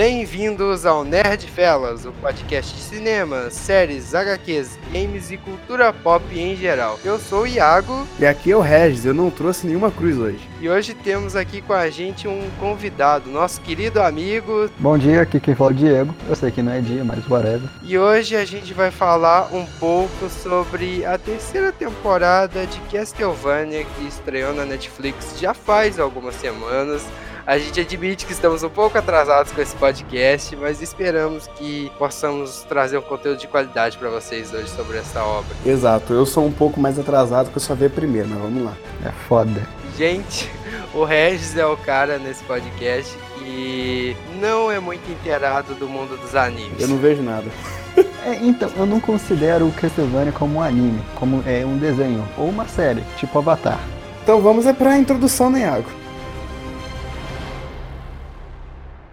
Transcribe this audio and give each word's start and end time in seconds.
Bem-vindos 0.00 0.86
ao 0.86 1.04
Nerd 1.04 1.46
Fellas, 1.46 2.06
o 2.06 2.12
podcast 2.12 2.74
de 2.74 2.80
cinema, 2.80 3.50
séries, 3.50 4.14
HQs, 4.14 4.78
games 4.90 5.30
e 5.30 5.36
cultura 5.36 5.92
pop 5.92 6.24
em 6.34 6.56
geral. 6.56 6.98
Eu 7.04 7.18
sou 7.18 7.42
o 7.42 7.46
Iago. 7.46 8.08
E 8.18 8.24
aqui 8.24 8.50
é 8.50 8.56
o 8.56 8.60
Regis, 8.60 9.04
eu 9.04 9.12
não 9.12 9.30
trouxe 9.30 9.66
nenhuma 9.66 9.90
cruz 9.90 10.16
hoje. 10.16 10.40
E 10.58 10.70
hoje 10.70 10.94
temos 10.94 11.36
aqui 11.36 11.60
com 11.60 11.74
a 11.74 11.90
gente 11.90 12.26
um 12.26 12.48
convidado, 12.58 13.28
nosso 13.28 13.60
querido 13.60 14.00
amigo. 14.00 14.70
Bom 14.78 14.96
dia, 14.96 15.20
aqui 15.20 15.38
quem 15.38 15.54
fala 15.54 15.72
é 15.72 15.74
o 15.74 15.76
Diego. 15.76 16.14
Eu 16.26 16.34
sei 16.34 16.50
que 16.50 16.62
não 16.62 16.72
é 16.72 16.80
dia, 16.80 17.04
mas 17.04 17.28
whatever. 17.28 17.68
E 17.82 17.98
hoje 17.98 18.36
a 18.36 18.44
gente 18.46 18.72
vai 18.72 18.90
falar 18.90 19.54
um 19.54 19.66
pouco 19.78 20.30
sobre 20.30 21.04
a 21.04 21.18
terceira 21.18 21.72
temporada 21.72 22.64
de 22.66 22.80
Castlevania 22.90 23.84
que 23.84 24.06
estreou 24.06 24.54
na 24.54 24.64
Netflix 24.64 25.38
já 25.38 25.52
faz 25.52 25.98
algumas 25.98 26.36
semanas. 26.36 27.04
A 27.46 27.58
gente 27.58 27.80
admite 27.80 28.26
que 28.26 28.32
estamos 28.32 28.62
um 28.62 28.68
pouco 28.68 28.98
atrasados 28.98 29.52
com 29.52 29.60
esse 29.60 29.74
podcast, 29.76 30.54
mas 30.56 30.80
esperamos 30.80 31.46
que 31.56 31.90
possamos 31.98 32.62
trazer 32.68 32.98
um 32.98 33.02
conteúdo 33.02 33.38
de 33.38 33.48
qualidade 33.48 33.98
para 33.98 34.08
vocês 34.08 34.52
hoje 34.52 34.68
sobre 34.68 34.98
essa 34.98 35.22
obra. 35.24 35.50
Exato, 35.64 36.12
eu 36.12 36.26
sou 36.26 36.46
um 36.46 36.52
pouco 36.52 36.80
mais 36.80 36.98
atrasado 36.98 37.50
que 37.50 37.56
eu 37.56 37.60
só 37.60 37.74
vi 37.74 37.88
primeiro, 37.88 38.28
mas 38.28 38.38
vamos 38.38 38.64
lá. 38.64 38.76
É 39.04 39.10
foda. 39.28 39.66
Gente, 39.96 40.50
o 40.94 41.04
Regis 41.04 41.56
é 41.56 41.66
o 41.66 41.76
cara 41.76 42.18
nesse 42.18 42.44
podcast 42.44 43.16
que 43.38 44.16
não 44.40 44.70
é 44.70 44.78
muito 44.78 45.10
inteirado 45.10 45.74
do 45.74 45.88
mundo 45.88 46.16
dos 46.16 46.34
animes. 46.34 46.80
Eu 46.80 46.88
não 46.88 46.98
vejo 46.98 47.22
nada. 47.22 47.46
É, 48.22 48.34
então, 48.34 48.70
eu 48.76 48.84
não 48.84 49.00
considero 49.00 49.66
o 49.66 49.72
Castlevania 49.72 50.30
como 50.30 50.58
um 50.58 50.62
anime, 50.62 51.00
como 51.14 51.42
é 51.46 51.64
um 51.64 51.78
desenho 51.78 52.22
ou 52.36 52.50
uma 52.50 52.68
série, 52.68 53.00
tipo 53.16 53.38
Avatar. 53.38 53.80
Então 54.22 54.42
vamos 54.42 54.66
é 54.66 54.74
pra 54.74 54.98
introdução, 54.98 55.48
né, 55.48 55.60
Iago? 55.60 55.99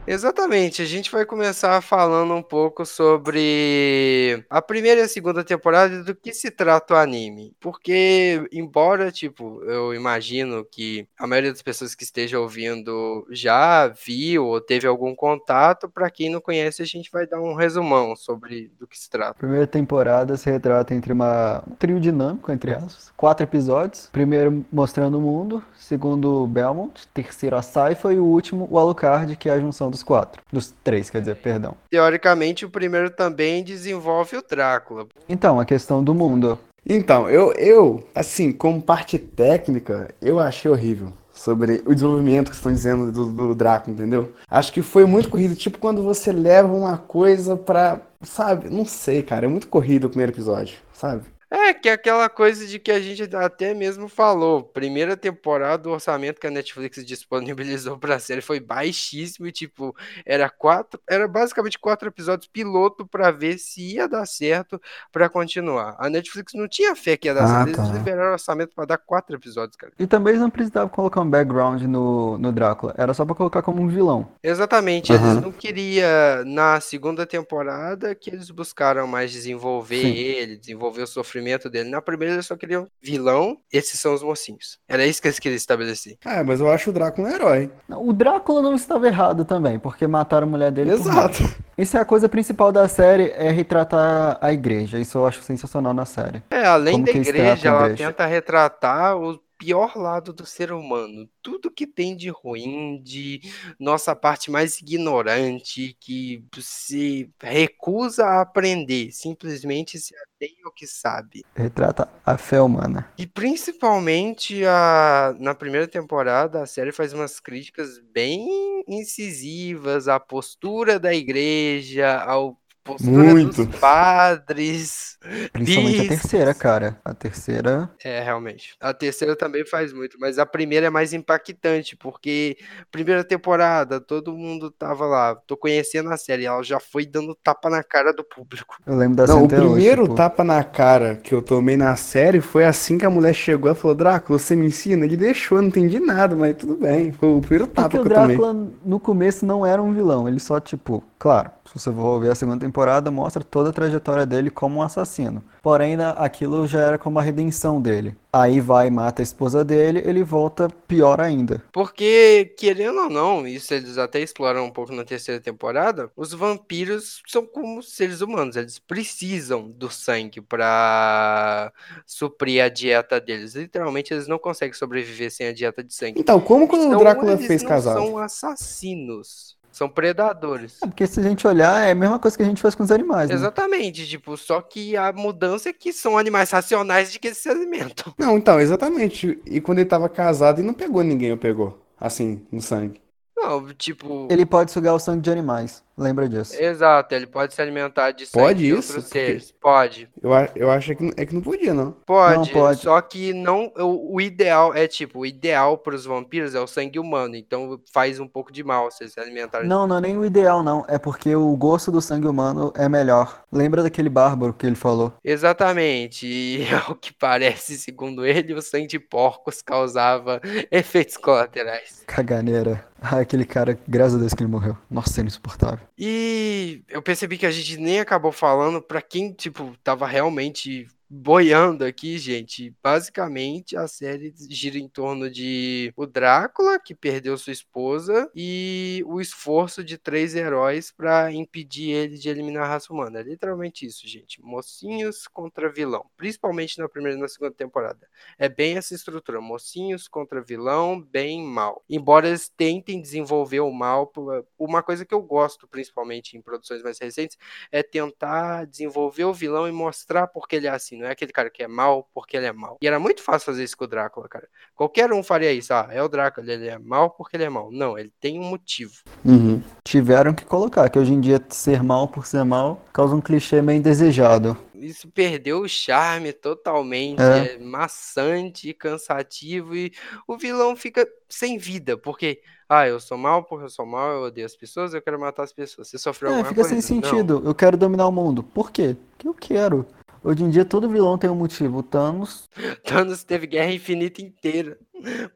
Exatamente, 0.08 0.82
a 0.82 0.86
gente 0.86 1.12
vai 1.12 1.26
começar 1.26 1.82
falando 1.82 2.34
um 2.34 2.41
pouco 2.41 2.86
sobre 2.86 4.46
a 4.49 4.62
primeira 4.62 5.02
e 5.02 5.04
a 5.04 5.08
segunda 5.08 5.44
temporada 5.44 6.02
do 6.02 6.16
que 6.16 6.34
se 6.34 6.49
trata 6.49 6.94
o 6.94 6.98
anime. 6.98 7.54
Porque, 7.60 8.48
embora, 8.52 9.12
tipo, 9.12 9.62
eu 9.66 9.94
imagino 9.94 10.64
que 10.64 11.05
a 11.20 11.27
maioria 11.27 11.52
das 11.52 11.62
pessoas 11.62 11.94
que 11.94 12.05
esteja 12.05 12.40
ouvindo 12.40 13.27
já 13.30 13.90
viu 13.90 14.46
ou 14.46 14.62
teve 14.62 14.88
algum 14.88 15.14
contato, 15.14 15.90
para 15.90 16.10
quem 16.10 16.30
não 16.30 16.40
conhece, 16.40 16.82
a 16.82 16.86
gente 16.86 17.12
vai 17.12 17.27
dar 17.27 17.42
um 17.42 17.54
resumão 17.54 18.16
sobre 18.16 18.71
do 18.80 18.88
que 18.88 18.98
se 18.98 19.10
trata. 19.10 19.32
A 19.32 19.34
primeira 19.34 19.68
temporada 19.68 20.38
se 20.38 20.49
retrata 20.49 20.94
entre 20.94 21.12
uma 21.12 21.64
um 21.68 21.76
trio 21.76 21.99
dinâmico, 21.99 22.49
entre 22.49 22.74
aspas, 22.74 23.12
quatro 23.18 23.44
episódios. 23.44 24.08
Primeiro 24.12 24.66
mostrando 24.71 25.18
o 25.18 25.21
mundo, 25.21 25.62
segundo 25.88 26.46
Belmont, 26.48 27.07
terceiro 27.13 27.55
a 27.55 27.62
Saifa 27.62 28.12
e 28.13 28.20
o 28.20 28.26
último 28.26 28.68
o 28.70 28.77
Alucard, 28.77 29.35
que 29.38 29.49
é 29.49 29.54
a 29.54 29.60
junção 29.60 29.90
dos 29.90 30.04
quatro. 30.04 30.41
Dos 30.52 30.74
três, 30.84 31.10
quer 31.10 31.20
dizer, 31.20 31.38
perdão. 31.38 31.76
Teoricamente, 31.90 32.66
o 32.66 32.70
primeiro 32.70 33.10
também 33.10 33.63
desenvolve 33.63 34.35
o 34.35 34.43
Drácula. 34.48 35.08
Então, 35.30 35.60
a 35.60 35.65
questão 35.65 36.04
do 36.04 36.13
mundo. 36.13 36.60
Então, 36.85 37.30
eu, 37.30 37.54
eu, 37.54 38.04
assim, 38.13 38.52
como 38.52 38.82
parte 38.82 39.18
técnica, 39.18 40.13
eu 40.21 40.40
achei 40.40 40.70
horrível 40.70 41.13
sobre 41.32 41.84
o 41.85 41.93
desenvolvimento 41.93 42.49
que 42.49 42.55
estão 42.55 42.74
dizendo 42.74 43.12
do, 43.12 43.32
do 43.32 43.55
Drácula, 43.55 43.96
entendeu? 43.96 44.34
Acho 44.49 44.74
que 44.74 44.82
foi 44.82 45.05
muito 45.05 45.30
corrido, 45.30 45.55
tipo 45.55 45.77
quando 45.77 46.04
você 46.04 46.32
leva 46.32 46.74
uma 46.74 46.98
coisa 46.98 47.55
pra, 47.55 48.02
sabe, 48.21 48.70
não 48.70 48.85
sei, 48.85 49.21
cara, 49.21 49.46
é 49.46 49.49
muito 49.49 49.68
corrido 49.68 50.05
o 50.05 50.10
primeiro 50.10 50.32
episódio, 50.32 50.77
sabe? 50.91 51.24
É, 51.49 51.73
que 51.73 51.87
é 51.87 51.93
aquela 51.93 52.27
coisa 52.27 52.67
de 52.67 52.77
que 52.77 52.91
a 52.91 52.99
gente 52.99 53.23
até 53.35 53.73
mesmo 53.73 54.09
falou. 54.09 54.62
Primeira 54.63 55.15
temporada, 55.15 55.87
o 55.87 55.93
orçamento 55.93 56.41
que 56.41 56.48
a 56.48 56.51
Netflix 56.51 57.05
disponibilizou 57.05 57.98
pra 57.98 58.20
série 58.20 58.41
foi 58.41 58.59
baixíssimo 58.59 59.49
tipo, 59.51 59.95
era 60.25 60.49
quatro. 60.49 60.99
Era 61.09 61.25
basicamente 61.25 61.79
quatro 61.79 62.09
episódios 62.09 62.49
piloto 62.51 63.07
pra 63.07 63.31
ver 63.31 63.57
se 63.57 63.93
ia 63.95 64.09
dar 64.09 64.25
certo 64.25 64.81
pra 65.09 65.29
continuar. 65.29 65.96
A 66.00 66.09
Netflix 66.09 66.52
não 66.53 66.68
tinha 66.68 66.94
fé 66.97 67.16
que 67.16 67.30
ia 67.30 67.34
dar 67.34 67.44
Ah, 67.46 67.63
certo. 67.63 67.80
Eles 67.80 67.91
tá. 67.91 67.97
liberaram 67.97 68.30
o 68.31 68.34
orçamento 68.34 68.75
pra 68.75 68.84
dar 68.86 68.97
quatro 68.97 69.34
episódios, 69.36 69.78
cara. 69.78 69.94
E 69.97 70.06
também 70.06 70.31
eles 70.31 70.41
não 70.41 70.50
precisavam 70.50 70.90
colocar 70.90 71.22
um 71.22 71.30
background 71.30 71.81
no, 71.84 72.38
no 72.38 72.52
Drácula, 72.52 72.94
era 72.97 73.13
só 73.13 73.24
pra 73.25 73.34
colocar 73.36 73.62
como 73.62 73.81
um 73.81 73.88
vilão. 73.88 74.28
Exatamente, 74.44 75.13
eles 75.13 75.24
Aham. 75.24 75.40
não 75.41 75.52
queriam, 75.53 76.07
na 76.46 76.81
segunda 76.81 77.25
temporada, 77.25 78.13
que 78.13 78.30
eles 78.30 78.50
buscaram 78.52 79.07
mais 79.07 79.31
desenvolver 79.31 80.02
Sim. 80.02 80.13
ele, 80.13 80.57
desenvolver 80.57 81.03
o 81.03 81.07
sofrimento 81.07 81.37
dele. 81.70 81.90
Na 81.90 82.02
primeira, 82.02 82.34
eles 82.36 82.46
só 82.46 82.56
queriam 82.56 82.88
vilão, 83.02 83.58
esses 83.72 84.00
são 84.00 84.14
os 84.14 84.24
mocinhos. 84.24 84.80
Era 84.88 85.06
isso 85.06 85.22
que 85.22 85.28
eles 85.28 85.40
queriam 85.40 85.58
estabelecer. 85.58 86.18
Ah, 86.25 86.44
mas 86.44 86.59
eu 86.59 86.70
acho 86.72 86.90
o 86.90 86.94
Drácula 86.94 87.28
um 87.28 87.31
herói. 87.31 87.72
O 87.90 88.14
Drácula 88.14 88.62
não 88.62 88.75
estava 88.75 89.08
errado 89.08 89.46
também, 89.46 89.80
porque 89.80 90.08
mataram 90.08 90.48
a 90.48 90.50
mulher 90.50 90.72
dele 90.72 90.92
Exato. 90.92 91.44
Isso 91.78 91.96
é 91.96 92.00
a 92.00 92.06
coisa 92.06 92.28
principal 92.28 92.72
da 92.72 92.88
série, 92.88 93.30
é 93.36 93.52
retratar 93.52 94.38
a 94.42 94.52
igreja. 94.52 94.98
Isso 94.98 95.18
eu 95.18 95.28
acho 95.28 95.42
sensacional 95.44 95.94
na 95.94 96.06
série. 96.06 96.42
É, 96.50 96.66
além 96.66 96.94
Como 96.94 97.06
da 97.06 97.12
igreja, 97.12 97.69
ela 97.69 97.86
igreja? 97.86 98.08
tenta 98.08 98.25
retratar 98.25 99.16
o 99.18 99.40
pior 99.57 99.97
lado 99.97 100.31
do 100.31 100.45
ser 100.45 100.72
humano. 100.72 101.28
Tudo 101.41 101.72
que 101.72 101.88
tem 101.88 102.16
de 102.16 102.29
ruim, 102.29 103.01
de 103.01 103.41
nossa 103.79 104.16
parte 104.16 104.51
mais 104.51 104.79
ignorante, 104.79 105.97
que 106.00 106.44
se 106.59 107.29
recusa 107.41 108.25
a 108.25 108.41
aprender, 108.41 109.12
simplesmente 109.12 110.00
se 110.00 110.13
atém 110.16 110.56
ao 110.63 110.72
que 110.72 110.85
sabe. 110.85 111.44
Retrata 111.56 112.07
a 112.25 112.38
fé 112.38 112.62
humana. 112.62 113.12
E 113.18 113.25
principalmente 113.25 114.63
a, 114.66 115.35
na 115.40 115.56
primeira 115.56 115.88
temporada, 115.88 116.62
a 116.62 116.66
série 116.66 116.91
faz 116.91 117.13
umas 117.13 117.39
críticas 117.39 118.00
bem 118.00 118.84
incisivas 118.88 120.07
à 120.07 120.19
postura 120.19 121.00
da 121.00 121.13
igreja, 121.13 122.19
ao 122.22 122.57
postura 122.88 123.24
Muito. 123.24 123.66
dos 123.66 123.80
padres. 123.80 125.18
Principalmente 125.52 126.02
a 126.02 126.08
terceira, 126.08 126.53
cara. 126.53 126.98
A 127.03 127.14
terceira. 127.14 127.90
É, 128.03 128.22
realmente. 128.22 128.75
A 128.80 128.94
terceira 128.94 129.36
também 129.36 129.66
faz 129.66 129.92
muito, 129.92 130.18
mas 130.20 130.40
a 130.40 130.46
primeira 130.46 130.88
é 130.88 130.90
mais 130.90 131.12
impactante, 131.14 131.98
porque 131.98 132.58
primeira 132.92 133.24
temporada, 133.24 134.00
todo 134.00 134.31
mundo 134.34 134.72
tava 134.72 135.06
lá, 135.06 135.36
tô 135.36 135.58
conhecendo 135.58 136.09
a 136.12 136.18
série, 136.18 136.46
ela 136.46 136.64
já 136.64 136.80
foi 136.80 137.06
dando 137.06 137.36
tapa 137.36 137.70
na 137.70 137.84
cara 137.84 138.14
do 138.14 138.24
público. 138.24 138.78
Eu 138.86 138.96
lembro 138.96 139.18
da 139.18 139.28
Não, 139.28 139.50
cena 139.50 139.64
o 139.64 139.72
hoje, 139.74 139.74
primeiro 139.74 140.04
tipo, 140.04 140.16
tapa 140.16 140.44
na 140.44 140.64
cara 140.64 141.18
que 141.18 141.34
eu 141.34 141.42
tomei 141.42 141.75
na 141.75 141.96
série 141.96 142.40
foi 142.40 142.66
assim 142.66 142.98
que 142.98 143.06
a 143.06 143.09
mulher 143.09 143.34
chegou 143.34 143.72
e 143.72 143.75
falou: 143.75 143.96
Drácula, 143.96 144.40
você 144.40 144.56
me 144.56 144.68
ensina? 144.68 145.06
Ele 145.06 145.18
deixou, 145.18 145.58
eu 145.58 145.62
não 145.64 145.69
entendi 145.69 146.00
nada, 146.00 146.36
mas 146.36 146.56
tudo 146.56 146.75
bem. 146.78 147.12
Foi 147.12 147.30
o 147.30 147.42
primeiro 147.42 147.68
tapa 147.68 147.90
Porque 147.90 147.98
o 147.98 148.02
que 148.04 148.08
eu 148.08 148.14
tomei. 148.14 148.38
Drácula 148.38 148.54
no 148.86 149.00
começo 149.00 149.46
não 149.46 149.66
era 149.66 149.81
um 149.81 149.94
vilão, 149.94 150.28
ele 150.28 150.40
só, 150.40 150.59
tipo, 150.59 151.04
claro, 151.20 151.52
se 151.66 151.80
você 151.80 151.92
for 151.92 152.20
ver 152.20 152.32
a 152.32 152.36
segunda 152.36 152.66
temporada, 152.66 153.10
mostra 153.12 153.44
toda 153.44 153.70
a 153.70 153.74
trajetória 153.74 154.26
dele 154.26 154.50
como 154.50 154.78
um 154.80 154.82
assassino. 154.82 155.44
Porém, 155.62 155.98
na- 155.98 156.12
aquilo 156.12 156.68
já 156.68 156.80
era 156.82 156.98
como 156.98 157.20
a 157.20 157.22
redenção 157.22 157.82
dele. 157.82 158.16
Aí 158.32 158.62
vai 158.62 158.88
e 158.88 158.92
mata 158.92 159.22
a 159.22 159.24
esposa 159.24 159.66
dele, 159.66 160.02
ele 160.06 160.24
volta 160.24 160.70
pior 160.88 161.20
ainda. 161.20 161.62
Porque, 161.74 162.54
querendo 162.58 163.00
ou 163.02 163.10
não, 163.10 163.48
isso 163.48 163.74
eles 163.74 163.98
até 163.98 164.20
exploram 164.22 164.66
um 164.66 164.72
pouco 164.72 164.94
na 164.94 165.04
terceira 165.04 165.42
temporada, 165.42 166.12
os 166.16 166.34
vampiros 166.34 167.22
são 167.28 167.46
como 167.46 167.82
seres 167.82 168.22
humanos, 168.22 168.56
eles 168.56 168.78
precisam 168.80 169.70
do 169.70 169.90
sangue 169.90 170.40
pra 170.40 171.72
suprir 172.06 172.64
a 172.64 172.70
dieta 172.70 173.20
deles. 173.20 173.56
Literalmente, 173.56 174.14
eles 174.14 174.28
não 174.28 174.38
conseguem 174.40 174.74
sobreviver 174.74 175.32
sem 175.32 175.48
a 175.48 175.54
dieta 175.54 175.84
de 175.84 175.94
sangue. 175.94 176.20
Então, 176.22 176.40
como 176.40 176.68
que 176.68 176.76
o 176.76 176.84
Então, 176.84 177.00
Drácula 177.00 177.32
eles 177.34 177.48
fez 177.48 177.64
não 177.64 177.70
casado? 177.70 178.06
são 178.06 178.18
assassinos, 178.18 179.56
são 179.78 179.88
predadores. 179.88 180.82
É, 180.82 180.88
porque 180.88 181.06
se 181.06 181.20
a 181.20 181.24
gente 181.24 181.46
olhar, 181.48 181.88
é 181.88 181.92
a 181.92 181.96
mesma 181.96 182.20
coisa 182.20 182.36
que 182.36 182.44
a 182.44 182.46
gente 182.46 182.62
faz 182.62 182.74
com 182.74 182.84
os 182.84 182.92
animais, 182.92 183.30
né? 183.30 183.36
Exatamente, 183.36 184.08
tipo, 184.08 184.36
só 184.36 184.62
que 184.62 184.98
a 184.98 185.14
mudança 185.14 185.70
é 185.70 185.74
que 185.74 185.94
são 185.94 186.18
animais 186.18 186.50
racionais 186.50 187.12
de 187.12 187.20
que 187.20 187.28
eles 187.28 187.38
se 187.38 187.50
alimentam. 187.50 188.14
Não, 188.18 188.38
então, 188.38 188.60
exatamente. 188.60 189.40
E 189.46 189.62
quando 189.62 189.80
ele 189.80 189.90
tava 189.90 190.10
casado, 190.10 190.60
ele 190.60 190.68
não 190.68 190.74
pegou 190.74 191.04
ninguém, 191.04 191.32
ou 191.32 191.38
pegou? 191.38 191.80
Assim, 192.00 192.46
no 192.52 192.62
sangue. 192.62 193.02
Não, 193.36 193.72
tipo, 193.74 194.28
Ele 194.31 194.46
pode 194.46 194.72
sugar 194.72 194.96
o 194.96 195.00
sangue 195.00 195.22
de 195.22 195.30
animais, 195.30 195.84
lembra 195.98 196.30
disso. 196.30 196.54
exato, 196.62 197.16
ele 197.16 197.28
pode 197.28 197.54
se 197.54 197.62
alimentar 197.62 198.12
de 198.12 198.26
sangue 198.26 198.46
Pode 198.46 198.60
de 198.60 198.70
isso? 198.70 198.94
outros 198.94 199.10
seres. 199.10 199.52
Pode. 199.52 200.10
Eu, 200.22 200.32
eu 200.56 200.72
acho 200.72 200.96
que, 200.96 201.12
é 201.18 201.26
que 201.26 201.34
não 201.34 201.42
podia, 201.42 201.74
não. 201.74 201.92
Pode, 202.06 202.52
pode. 202.52 202.82
só 202.82 203.02
que 203.02 203.34
não. 203.34 203.72
O, 203.78 204.16
o 204.16 204.22
ideal 204.22 204.74
é 204.74 204.88
tipo, 204.88 205.20
o 205.20 205.26
ideal 205.26 205.78
para 205.78 205.96
os 205.96 206.06
vampiros 206.06 206.54
é 206.56 206.60
o 206.60 206.68
sangue 206.68 207.00
humano, 207.00 207.36
então 207.36 207.80
faz 207.92 208.20
um 208.20 208.28
pouco 208.28 208.52
de 208.52 208.64
mal 208.64 208.92
se 208.92 209.08
se 209.10 209.20
alimentarem. 209.20 209.68
Não, 209.68 209.88
não 209.88 209.98
é 209.98 210.02
nem 210.02 210.18
o 210.18 210.26
ideal, 210.26 210.62
não. 210.64 210.86
É 210.88 210.98
porque 210.98 211.36
o 211.36 211.56
gosto 211.56 211.92
do 211.92 212.02
sangue 212.02 212.28
humano 212.28 212.72
é 212.76 212.88
melhor. 212.88 213.44
Lembra 213.52 213.82
daquele 213.84 214.10
bárbaro 214.10 214.54
que 214.54 214.66
ele 214.66 214.76
falou? 214.76 215.14
Exatamente, 215.24 216.28
e 216.28 216.68
ao 216.88 216.96
que 216.96 217.14
parece, 217.14 217.78
segundo 217.78 218.26
ele, 218.26 218.54
o 218.54 218.62
sangue 218.62 218.88
de 218.88 219.00
porcos 219.00 219.62
causava 219.62 220.40
efeitos 220.72 221.18
colaterais. 221.18 222.04
Caganeira. 222.06 222.86
Ah, 223.02 223.20
aquele 223.20 223.46
cara, 223.46 223.78
graças 223.88 224.16
a 224.16 224.18
Deus 224.18 224.34
que 224.34 224.44
ele 224.44 224.52
morreu. 224.52 224.78
Nossa, 224.90 225.22
é 225.22 225.24
insuportável. 225.24 225.87
E 225.98 226.84
eu 226.88 227.02
percebi 227.02 227.38
que 227.40 227.46
a 227.46 227.52
gente 227.52 227.78
nem 227.78 228.00
acabou 228.00 228.32
falando 228.32 228.82
pra 228.82 229.02
quem, 229.02 229.34
tipo, 229.34 229.76
tava 229.84 230.06
realmente 230.08 230.88
boiando 231.09 231.86
aqui, 231.86 232.18
gente, 232.18 232.75
basicamente 232.83 233.77
a 233.77 233.88
série 233.88 234.33
gira 234.50 234.77
em 234.77 234.88
torno 234.89 235.30
de 235.30 235.94
o 235.95 236.06
Drácula, 236.06 236.80
que 236.80 236.94
perdeu 236.94 237.38
sua 237.38 237.54
esposa, 237.54 238.30
e 238.36 239.04
o 239.07 239.21
esforço 239.21 239.83
de 239.83 239.98
três 239.98 240.36
heróis 240.36 240.92
para 240.92 241.31
impedir 241.31 241.92
ele 241.92 242.18
de 242.18 242.30
eliminar 242.30 242.63
a 242.63 242.68
raça 242.68 242.92
humana. 242.92 243.19
É 243.19 243.24
literalmente 243.24 243.86
isso, 243.86 244.07
gente. 244.07 244.42
Mocinhos 244.42 245.27
contra 245.27 245.71
vilão, 245.71 246.06
principalmente 246.18 246.77
na 246.80 246.89
primeira 246.89 247.18
e 247.18 247.21
na 247.21 247.27
segunda 247.27 247.53
temporada. 247.53 248.07
É 248.38 248.50
bem 248.50 248.77
essa 248.77 248.94
estrutura, 248.94 249.39
mocinhos 249.39 250.07
contra 250.07 250.42
vilão, 250.42 251.00
bem 251.01 251.42
mal. 251.44 251.83
Embora 251.89 252.27
eles 252.27 252.50
tentem 252.50 253.01
desenvolver 253.01 253.60
o 253.62 253.71
mal, 253.71 254.12
uma 254.57 254.83
coisa 254.83 255.06
que 255.06 255.13
eu 255.13 255.21
gosto, 255.21 255.68
principalmente 255.68 256.36
em 256.38 256.42
produções 256.42 256.81
mais 256.83 257.00
recentes, 257.00 257.38
é 257.71 257.81
tentar 257.81 258.65
desenvolver 258.65 259.25
o 259.25 259.33
vilão 259.33 259.68
e 259.68 259.71
mostrar 259.71 260.27
porque 260.27 260.56
ele 260.57 260.68
é 260.68 260.69
assim. 260.71 260.97
Não 260.98 261.08
é 261.08 261.12
aquele 261.12 261.32
cara 261.32 261.50
que 261.50 261.64
é 261.64 261.68
mal 261.68 262.10
porque 262.14 262.36
ele 262.36 262.46
é 262.46 262.52
mal. 262.52 262.78
E 262.82 262.88
era 262.88 263.00
muito 263.00 263.22
fácil 263.22 263.46
fazer 263.46 263.64
isso 263.64 263.78
com 263.78 263.86
o 263.86 263.88
Drácula, 263.88 264.28
cara. 264.28 264.48
Qualquer 264.76 265.12
um 265.14 265.24
faria 265.24 265.52
isso. 265.52 265.74
Ah, 265.74 265.88
é 265.92 266.02
o 266.02 266.08
Drácula, 266.08 266.52
ele 266.52 266.68
é 266.68 266.78
mal 266.78 267.12
porque 267.12 267.38
ele 267.38 267.44
é 267.44 267.50
mal. 267.50 267.72
Não, 267.72 267.98
ele 267.98 268.12
tem 268.20 268.40
um 268.40 268.44
motivo. 268.44 268.94
Uhum. 269.24 269.62
Tiveram 269.84 270.34
que 270.34 270.46
colocar, 270.46 270.90
que 270.90 271.00
hoje 271.00 271.14
em 271.14 271.22
dia 271.22 271.42
ser 271.50 271.84
mal 271.84 272.08
por 272.08 272.26
ser 272.26 272.44
mal 272.44 272.84
causa 272.92 273.16
um 273.16 273.22
clichê 273.22 273.62
meio 273.62 273.78
indesejado. 273.78 274.58
Isso 274.74 275.10
perdeu 275.10 275.62
o 275.62 275.70
charme 275.70 276.34
totalmente. 276.34 277.22
É, 277.22 277.56
é 277.56 277.58
maçante, 277.58 278.74
cansativo 278.74 279.76
e 279.76 279.92
o 280.28 280.38
vilão 280.38 280.76
fica 280.76 281.08
sem 281.28 281.58
vida, 281.58 281.98
porque 281.98 282.42
ah, 282.70 282.86
eu 282.86 283.00
sou 283.00 283.18
mal 283.18 283.44
porque 283.44 283.66
eu 283.66 283.70
sou 283.70 283.86
mal, 283.86 284.12
eu 284.12 284.22
odeio 284.24 284.46
as 284.46 284.56
pessoas, 284.56 284.94
eu 284.94 285.02
quero 285.02 285.20
matar 285.20 285.44
as 285.44 285.54
pessoas. 285.54 285.88
Você 285.88 285.98
sofreu 285.98 286.32
é, 286.32 286.34
alguma 286.34 286.50
fica 286.50 286.62
coisa? 286.62 286.82
sem 286.82 286.82
sentido. 286.82 287.40
Não. 287.40 287.48
Eu 287.48 287.56
quero 287.56 287.78
dominar 287.78 288.08
o 288.08 288.12
mundo. 288.12 288.44
Por 288.44 288.72
quê? 288.72 288.96
Porque 289.12 289.28
eu 289.28 289.34
quero. 289.34 289.86
Hoje 290.27 290.44
em 290.44 290.50
dia 290.50 290.65
todo 290.65 290.89
vilão 290.89 291.18
tem 291.18 291.29
um 291.29 291.35
motivo. 291.35 291.77
O 291.77 291.83
Thanos. 291.83 292.50
Thanos 292.83 293.24
teve 293.24 293.47
Guerra 293.47 293.71
Infinita 293.71 294.21
inteira 294.21 294.77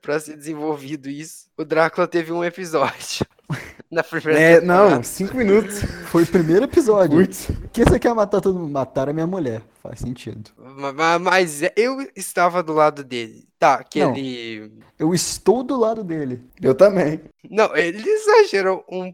para 0.01 0.19
ser 0.19 0.35
desenvolvido 0.35 1.09
isso. 1.09 1.47
O 1.57 1.63
Drácula 1.63 2.05
teve 2.09 2.33
um 2.33 2.43
episódio. 2.43 3.25
Na 3.89 4.03
primeira 4.03 4.39
é, 4.39 4.59
não, 4.59 5.01
cinco 5.01 5.37
minutos. 5.37 5.81
Foi 6.11 6.23
o 6.23 6.27
primeiro 6.27 6.65
episódio. 6.65 7.17
Putz. 7.17 7.47
que 7.71 7.85
você 7.85 7.99
quer 7.99 8.13
matar 8.13 8.41
todo 8.41 8.59
mundo? 8.59 8.69
Matar 8.69 9.07
a 9.07 9.13
minha 9.13 9.25
mulher. 9.27 9.61
Faz 9.81 9.99
sentido. 9.99 10.51
Mas, 10.57 11.21
mas 11.21 11.61
eu 11.77 12.05
estava 12.13 12.61
do 12.61 12.73
lado 12.73 13.01
dele. 13.01 13.47
Tá, 13.57 13.85
que 13.85 14.03
não, 14.03 14.13
ele. 14.13 14.73
Eu 14.99 15.13
estou 15.13 15.63
do 15.63 15.77
lado 15.77 16.03
dele. 16.03 16.41
Eu 16.61 16.75
também. 16.75 17.21
Não, 17.49 17.73
ele 17.77 18.03
exagerou 18.05 18.83
um 18.91 19.09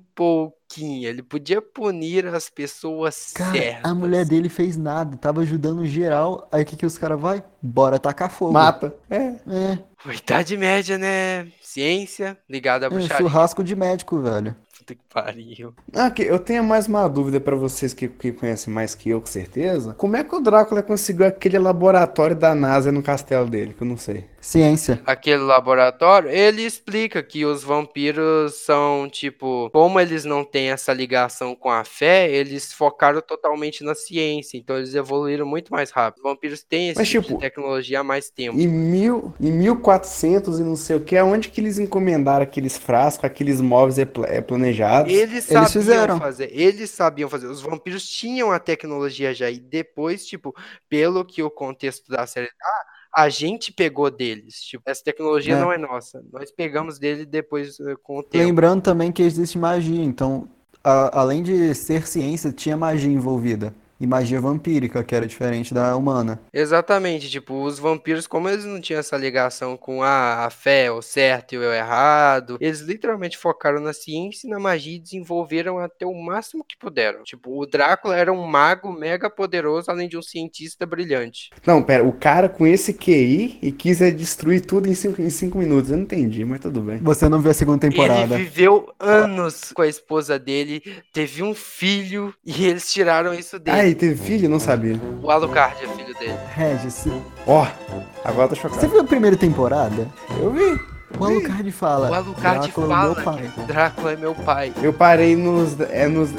pouquinho. 0.77 1.09
Ele 1.09 1.23
podia 1.23 1.61
punir 1.61 2.27
as 2.27 2.49
pessoas 2.49 3.31
cara, 3.33 3.51
certas. 3.51 3.91
A 3.91 3.95
mulher 3.95 4.25
dele 4.25 4.49
fez 4.49 4.77
nada, 4.77 5.17
tava 5.17 5.41
ajudando 5.41 5.85
geral. 5.85 6.47
Aí 6.51 6.63
o 6.63 6.65
que, 6.65 6.75
que 6.75 6.85
os 6.85 6.97
caras 6.97 7.19
vai? 7.19 7.43
Bora 7.61 7.99
tacar 7.99 8.29
fogo. 8.29 8.53
Mata. 8.53 8.95
É. 9.09 9.17
É. 9.17 9.79
Idade 10.13 10.55
média, 10.55 10.97
né? 10.97 11.47
Ciência 11.61 12.37
ligada 12.49 12.85
a 12.85 12.87
é, 12.87 12.89
bruxaria. 12.89 13.15
É, 13.15 13.29
churrasco 13.29 13.63
de 13.63 13.75
médico, 13.75 14.19
velho. 14.21 14.55
Puta 14.77 14.93
que 14.93 15.01
pariu. 15.11 15.73
Ah, 15.91 16.11
que 16.11 16.21
eu 16.21 16.37
tenho 16.37 16.63
mais 16.63 16.87
uma 16.87 17.07
dúvida 17.07 17.39
para 17.39 17.55
vocês 17.55 17.93
que, 17.95 18.07
que 18.07 18.31
conhecem 18.31 18.71
mais 18.71 18.93
que 18.93 19.09
eu, 19.09 19.19
com 19.19 19.25
certeza. 19.25 19.95
Como 19.95 20.15
é 20.15 20.23
que 20.23 20.35
o 20.35 20.39
Drácula 20.39 20.83
conseguiu 20.83 21.25
aquele 21.25 21.57
laboratório 21.57 22.35
da 22.35 22.53
NASA 22.53 22.91
no 22.91 23.01
castelo 23.01 23.49
dele? 23.49 23.73
Que 23.73 23.81
eu 23.81 23.87
não 23.87 23.97
sei. 23.97 24.25
Ciência. 24.39 25.01
Aquele 25.05 25.41
laboratório, 25.41 26.29
ele 26.29 26.61
explica 26.61 27.21
que 27.23 27.43
os 27.43 27.63
vampiros 27.63 28.53
são, 28.53 29.09
tipo, 29.11 29.69
como 29.71 29.99
eles 29.99 30.23
não 30.23 30.43
têm 30.45 30.69
essa 30.69 30.93
ligação 30.93 31.55
com 31.55 31.69
a 31.69 31.83
fé, 31.83 32.31
eles 32.31 32.71
focaram 32.71 33.19
totalmente 33.19 33.83
na 33.83 33.95
ciência. 33.95 34.57
Então 34.57 34.77
eles 34.77 34.93
evoluíram 34.93 35.45
muito 35.45 35.71
mais 35.71 35.89
rápido. 35.89 36.23
Os 36.23 36.31
vampiros 36.31 36.63
têm 36.63 36.89
esse 36.89 36.99
Mas, 36.99 37.09
tipo, 37.09 37.23
tipo 37.23 37.35
de 37.35 37.41
tecnologia 37.41 37.99
há 37.99 38.03
mais 38.03 38.29
tempo. 38.29 38.57
Em, 38.57 38.67
mil, 38.67 39.33
em 39.41 39.51
1400 39.51 40.59
e 40.59 40.63
não 40.63 40.75
sei 40.75 40.95
o 40.95 41.01
que, 41.01 41.17
aonde 41.17 41.49
que 41.49 41.59
eles 41.59 41.79
encomendaram 41.79 42.43
aqueles 42.43 42.77
frascos, 42.77 43.25
aqueles 43.25 43.59
móveis 43.59 43.97
é, 43.97 44.07
é 44.27 44.39
planejados? 44.39 44.66
Eles 45.11 45.45
sabiam 45.45 45.61
eles 45.63 45.73
fizeram. 45.73 46.19
fazer. 46.19 46.49
Eles 46.51 46.89
sabiam 46.89 47.29
fazer. 47.29 47.47
Os 47.47 47.61
vampiros 47.61 48.07
tinham 48.07 48.51
a 48.51 48.59
tecnologia 48.59 49.33
já. 49.33 49.49
E 49.49 49.59
depois, 49.59 50.25
tipo, 50.25 50.55
pelo 50.89 51.23
que 51.25 51.41
o 51.41 51.49
contexto 51.49 52.11
da 52.11 52.25
série. 52.25 52.49
Ah, 52.61 53.23
a 53.23 53.29
gente 53.29 53.71
pegou 53.71 54.11
deles. 54.11 54.61
Tipo, 54.61 54.83
essa 54.85 55.03
tecnologia 55.03 55.55
é. 55.55 55.59
não 55.59 55.71
é 55.71 55.77
nossa. 55.77 56.23
Nós 56.31 56.51
pegamos 56.51 56.99
dele 56.99 57.25
depois 57.25 57.79
eh, 57.79 57.95
com 58.03 58.19
o 58.19 58.23
tempo. 58.23 58.45
Lembrando 58.45 58.81
também 58.81 59.11
que 59.11 59.23
existe 59.23 59.57
magia, 59.57 60.03
então, 60.03 60.47
a, 60.83 61.21
além 61.21 61.41
de 61.41 61.73
ser 61.73 62.07
ciência, 62.07 62.51
tinha 62.51 62.77
magia 62.77 63.11
envolvida 63.11 63.73
e 63.99 64.07
magia 64.07 64.39
vampírica, 64.39 65.03
que 65.03 65.15
era 65.15 65.27
diferente 65.27 65.73
da 65.73 65.95
humana. 65.95 66.39
Exatamente, 66.53 67.29
tipo, 67.29 67.63
os 67.63 67.79
vampiros, 67.79 68.27
como 68.27 68.49
eles 68.49 68.65
não 68.65 68.79
tinham 68.79 68.99
essa 68.99 69.17
ligação 69.17 69.75
com 69.77 70.03
a, 70.03 70.45
a 70.45 70.49
fé, 70.49 70.91
o 70.91 71.01
certo 71.01 71.55
e 71.55 71.57
o 71.57 71.73
errado, 71.73 72.57
eles 72.59 72.81
literalmente 72.81 73.37
focaram 73.37 73.79
na 73.79 73.93
ciência 73.93 74.47
e 74.47 74.49
na 74.49 74.59
magia 74.59 74.95
e 74.95 74.99
desenvolveram 74.99 75.79
até 75.79 76.05
o 76.05 76.13
máximo 76.13 76.63
que 76.63 76.77
puderam. 76.77 77.23
Tipo, 77.23 77.61
o 77.61 77.65
Drácula 77.65 78.15
era 78.15 78.31
um 78.31 78.45
mago 78.45 78.91
mega 78.91 79.29
poderoso, 79.29 79.89
além 79.89 80.07
de 80.07 80.17
um 80.17 80.21
cientista 80.21 80.85
brilhante. 80.85 81.49
Não, 81.65 81.81
pera, 81.81 82.03
o 82.03 82.13
cara 82.13 82.49
com 82.49 82.65
esse 82.65 82.93
QI 82.93 83.59
e 83.61 83.71
quis 83.71 84.01
é 84.01 84.11
destruir 84.11 84.61
tudo 84.61 84.87
em 84.87 84.93
cinco, 84.93 85.21
em 85.21 85.29
cinco 85.29 85.57
minutos. 85.57 85.91
Eu 85.91 85.97
não 85.97 86.03
entendi, 86.03 86.43
mas 86.45 86.59
tudo 86.59 86.81
bem. 86.81 86.97
Você 86.99 87.27
não 87.29 87.41
viu 87.41 87.51
a 87.51 87.53
segunda 87.53 87.79
temporada. 87.79 88.35
Ele 88.35 88.43
viveu 88.43 88.91
anos 88.99 89.71
com 89.73 89.81
a 89.81 89.87
esposa 89.87 90.37
dele, 90.39 90.81
teve 91.13 91.43
um 91.43 91.53
filho 91.53 92.33
e 92.45 92.65
eles 92.65 92.91
tiraram 92.91 93.33
isso 93.33 93.59
dele. 93.59 93.77
Ai, 93.77 93.86
teve 93.95 94.15
filho? 94.15 94.49
Não 94.49 94.59
sabia. 94.59 94.99
O 95.21 95.29
Alucard 95.29 95.83
é 95.83 95.87
filho 95.87 96.13
dele. 96.17 96.35
Regis. 96.53 97.07
Ó, 97.45 97.63
oh, 97.63 98.01
agora 98.23 98.49
tô 98.49 98.55
chocado. 98.55 98.79
Você 98.79 98.87
viu 98.87 99.01
a 99.01 99.03
primeira 99.03 99.35
temporada? 99.35 100.07
Eu 100.39 100.51
vi. 100.51 100.79
O 101.19 101.25
Alucard 101.25 101.71
fala. 101.71 102.09
O 102.09 102.13
Alucard 102.13 102.67
Drácula 102.67 103.15
fala. 103.15 103.39
É 103.39 103.41
meu 103.41 103.51
pai. 103.51 103.65
Drácula 103.67 104.11
é 104.11 104.15
meu 104.15 104.35
pai. 104.35 104.73
Eu 104.81 104.93
parei 104.93 105.35
nos. 105.35 105.79
É 105.79 106.07
nos. 106.07 106.31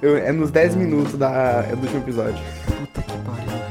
Eu, 0.00 0.16
é 0.16 0.32
nos 0.32 0.50
10 0.50 0.76
minutos 0.76 1.14
da, 1.14 1.62
do 1.62 1.82
último 1.82 2.00
episódio. 2.00 2.38
Puta 2.66 3.02
que 3.02 3.18
pariu. 3.18 3.65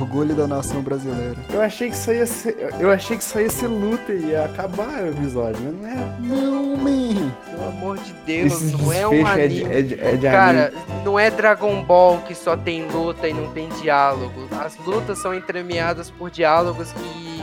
Orgulho 0.00 0.34
da 0.34 0.46
nação 0.46 0.82
brasileira. 0.82 1.36
Eu 1.50 1.60
achei 1.60 1.88
que 1.90 1.96
isso 1.96 2.12
ia 2.12 2.26
ser. 2.26 2.74
Eu 2.78 2.90
achei 2.90 3.16
que 3.16 3.22
isso 3.22 3.40
ia 3.40 3.50
ser 3.50 3.66
luta 3.66 4.12
e 4.12 4.26
ia 4.26 4.44
acabar 4.44 5.02
o 5.02 5.08
episódio, 5.08 5.60
mas 5.62 5.74
não 5.74 5.88
é. 5.88 6.16
Não, 6.20 6.76
man. 6.76 7.32
Pelo 7.50 7.68
amor 7.68 7.98
de 7.98 8.12
Deus, 8.26 8.52
Esse 8.52 8.76
não 8.76 8.92
é 8.92 9.08
um 9.08 9.26
anime. 9.26 9.64
É 9.64 9.82
de, 9.82 10.00
é 10.00 10.16
de, 10.16 10.26
Cara, 10.26 10.72
não 11.04 11.18
é 11.18 11.30
Dragon 11.30 11.82
Ball 11.82 12.18
que 12.18 12.34
só 12.34 12.56
tem 12.56 12.86
luta 12.88 13.28
e 13.28 13.32
não 13.32 13.50
tem 13.52 13.68
diálogo. 13.80 14.48
As 14.60 14.76
lutas 14.78 15.18
são 15.18 15.34
entremeadas 15.34 16.10
por 16.10 16.30
diálogos 16.30 16.92
que, 16.92 17.35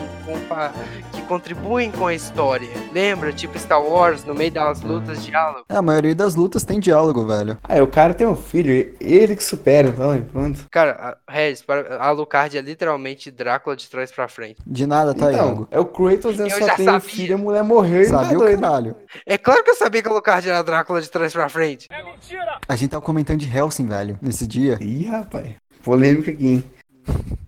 que 1.11 1.21
contribuem 1.23 1.91
com 1.91 2.07
a 2.07 2.13
história. 2.13 2.69
Lembra? 2.93 3.33
Tipo 3.33 3.57
Star 3.57 3.81
Wars, 3.81 4.23
no 4.23 4.33
meio 4.33 4.51
das 4.51 4.81
lutas, 4.81 5.23
diálogo. 5.23 5.65
É, 5.69 5.75
a 5.75 5.81
maioria 5.81 6.15
das 6.15 6.35
lutas 6.35 6.63
tem 6.63 6.79
diálogo, 6.79 7.25
velho. 7.25 7.57
Ah, 7.63 7.81
o 7.81 7.87
cara 7.87 8.13
tem 8.13 8.25
um 8.25 8.35
filho, 8.35 8.95
ele 8.99 9.35
que 9.35 9.43
supera, 9.43 9.89
então, 9.89 10.21
pronto. 10.31 10.67
Cara, 10.71 11.17
Regis, 11.27 11.63
a 11.99 12.07
Alucard 12.07 12.57
é 12.57 12.61
literalmente 12.61 13.31
Drácula 13.31 13.75
de 13.75 13.89
trás 13.89 14.11
pra 14.11 14.27
frente. 14.27 14.61
De 14.65 14.85
nada, 14.85 15.13
tá, 15.13 15.31
então, 15.31 15.47
Iago? 15.47 15.67
É 15.71 15.79
o 15.79 15.85
Kratos, 15.85 16.39
ele 16.39 16.49
só 16.49 16.75
tem 16.75 16.89
um 16.89 16.99
filho, 16.99 17.35
a 17.35 17.37
mulher 17.37 17.63
morreu 17.63 18.01
e 18.01 18.05
Sabia 18.05 18.37
tá 18.37 18.45
o 18.45 18.59
caralho. 18.59 18.95
É 19.25 19.37
claro 19.37 19.63
que 19.63 19.71
eu 19.71 19.75
sabia 19.75 20.01
que 20.01 20.07
a 20.07 20.11
Alucard 20.11 20.49
era 20.49 20.63
Drácula 20.63 21.01
de 21.01 21.09
trás 21.09 21.33
pra 21.33 21.49
frente. 21.49 21.87
É 21.91 22.03
mentira! 22.03 22.59
A 22.67 22.75
gente 22.75 22.91
tava 22.91 23.01
comentando 23.03 23.39
de 23.39 23.57
Helsing, 23.57 23.87
velho, 23.87 24.17
nesse 24.21 24.47
dia. 24.47 24.77
Ih, 24.81 25.05
rapaz. 25.05 25.55
Polêmica 25.83 26.31
aqui, 26.31 26.47
hein? 26.47 26.63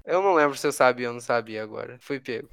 Eu 0.05 0.21
não 0.21 0.33
lembro 0.33 0.55
se 0.55 0.65
eu 0.67 0.71
sabia 0.71 1.07
ou 1.07 1.13
não 1.13 1.21
sabia 1.21 1.63
agora. 1.63 1.97
Fui 1.99 2.19
pego. 2.19 2.47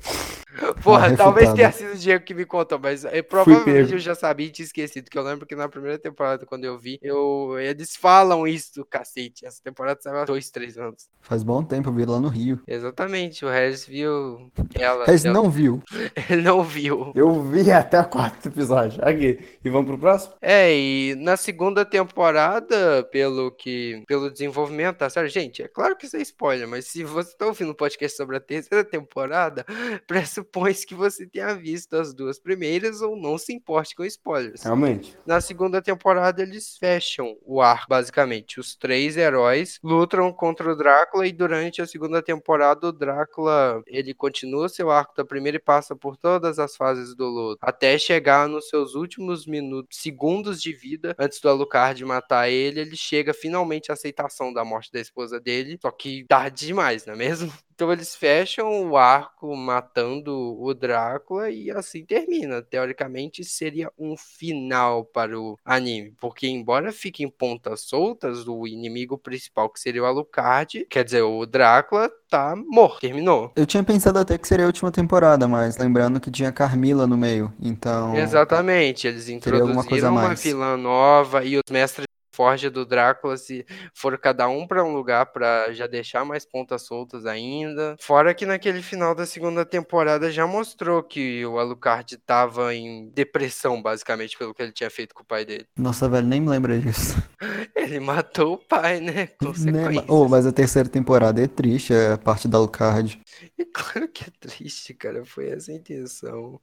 Porra, 0.83 1.17
talvez 1.17 1.53
tenha 1.53 1.73
sido 1.73 1.93
o 1.93 1.97
Diego 1.97 2.25
que 2.25 2.35
me 2.35 2.45
contou, 2.45 2.79
mas 2.79 3.05
eu, 3.05 3.25
provavelmente 3.25 3.93
eu 3.93 3.99
já 3.99 4.15
sabia 4.15 4.47
e 4.47 4.51
tinha 4.51 4.65
esquecido. 4.65 5.11
Que 5.11 5.19
eu 5.19 5.23
lembro 5.23 5.47
que 5.47 5.55
na 5.55 5.69
primeira 5.69 5.99
temporada, 5.99 6.45
quando 6.45 6.65
eu 6.65 6.79
vi, 6.79 6.99
eu, 7.03 7.59
eles 7.59 7.97
falam 7.97 8.47
isso 8.47 8.75
do 8.77 8.85
cacete. 8.85 9.47
Essa 9.47 9.63
temporada 9.63 10.01
saiu 10.03 10.19
há 10.19 10.25
dois, 10.25 10.51
três 10.51 10.77
anos. 10.77 11.09
Faz 11.21 11.43
bom 11.43 11.63
tempo, 11.63 11.89
eu 11.89 11.95
vi 11.95 12.05
lá 12.05 12.21
no 12.21 12.29
Rio. 12.29 12.61
Regis, 12.67 13.43
o 13.43 13.49
Regis 13.49 13.87
viu 13.87 14.51
ela. 14.75 15.07
Regis 15.07 15.25
não 15.25 15.51
viu. 15.51 15.83
Ele 16.29 16.43
não 16.43 16.63
viu. 16.63 17.13
Eu 17.15 17.43
vi 17.43 17.71
até 17.71 18.01
o 18.01 18.09
quarto 18.09 18.49
episódio. 18.49 19.03
Aqui. 19.05 19.39
E 19.65 19.71
vamos 19.71 19.87
pro 19.87 19.99
próximo? 19.99 20.35
É, 20.41 20.75
e 20.75 21.15
na 21.17 21.37
segunda 21.37 21.85
temporada, 21.85 23.03
pelo 23.11 23.51
que. 23.53 24.03
pelo 24.07 24.31
desenvolvimento 24.31 24.99
da 24.99 25.11
série, 25.11 25.29
gente, 25.29 25.63
é 25.63 25.69
claro 25.69 25.97
que 25.97 26.07
isso 26.07 26.17
é 26.17 26.23
spoiler, 26.23 26.69
mas 26.69 26.92
se 26.93 27.05
você 27.05 27.35
tá 27.35 27.47
ouvindo 27.47 27.71
um 27.71 27.75
podcast 27.75 28.17
sobre 28.17 28.37
a 28.37 28.41
terceira 28.41 28.85
temporada, 28.85 29.65
presta 30.07 30.43
pressupõe-se 30.43 30.87
que 30.87 30.95
você 30.95 31.27
tenha 31.27 31.55
visto 31.55 31.95
as 31.95 32.13
duas 32.13 32.39
primeiras 32.39 33.01
ou 33.01 33.17
não 33.17 33.39
se 33.39 33.53
importe 33.53 33.95
com 33.95 34.05
spoilers. 34.05 34.63
Realmente. 34.63 35.17
Na 35.27 35.41
segunda 35.41 35.81
temporada, 35.81 36.43
eles 36.43 36.77
fecham 36.77 37.37
o 37.45 37.61
ar, 37.61 37.87
basicamente. 37.89 38.61
Os 38.61 38.77
três 38.77 39.17
heróis 39.17 39.79
lutam 39.83 40.33
contra 40.33 40.71
o 40.71 40.77
Drácula 40.77 41.27
e 41.27 41.33
durante 41.33 41.81
a 41.81 41.87
segunda 41.87 42.23
temporada, 42.23 42.89
o 42.89 42.93
Drácula 42.93 43.83
ele 43.87 44.13
continua 44.13 44.69
seu 44.69 44.91
arco 44.91 45.15
da 45.17 45.25
primeira 45.25 45.57
e 45.57 45.61
passa 45.61 45.97
por 45.97 46.17
todas 46.17 46.59
as 46.59 46.77
fases 46.77 47.15
do 47.15 47.27
luto, 47.27 47.59
até 47.63 47.97
chegar 47.99 48.49
nos 48.49 48.69
seus 48.69 48.95
últimos 48.95 49.47
minutos, 49.47 49.99
segundos 49.99 50.61
de 50.61 50.73
vida, 50.73 51.15
antes 51.19 51.41
do 51.41 51.49
Alucard 51.49 52.05
matar 52.05 52.49
ele, 52.49 52.81
ele 52.81 52.97
chega 52.97 53.33
finalmente 53.33 53.91
à 53.91 53.95
aceitação 53.95 54.53
da 54.53 54.65
morte 54.65 54.93
da 54.93 55.01
esposa 55.01 55.41
dele, 55.41 55.79
só 55.81 55.91
que 55.91 56.25
tarde 56.27 56.67
demais, 56.67 56.82
não 57.07 57.15
é 57.15 57.17
mesmo? 57.17 57.53
Então 57.75 57.91
eles 57.91 58.15
fecham 58.15 58.91
o 58.91 58.97
arco 58.97 59.57
matando 59.57 60.57
o 60.61 60.73
Drácula 60.73 61.51
e 61.51 61.69
assim 61.69 62.05
termina. 62.05 62.63
Teoricamente 62.63 63.43
seria 63.43 63.91
um 63.99 64.15
final 64.17 65.05
para 65.05 65.37
o 65.41 65.59
anime, 65.65 66.15
porque 66.21 66.47
embora 66.47 66.93
fiquem 66.93 67.29
pontas 67.29 67.81
soltas, 67.81 68.47
o 68.47 68.69
inimigo 68.69 69.19
principal 69.19 69.69
que 69.69 69.81
seria 69.81 70.03
o 70.03 70.07
Alucard, 70.07 70.87
quer 70.89 71.03
dizer, 71.03 71.23
o 71.23 71.45
Drácula 71.45 72.09
tá 72.31 72.55
morto, 72.55 73.01
terminou. 73.01 73.51
Eu 73.57 73.67
tinha 73.67 73.83
pensado 73.83 74.19
até 74.19 74.39
que 74.39 74.47
seria 74.47 74.67
a 74.67 74.69
última 74.69 74.93
temporada, 74.93 75.49
mas 75.49 75.77
lembrando 75.77 76.21
que 76.21 76.31
tinha 76.31 76.53
Carmila 76.53 77.05
no 77.05 77.17
meio, 77.17 77.53
então... 77.61 78.15
Exatamente, 78.17 79.09
eles 79.09 79.29
introduziram 79.29 80.13
uma 80.13 80.35
vilã 80.35 80.77
nova 80.77 81.45
e 81.45 81.57
os 81.57 81.65
mestres 81.69 82.07
forja 82.33 82.71
do 82.71 82.85
Drácula 82.85 83.37
se 83.37 83.65
for 83.95 84.17
cada 84.19 84.49
um 84.49 84.67
para 84.67 84.85
um 84.85 84.93
lugar 84.93 85.27
para 85.27 85.73
já 85.73 85.87
deixar 85.87 86.25
mais 86.25 86.45
pontas 86.45 86.83
soltas 86.83 87.27
ainda. 87.27 87.97
Fora 88.01 88.35
que 88.35 88.47
naquele 88.47 88.83
final 88.83 89.15
da 89.15 89.27
segunda 89.27 89.65
temporada 89.65 90.31
já 90.31 90.47
mostrou 90.47 91.03
que 91.03 91.45
o 91.45 91.59
Alucard 91.59 92.17
tava 92.19 92.75
em 92.75 93.09
depressão, 93.11 93.83
basicamente, 93.83 94.37
pelo 94.37 94.55
que 94.55 94.63
ele 94.63 94.73
tinha 94.73 94.91
feito 94.91 95.15
com 95.15 95.23
o 95.23 95.27
pai 95.27 95.45
dele. 95.45 95.67
Nossa, 95.77 96.09
velho, 96.09 96.27
nem 96.27 96.41
me 96.41 96.49
lembra 96.49 96.79
disso. 96.79 97.17
Ele 97.75 97.99
matou 97.99 98.55
o 98.55 98.59
pai, 98.59 99.01
né? 99.01 99.27
Consequências. 99.39 100.05
Oh, 100.09 100.29
mas 100.29 100.47
a 100.47 100.53
terceira 100.53 100.89
temporada 100.89 101.43
é 101.43 101.47
triste, 101.47 101.93
é 101.93 102.13
a 102.13 102.19
parte 102.19 102.47
da 102.47 102.59
Alucard. 102.59 103.21
E 103.59 103.65
claro 103.73 104.09
que 104.09 104.25
é 104.25 104.33
triste, 104.39 104.95
cara. 104.95 105.25
Foi 105.25 105.49
essa 105.49 105.73
a 105.73 105.75
intenção. 105.75 106.61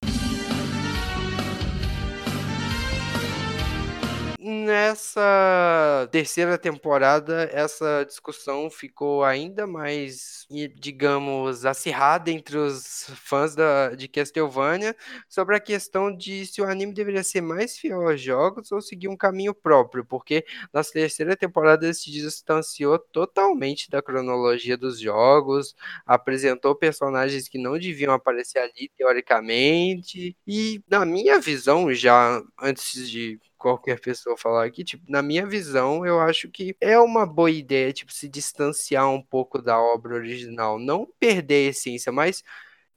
Nessa 4.52 6.10
terceira 6.12 6.58
temporada, 6.58 7.48
essa 7.54 8.04
discussão 8.04 8.68
ficou 8.68 9.24
ainda 9.24 9.68
mais, 9.68 10.48
digamos, 10.76 11.68
acirrada 11.68 12.32
entre 12.32 12.58
os 12.58 13.12
fãs 13.24 13.54
da, 13.54 13.94
de 13.94 14.08
Castlevania 14.08 14.96
sobre 15.28 15.56
a 15.56 15.60
questão 15.60 16.12
de 16.12 16.48
se 16.48 16.64
o 16.64 16.66
anime 16.66 16.94
deveria 16.96 17.24
ser 17.24 17.42
mais 17.42 17.78
fiel 17.78 18.10
aos 18.10 18.20
jogos 18.20 18.72
ou 18.72 18.82
seguir 18.82 19.08
um 19.08 19.16
caminho 19.16 19.54
próprio, 19.54 20.04
porque 20.04 20.44
na 20.74 20.84
terceira 20.84 21.38
temporada 21.38 21.86
ele 21.86 21.94
se 21.94 22.10
distanciou 22.10 22.98
totalmente 22.98 23.88
da 23.88 24.02
cronologia 24.02 24.76
dos 24.76 25.00
jogos, 25.00 25.76
apresentou 26.08 26.74
personagens 26.76 27.48
que 27.48 27.60
não 27.60 27.78
deviam 27.78 28.14
aparecer 28.14 28.58
ali 28.58 28.90
teoricamente, 28.98 30.36
e 30.48 30.82
na 30.90 31.06
minha 31.06 31.40
visão, 31.40 31.94
já 31.94 32.42
antes 32.60 33.08
de 33.08 33.40
qualquer 33.60 34.00
pessoa 34.00 34.38
falar 34.38 34.66
aqui, 34.66 34.84
tipo, 34.84 35.04
na 35.08 35.22
minha 35.22 35.46
visão, 35.46 36.06
eu 36.06 36.20
acho 36.20 36.50
que 36.50 36.76
é 36.82 36.98
uma 36.98 37.26
boa 37.26 37.52
ideia, 37.52 37.94
tipo, 37.94 38.12
se 38.12 38.28
distanciar 38.28 39.08
um 39.10 39.22
pouco 39.22 39.62
da 39.62 39.80
obra 39.80 40.16
original, 40.16 40.80
não 40.80 41.08
perder 41.20 41.68
a 41.68 41.70
essência, 41.70 42.12
mas 42.12 42.44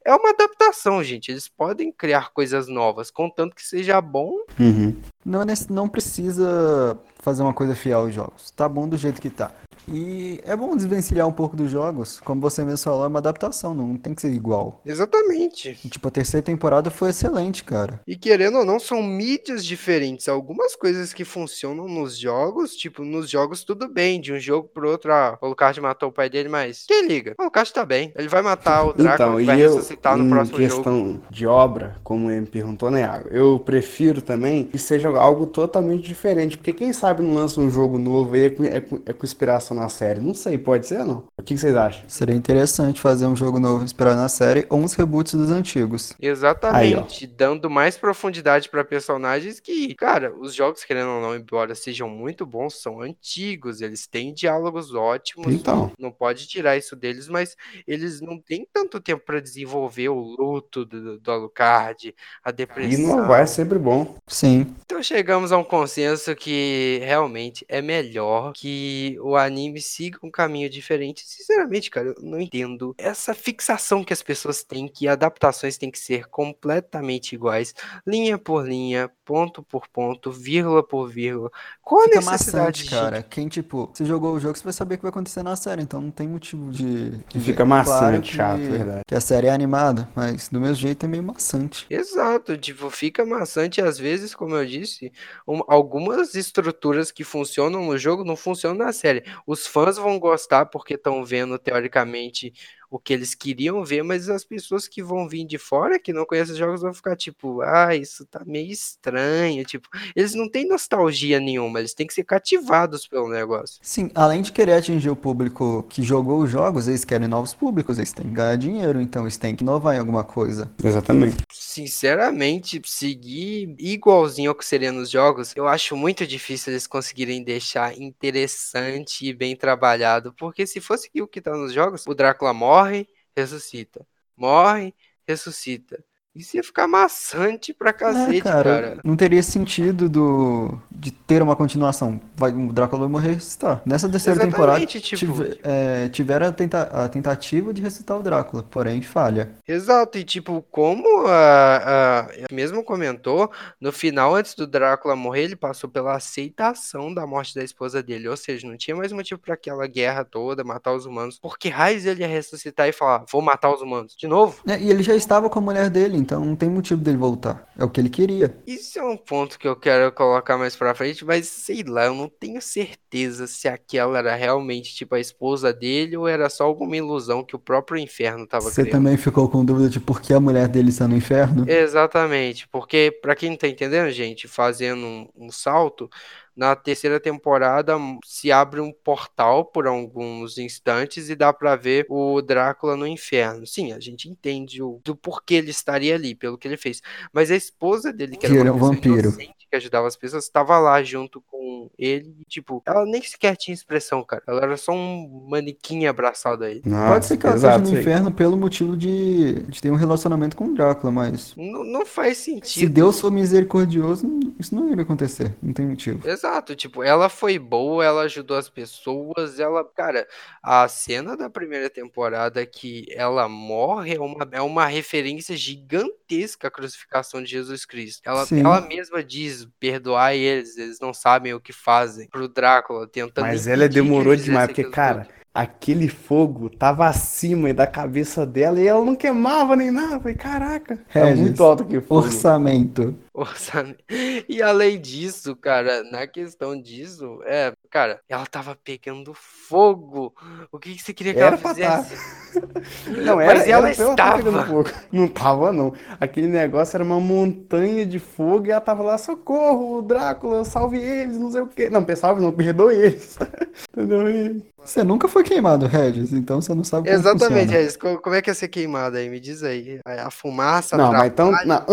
é 0.04 0.14
uma 0.14 0.30
adaptação, 0.30 1.02
gente. 1.02 1.30
Eles 1.30 1.48
podem 1.48 1.92
criar 1.92 2.32
coisas 2.32 2.68
novas, 2.68 3.10
contanto 3.10 3.54
que 3.54 3.62
seja 3.62 4.00
bom. 4.00 4.32
Uhum. 4.58 4.96
Não, 5.24 5.42
é 5.42 5.46
não 5.68 5.88
precisa 5.88 6.98
fazer 7.20 7.42
uma 7.42 7.54
coisa 7.54 7.74
fiel 7.74 8.00
aos 8.00 8.14
jogos. 8.14 8.50
Tá 8.50 8.68
bom 8.68 8.88
do 8.88 8.96
jeito 8.96 9.20
que 9.20 9.30
tá. 9.30 9.52
E 9.88 10.40
é 10.44 10.56
bom 10.56 10.76
desvencilhar 10.76 11.26
um 11.26 11.32
pouco 11.32 11.56
dos 11.56 11.70
jogos. 11.70 12.20
Como 12.20 12.40
você 12.40 12.64
mesmo 12.64 12.84
falou, 12.84 13.04
é 13.04 13.08
uma 13.08 13.18
adaptação, 13.18 13.74
não 13.74 13.96
tem 13.96 14.14
que 14.14 14.22
ser 14.22 14.32
igual. 14.32 14.80
Exatamente. 14.84 15.78
E, 15.84 15.88
tipo, 15.88 16.08
a 16.08 16.10
terceira 16.10 16.44
temporada 16.44 16.90
foi 16.90 17.10
excelente, 17.10 17.64
cara. 17.64 18.00
E 18.06 18.16
querendo 18.16 18.58
ou 18.58 18.64
não, 18.64 18.78
são 18.78 19.02
mídias 19.02 19.64
diferentes. 19.64 20.28
Algumas 20.28 20.76
coisas 20.76 21.12
que 21.12 21.24
funcionam 21.24 21.88
nos 21.88 22.16
jogos, 22.16 22.74
tipo, 22.76 23.04
nos 23.04 23.28
jogos 23.28 23.64
tudo 23.64 23.88
bem, 23.88 24.20
de 24.20 24.32
um 24.32 24.38
jogo 24.38 24.68
pro 24.68 24.88
outro, 24.88 25.12
ah, 25.12 25.38
o 25.40 25.48
Lucas 25.48 25.78
matou 25.78 26.08
o 26.08 26.12
pai 26.12 26.28
dele, 26.30 26.48
mas 26.48 26.84
quem 26.86 27.06
liga? 27.06 27.34
O 27.38 27.44
Lucas 27.44 27.70
tá 27.70 27.84
bem. 27.84 28.12
Ele 28.16 28.28
vai 28.28 28.42
matar 28.42 28.84
o 28.84 28.92
Drácula 28.92 29.14
então, 29.14 29.40
e 29.40 29.44
vai 29.44 29.62
eu, 29.62 29.74
ressuscitar 29.74 30.16
no 30.16 30.28
próximo 30.28 30.58
questão 30.58 30.76
jogo. 30.84 31.12
questão 31.12 31.30
de 31.30 31.46
obra, 31.46 31.96
como 32.02 32.30
ele 32.30 32.42
me 32.42 32.46
perguntou, 32.46 32.90
né? 32.90 33.22
Eu 33.30 33.58
prefiro 33.58 34.22
também 34.22 34.64
que 34.64 34.78
seja 34.78 35.08
algo 35.08 35.46
totalmente 35.46 36.02
diferente, 36.02 36.56
porque 36.56 36.72
quem 36.72 36.92
sabe 36.92 37.22
não 37.22 37.34
lança 37.34 37.60
um 37.60 37.70
jogo 37.70 37.98
novo 37.98 38.34
aí 38.34 38.46
é 38.46 38.50
com, 38.50 38.64
é 38.64 38.80
com, 38.80 39.00
é 39.06 39.12
com 39.12 39.26
inspiração 39.26 39.71
na 39.74 39.88
série. 39.88 40.20
Não 40.20 40.34
sei, 40.34 40.58
pode 40.58 40.86
ser 40.86 41.00
ou 41.00 41.06
não? 41.06 41.24
O 41.38 41.42
que 41.42 41.56
vocês 41.56 41.74
acham? 41.74 42.02
Seria 42.08 42.34
interessante 42.34 43.00
fazer 43.00 43.26
um 43.26 43.36
jogo 43.36 43.58
novo 43.58 43.84
inspirado 43.84 44.16
na 44.16 44.28
série 44.28 44.66
ou 44.68 44.78
uns 44.78 44.94
reboots 44.94 45.34
dos 45.34 45.50
antigos. 45.50 46.12
Exatamente, 46.20 47.24
Aí, 47.24 47.30
dando 47.30 47.70
mais 47.70 47.96
profundidade 47.96 48.68
para 48.68 48.84
personagens 48.84 49.60
que, 49.60 49.94
cara, 49.94 50.34
os 50.38 50.54
jogos, 50.54 50.84
querendo 50.84 51.08
ou 51.08 51.20
não, 51.20 51.36
embora 51.36 51.74
sejam 51.74 52.08
muito 52.08 52.44
bons, 52.44 52.80
são 52.80 53.00
antigos, 53.00 53.80
eles 53.80 54.06
têm 54.06 54.32
diálogos 54.32 54.94
ótimos. 54.94 55.52
Então. 55.52 55.92
Não 55.98 56.10
pode 56.10 56.46
tirar 56.46 56.76
isso 56.76 56.96
deles, 56.96 57.28
mas 57.28 57.56
eles 57.86 58.20
não 58.20 58.38
têm 58.38 58.66
tanto 58.72 59.00
tempo 59.00 59.24
para 59.24 59.40
desenvolver 59.40 60.08
o 60.08 60.20
luto 60.20 60.84
do, 60.84 61.18
do 61.18 61.30
Alucard, 61.30 62.14
a 62.44 62.50
depressão. 62.50 62.92
E 62.92 63.06
não 63.06 63.26
vai 63.26 63.46
sempre 63.46 63.78
bom. 63.78 64.16
Sim. 64.26 64.74
Então 64.84 65.02
chegamos 65.02 65.52
a 65.52 65.58
um 65.58 65.64
consenso 65.64 66.34
que 66.34 67.00
realmente 67.02 67.64
é 67.68 67.80
melhor 67.80 68.52
que 68.52 69.16
o 69.20 69.36
anime 69.36 69.61
anime 69.62 69.80
siga 69.80 70.18
um 70.22 70.30
caminho 70.30 70.68
diferente. 70.68 71.24
Sinceramente, 71.26 71.90
cara, 71.90 72.08
eu 72.08 72.14
não 72.22 72.40
entendo 72.40 72.94
essa 72.98 73.34
fixação 73.34 74.04
que 74.04 74.12
as 74.12 74.22
pessoas 74.22 74.62
têm 74.62 74.88
que 74.88 75.06
adaptações 75.06 75.78
têm 75.78 75.90
que 75.90 75.98
ser 75.98 76.26
completamente 76.26 77.34
iguais, 77.34 77.74
linha 78.06 78.38
por 78.38 78.66
linha, 78.66 79.10
ponto 79.24 79.62
por 79.62 79.86
ponto, 79.88 80.30
vírgula 80.30 80.82
por 80.82 81.08
vírgula. 81.08 81.50
Qual 81.82 82.04
Fica 82.04 82.18
a 82.18 82.20
necessidade, 82.20 82.84
maçante, 82.84 82.90
cara? 82.90 83.22
Quem, 83.22 83.48
tipo, 83.48 83.90
você 83.92 84.04
jogou 84.04 84.34
o 84.34 84.40
jogo, 84.40 84.56
você 84.56 84.64
vai 84.64 84.72
saber 84.72 84.94
o 84.94 84.98
que 84.98 85.02
vai 85.02 85.10
acontecer 85.10 85.42
na 85.42 85.56
série, 85.56 85.82
então 85.82 86.00
não 86.00 86.10
tem 86.10 86.28
motivo 86.28 86.70
de... 86.70 87.10
de 87.18 87.40
Fica 87.40 87.64
maçante, 87.64 87.98
claro 87.98 88.22
que, 88.22 88.34
chato, 88.34 88.60
verdade. 88.60 89.02
Que 89.06 89.14
a 89.14 89.20
série 89.20 89.46
é 89.46 89.50
animada, 89.50 90.08
mas 90.14 90.48
do 90.48 90.60
mesmo 90.60 90.76
jeito 90.76 91.04
é 91.04 91.08
meio 91.08 91.22
maçante. 91.22 91.86
Exato, 91.88 92.56
tipo, 92.56 92.90
fica 92.90 93.24
maçante 93.24 93.80
às 93.80 93.98
vezes, 93.98 94.34
como 94.34 94.54
eu 94.56 94.66
disse, 94.66 95.12
um, 95.46 95.60
algumas 95.68 96.34
estruturas 96.34 97.10
que 97.10 97.24
funcionam 97.24 97.84
no 97.86 97.98
jogo 97.98 98.24
não 98.24 98.36
funcionam 98.36 98.84
na 98.84 98.92
série. 98.92 99.24
Os 99.46 99.66
fãs 99.66 99.96
vão 99.96 100.18
gostar 100.18 100.66
porque 100.66 100.94
estão 100.94 101.24
vendo, 101.24 101.58
teoricamente, 101.58 102.52
o 102.92 102.98
que 102.98 103.14
eles 103.14 103.34
queriam 103.34 103.82
ver, 103.82 104.02
mas 104.02 104.28
as 104.28 104.44
pessoas 104.44 104.86
que 104.86 105.02
vão 105.02 105.26
vir 105.26 105.46
de 105.46 105.56
fora, 105.56 105.98
que 105.98 106.12
não 106.12 106.26
conhecem 106.26 106.52
os 106.52 106.58
jogos, 106.58 106.82
vão 106.82 106.92
ficar 106.92 107.16
tipo, 107.16 107.62
ah, 107.62 107.96
isso 107.96 108.26
tá 108.26 108.42
meio 108.44 108.70
estranho. 108.70 109.64
Tipo, 109.64 109.88
eles 110.14 110.34
não 110.34 110.46
têm 110.46 110.68
nostalgia 110.68 111.40
nenhuma, 111.40 111.78
eles 111.78 111.94
têm 111.94 112.06
que 112.06 112.12
ser 112.12 112.24
cativados 112.24 113.08
pelo 113.08 113.30
negócio. 113.30 113.78
Sim, 113.80 114.10
além 114.14 114.42
de 114.42 114.52
querer 114.52 114.74
atingir 114.74 115.08
o 115.08 115.16
público 115.16 115.86
que 115.88 116.02
jogou 116.02 116.42
os 116.42 116.50
jogos, 116.50 116.86
eles 116.86 117.02
querem 117.02 117.26
novos 117.26 117.54
públicos, 117.54 117.96
eles 117.96 118.12
têm 118.12 118.26
que 118.26 118.32
ganhar 118.32 118.56
dinheiro, 118.56 119.00
então 119.00 119.22
eles 119.22 119.38
têm 119.38 119.56
que 119.56 119.64
inovar 119.64 119.96
em 119.96 119.98
alguma 119.98 120.22
coisa. 120.22 120.70
Exatamente. 120.84 121.38
Sinceramente, 121.50 122.82
seguir 122.84 123.74
igualzinho 123.78 124.50
ao 124.50 124.54
que 124.54 124.66
seria 124.66 124.92
nos 124.92 125.08
jogos, 125.08 125.54
eu 125.56 125.66
acho 125.66 125.96
muito 125.96 126.26
difícil 126.26 126.74
eles 126.74 126.86
conseguirem 126.86 127.42
deixar 127.42 127.98
interessante 127.98 129.26
e 129.26 129.32
bem 129.32 129.56
trabalhado, 129.56 130.34
porque 130.34 130.66
se 130.66 130.78
fosse 130.78 131.10
o 131.18 131.26
que 131.26 131.40
tá 131.40 131.52
nos 131.52 131.72
jogos, 131.72 132.04
o 132.06 132.12
Drácula 132.12 132.52
morre 132.52 132.81
morre, 132.82 133.06
ressuscita. 133.36 134.06
Morre, 134.36 134.94
ressuscita. 135.26 136.04
Isso 136.34 136.56
ia 136.56 136.62
ficar 136.62 136.88
maçante 136.88 137.74
pra 137.74 137.92
cacete, 137.92 138.38
é, 138.38 138.40
cara, 138.40 138.62
cara, 138.62 139.00
Não 139.04 139.14
teria 139.14 139.42
sentido 139.42 140.08
do, 140.08 140.78
de 140.90 141.10
ter 141.10 141.42
uma 141.42 141.54
continuação. 141.54 142.18
Vai, 142.34 142.50
o 142.52 142.72
Drácula 142.72 143.02
vai 143.02 143.10
morrer 143.10 143.34
ressuscitar. 143.34 143.82
Nessa 143.84 144.08
terceira 144.08 144.38
Exatamente, 144.38 144.54
temporada, 144.54 144.86
tipo, 144.86 145.16
tive. 145.16 145.60
É, 145.62 146.08
tiveram 146.08 146.46
a, 146.46 146.52
tenta, 146.52 146.82
a, 146.84 147.08
tentativa 147.08 147.74
de 147.74 147.82
ressuscitar 147.82 148.18
o 148.18 148.22
Drácula, 148.22 148.62
porém 148.62 149.02
falha. 149.02 149.52
Exato, 149.68 150.16
e 150.16 150.24
tipo, 150.24 150.64
como 150.70 151.26
a, 151.26 151.76
a, 152.24 152.26
mesmo 152.50 152.82
comentou, 152.82 153.50
no 153.78 153.92
final, 153.92 154.34
antes 154.34 154.54
do 154.54 154.66
Drácula 154.66 155.14
morrer, 155.14 155.42
ele 155.42 155.56
passou 155.56 155.90
pela 155.90 156.16
aceitação 156.16 157.12
da 157.12 157.26
morte 157.26 157.54
da 157.54 157.62
esposa 157.62 158.02
dele. 158.02 158.28
Ou 158.28 158.36
seja, 158.38 158.66
não 158.66 158.78
tinha 158.78 158.96
mais 158.96 159.12
motivo 159.12 159.38
para 159.38 159.52
aquela 159.52 159.86
guerra 159.86 160.24
toda, 160.24 160.64
matar 160.64 160.94
os 160.94 161.04
humanos. 161.04 161.38
Porque 161.38 161.68
raiz 161.68 162.06
ele 162.06 162.22
ia 162.22 162.28
ressuscitar 162.28 162.88
e 162.88 162.92
falar, 162.92 163.26
vou 163.30 163.42
matar 163.42 163.70
os 163.70 163.82
humanos. 163.82 164.16
De 164.16 164.26
novo? 164.26 164.58
É, 164.66 164.80
e 164.80 164.90
ele 164.90 165.02
já 165.02 165.14
estava 165.14 165.50
com 165.50 165.58
a 165.58 165.62
mulher 165.62 165.90
dele, 165.90 166.21
então 166.22 166.44
não 166.44 166.56
tem 166.56 166.70
motivo 166.70 167.00
dele 167.02 167.16
voltar. 167.18 167.68
É 167.76 167.84
o 167.84 167.90
que 167.90 168.00
ele 168.00 168.10
queria. 168.10 168.56
Isso 168.66 168.98
é 168.98 169.02
um 169.04 169.16
ponto 169.16 169.58
que 169.58 169.66
eu 169.66 169.74
quero 169.76 170.12
colocar 170.12 170.56
mais 170.56 170.76
pra 170.76 170.94
frente, 170.94 171.24
mas 171.24 171.48
sei 171.48 171.82
lá, 171.82 172.04
eu 172.06 172.14
não 172.14 172.28
tenho 172.28 172.62
certeza 172.62 173.46
se 173.48 173.66
aquela 173.68 174.18
era 174.18 174.34
realmente 174.36 174.94
tipo 174.94 175.14
a 175.16 175.20
esposa 175.20 175.72
dele 175.72 176.16
ou 176.16 176.28
era 176.28 176.48
só 176.48 176.64
alguma 176.64 176.96
ilusão 176.96 177.44
que 177.44 177.56
o 177.56 177.58
próprio 177.58 177.98
inferno 177.98 178.46
tava 178.46 178.70
Você 178.70 178.82
criando. 178.82 178.92
também 178.92 179.16
ficou 179.16 179.48
com 179.48 179.64
dúvida 179.64 179.88
de 179.90 179.98
por 180.00 180.20
que 180.20 180.32
a 180.32 180.40
mulher 180.40 180.68
dele 180.68 180.90
está 180.90 181.08
no 181.08 181.16
inferno? 181.16 181.64
Exatamente, 181.64 182.66
porque 182.68 183.16
pra 183.22 183.36
quem 183.36 183.50
não 183.50 183.56
tá 183.56 183.68
entendendo, 183.68 184.10
gente, 184.10 184.48
fazendo 184.48 185.06
um, 185.06 185.28
um 185.36 185.50
salto, 185.52 186.10
na 186.56 186.76
terceira 186.76 187.18
temporada 187.20 187.96
hum, 187.96 188.18
se 188.24 188.52
abre 188.52 188.80
um 188.80 188.92
portal 188.92 189.64
por 189.64 189.86
alguns 189.86 190.58
instantes 190.58 191.28
e 191.30 191.34
dá 191.36 191.52
pra 191.52 191.76
ver 191.76 192.06
o 192.08 192.40
Drácula 192.42 192.96
no 192.96 193.06
inferno. 193.06 193.66
Sim, 193.66 193.92
a 193.92 194.00
gente 194.00 194.28
entende 194.28 194.82
o, 194.82 195.00
do 195.04 195.16
porquê 195.16 195.54
ele 195.54 195.70
estaria 195.70 196.14
ali, 196.14 196.34
pelo 196.34 196.58
que 196.58 196.68
ele 196.68 196.76
fez. 196.76 197.00
Mas 197.32 197.50
a 197.50 197.56
esposa 197.56 198.12
dele, 198.12 198.36
que 198.36 198.46
Que 198.46 198.56
era 198.58 198.72
um 198.72 198.78
vampiro. 198.78 199.30
inocente, 199.30 199.61
que 199.72 199.76
ajudava 199.76 200.06
as 200.06 200.16
pessoas, 200.16 200.44
estava 200.44 200.78
lá 200.78 201.02
junto 201.02 201.40
com 201.40 201.90
ele. 201.98 202.36
e, 202.40 202.44
Tipo, 202.44 202.82
ela 202.84 203.06
nem 203.06 203.22
sequer 203.22 203.56
tinha 203.56 203.74
expressão, 203.74 204.22
cara. 204.22 204.42
Ela 204.46 204.62
era 204.62 204.76
só 204.76 204.92
um 204.92 205.46
manequim 205.48 206.04
abraçado 206.04 206.64
a 206.64 206.70
ele. 206.70 206.82
Pode 206.82 207.24
ser 207.24 207.38
que 207.38 207.46
ela 207.46 207.56
esteja 207.56 207.78
no 207.78 207.98
inferno 207.98 208.30
pelo 208.30 208.54
motivo 208.58 208.94
de, 208.94 209.62
de 209.62 209.80
ter 209.80 209.90
um 209.90 209.94
relacionamento 209.96 210.54
com 210.54 210.66
o 210.66 210.74
Drácula, 210.74 211.10
mas 211.10 211.54
Não, 211.56 211.82
não 211.84 212.04
faz 212.04 212.36
se 212.38 212.44
sentido. 212.52 212.92
Deus 212.92 213.18
for 213.18 213.30
misericordioso, 213.30 214.26
isso 214.58 214.74
não 214.74 214.90
iria 214.90 215.02
acontecer. 215.02 215.54
Não 215.62 215.72
tem 215.72 215.86
motivo. 215.86 216.28
Exato, 216.28 216.76
tipo, 216.76 217.02
ela 217.02 217.30
foi 217.30 217.58
boa, 217.58 218.04
ela 218.04 218.22
ajudou 218.22 218.58
as 218.58 218.68
pessoas, 218.68 219.58
ela, 219.58 219.82
cara, 219.82 220.26
a 220.62 220.86
cena 220.88 221.34
da 221.34 221.48
primeira 221.48 221.88
temporada 221.88 222.66
que 222.66 223.06
ela 223.10 223.48
morre 223.48 224.16
é 224.16 224.20
uma, 224.20 224.46
é 224.52 224.60
uma 224.60 224.84
referência 224.86 225.56
gigantesca 225.56 226.68
à 226.68 226.70
crucificação 226.70 227.42
de 227.42 227.50
Jesus 227.50 227.86
Cristo. 227.86 228.20
Ela, 228.26 228.44
Sim. 228.44 228.60
ela 228.60 228.80
mesma 228.82 229.22
diz, 229.24 229.61
perdoai 229.78 230.38
eles, 230.38 230.76
eles 230.76 230.98
não 231.00 231.12
sabem 231.12 231.54
o 231.54 231.60
que 231.60 231.72
fazem, 231.72 232.28
pro 232.28 232.48
Drácula, 232.48 233.06
tentando 233.06 233.46
Mas 233.46 233.66
ela 233.66 233.88
que 233.88 233.94
demorou 233.94 234.36
demais, 234.36 234.66
porque, 234.66 234.84
cara, 234.84 235.28
aquele 235.54 236.08
fogo 236.08 236.70
tava 236.70 237.06
acima 237.06 237.72
da 237.74 237.86
cabeça 237.86 238.46
dela 238.46 238.80
e 238.80 238.86
ela 238.86 239.04
não 239.04 239.14
queimava 239.14 239.76
nem 239.76 239.90
nada. 239.90 240.14
Eu 240.14 240.20
falei, 240.20 240.34
caraca, 240.34 240.98
é 241.14 241.24
Regis, 241.24 241.40
muito 241.40 241.62
alto 241.62 241.82
aquele 241.82 242.00
fogo. 242.00 242.26
Orçamento. 242.26 243.14
Orçamento. 243.42 244.04
E 244.48 244.60
além 244.62 245.00
disso, 245.00 245.56
cara, 245.56 246.02
na 246.04 246.26
questão 246.26 246.78
disso, 246.80 247.40
é, 247.46 247.72
cara, 247.90 248.20
ela 248.28 248.44
tava 248.46 248.76
pegando 248.84 249.32
fogo. 249.34 250.34
O 250.70 250.78
que 250.78 250.94
que 250.94 251.02
você 251.02 251.14
queria 251.14 251.32
que 251.32 251.40
Era 251.40 251.56
ela 251.56 251.58
tá. 251.58 251.70
fizesse? 251.70 252.14
Não, 253.24 253.40
era, 253.40 253.54
Mas 253.60 253.68
ela 253.68 253.90
pra 253.94 254.14
tá 254.14 254.36
pegando 254.36 254.58
estava. 254.58 254.66
fogo. 254.66 254.90
Não 255.10 255.26
tava, 255.26 255.72
não. 255.72 255.94
Aquele 256.20 256.48
negócio 256.48 256.94
era 256.96 257.02
uma 257.04 257.18
montanha 257.18 258.04
de 258.04 258.18
fogo 258.18 258.66
e 258.66 258.70
ela 258.70 258.80
tava 258.80 259.02
lá, 259.02 259.16
socorro, 259.16 260.02
Drácula, 260.02 260.62
salve 260.64 260.98
eles, 260.98 261.38
não 261.38 261.50
sei 261.50 261.62
o 261.62 261.66
quê. 261.66 261.88
Não, 261.88 262.04
pessoal, 262.04 262.36
não, 262.36 262.52
perdoe 262.52 262.94
eles. 262.94 263.38
Entendeu? 263.90 264.28
E- 264.28 264.62
Você 264.76 265.02
nunca 265.02 265.26
foi 265.28 265.42
queimado, 265.42 265.86
Regis, 265.86 266.32
então 266.34 266.60
você 266.60 266.74
não 266.74 266.84
sabe 266.84 267.08
como 267.08 267.18
Exatamente, 267.18 267.48
funciona. 267.60 267.72
Regis. 267.78 267.96
Co- 267.96 268.18
Como 268.20 268.36
é 268.36 268.42
que 268.42 268.50
ia 268.50 268.54
ser 268.54 268.68
queimado 268.68 269.16
aí? 269.16 269.30
Me 269.30 269.40
diz 269.40 269.62
aí. 269.62 270.00
A 270.04 270.30
fumaça 270.30 270.96
Não, 270.98 271.10
mas 271.10 271.28
então. 271.32 271.50
Não? 271.64 271.86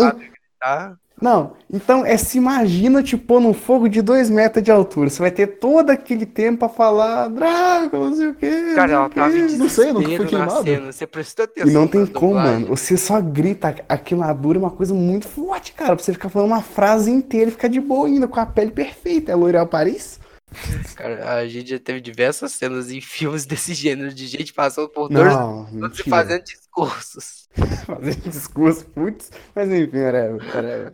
Tá? 0.60 0.94
Não, 1.20 1.52
então 1.72 2.04
é 2.04 2.16
se 2.16 2.38
imagina 2.38 3.02
te 3.02 3.16
pôr 3.16 3.40
num 3.40 3.52
fogo 3.52 3.88
de 3.88 4.00
dois 4.00 4.30
metros 4.30 4.64
de 4.64 4.70
altura. 4.70 5.10
Você 5.10 5.20
vai 5.20 5.30
ter 5.30 5.46
todo 5.58 5.90
aquele 5.90 6.24
tempo 6.24 6.60
pra 6.60 6.68
falar, 6.68 7.28
Drácula, 7.28 8.10
não 8.10 8.16
sei 8.16 8.28
o 8.28 8.34
quê. 8.34 8.72
Cara, 8.74 8.92
não 8.92 8.98
ela 9.00 9.08
sei 9.08 9.10
o 9.10 9.14
tava 9.14 9.38
em. 9.38 9.56
Não 9.58 9.68
sei, 9.68 9.92
nunca 9.92 10.18
na 10.18 10.26
queimado. 10.26 10.62
cena. 10.64 10.92
Você 10.92 11.06
prestou 11.06 11.44
atenção 11.44 11.70
E 11.70 11.74
não 11.74 11.86
tem 11.86 12.06
como, 12.06 12.34
mano. 12.34 12.66
Você 12.68 12.96
só 12.96 13.20
grita. 13.20 13.74
A 13.88 13.98
queimadura 13.98 14.58
é 14.58 14.60
uma 14.60 14.70
coisa 14.70 14.94
muito 14.94 15.28
forte, 15.28 15.72
cara. 15.72 15.94
Pra 15.94 16.04
você 16.04 16.12
ficar 16.12 16.28
falando 16.28 16.48
uma 16.48 16.62
frase 16.62 17.10
inteira 17.10 17.48
e 17.48 17.52
ficar 17.52 17.68
de 17.68 17.80
boa 17.80 18.06
ainda, 18.06 18.26
com 18.26 18.40
a 18.40 18.46
pele 18.46 18.70
perfeita. 18.70 19.32
É 19.32 19.34
L'Oréal 19.34 19.66
Paris? 19.66 20.18
Cara, 20.96 21.36
a 21.36 21.46
gente 21.46 21.70
já 21.70 21.78
teve 21.78 22.00
diversas 22.00 22.52
cenas 22.52 22.90
em 22.90 23.00
filmes 23.02 23.46
desse 23.46 23.74
gênero, 23.74 24.12
de 24.12 24.26
gente 24.26 24.52
passando 24.52 24.88
por 24.88 25.10
minutos 25.10 26.00
e 26.00 26.10
fazendo 26.10 26.44
discursos. 26.44 27.48
Fazendo 27.84 28.30
discurso, 28.30 28.84
putz. 28.86 29.30
Mas 29.54 29.68
enfim, 29.68 29.98
whatever, 29.98 30.34
whatever. 30.54 30.92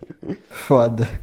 Foda. 0.49 1.21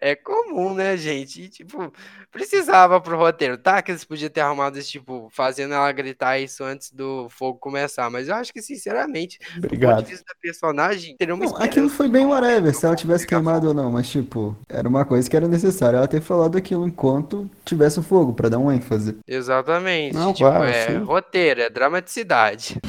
É 0.00 0.14
comum, 0.14 0.74
né, 0.74 0.96
gente? 0.96 1.42
E, 1.42 1.48
tipo, 1.48 1.92
precisava 2.30 3.00
pro 3.00 3.16
roteiro, 3.16 3.56
tá? 3.56 3.82
Que 3.82 3.92
eles 3.92 4.04
podiam 4.04 4.30
ter 4.30 4.40
arrumado 4.40 4.78
isso, 4.78 4.90
tipo, 4.90 5.28
fazendo 5.30 5.74
ela 5.74 5.90
gritar 5.92 6.38
isso 6.38 6.64
antes 6.64 6.90
do 6.90 7.28
fogo 7.28 7.58
começar. 7.58 8.10
Mas 8.10 8.28
eu 8.28 8.34
acho 8.34 8.52
que, 8.52 8.62
sinceramente, 8.62 9.38
do 9.38 9.62
ponto 9.62 9.66
Obrigado. 9.66 10.04
de 10.04 10.10
vista 10.10 10.24
da 10.28 10.34
personagem, 10.40 11.16
teria 11.16 11.34
uma 11.34 11.44
Não, 11.44 11.56
aquilo 11.56 11.88
foi 11.88 12.08
bem 12.08 12.24
um 12.24 12.30
whatever, 12.30 12.74
se 12.74 12.86
ela 12.86 12.96
tivesse 12.96 13.26
queimado 13.26 13.68
ou 13.68 13.74
não, 13.74 13.90
mas 13.90 14.08
tipo, 14.08 14.56
era 14.68 14.88
uma 14.88 15.04
coisa 15.04 15.28
que 15.28 15.36
era 15.36 15.48
necessária 15.48 15.96
ela 15.96 16.08
ter 16.08 16.20
falado 16.20 16.56
aquilo 16.56 16.86
enquanto 16.86 17.50
tivesse 17.64 17.98
o 17.98 18.02
fogo, 18.02 18.32
pra 18.32 18.48
dar 18.48 18.58
um 18.58 18.70
ênfase. 18.70 19.16
Exatamente. 19.26 20.14
Não, 20.14 20.32
tipo, 20.32 20.48
claro, 20.48 20.64
é 20.64 20.86
sim. 20.86 20.98
roteiro, 20.98 21.60
é 21.60 21.70
dramaticidade. 21.70 22.80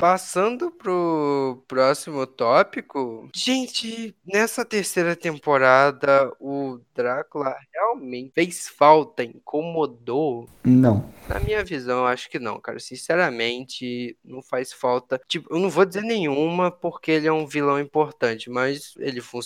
Passando 0.00 0.70
pro 0.70 1.62
próximo 1.66 2.26
tópico, 2.26 3.28
gente, 3.34 4.14
nessa 4.26 4.64
terceira 4.64 5.16
temporada 5.16 6.30
o 6.38 6.78
Drácula 6.94 7.54
realmente 7.72 8.30
fez 8.34 8.68
falta, 8.68 9.24
incomodou. 9.24 10.48
Não. 10.62 11.06
Na 11.28 11.40
minha 11.40 11.64
visão, 11.64 12.00
eu 12.00 12.06
acho 12.06 12.28
que 12.30 12.38
não, 12.38 12.60
cara. 12.60 12.78
Sinceramente, 12.78 14.16
não 14.24 14.42
faz 14.42 14.72
falta. 14.72 15.20
Tipo, 15.26 15.52
eu 15.54 15.58
não 15.60 15.68
vou 15.70 15.84
dizer 15.84 16.02
nenhuma 16.02 16.70
porque 16.70 17.10
ele 17.12 17.26
é 17.26 17.32
um 17.32 17.46
vilão 17.46 17.80
importante, 17.80 18.48
mas 18.50 18.94
ele 18.98 19.20
fun- 19.20 19.40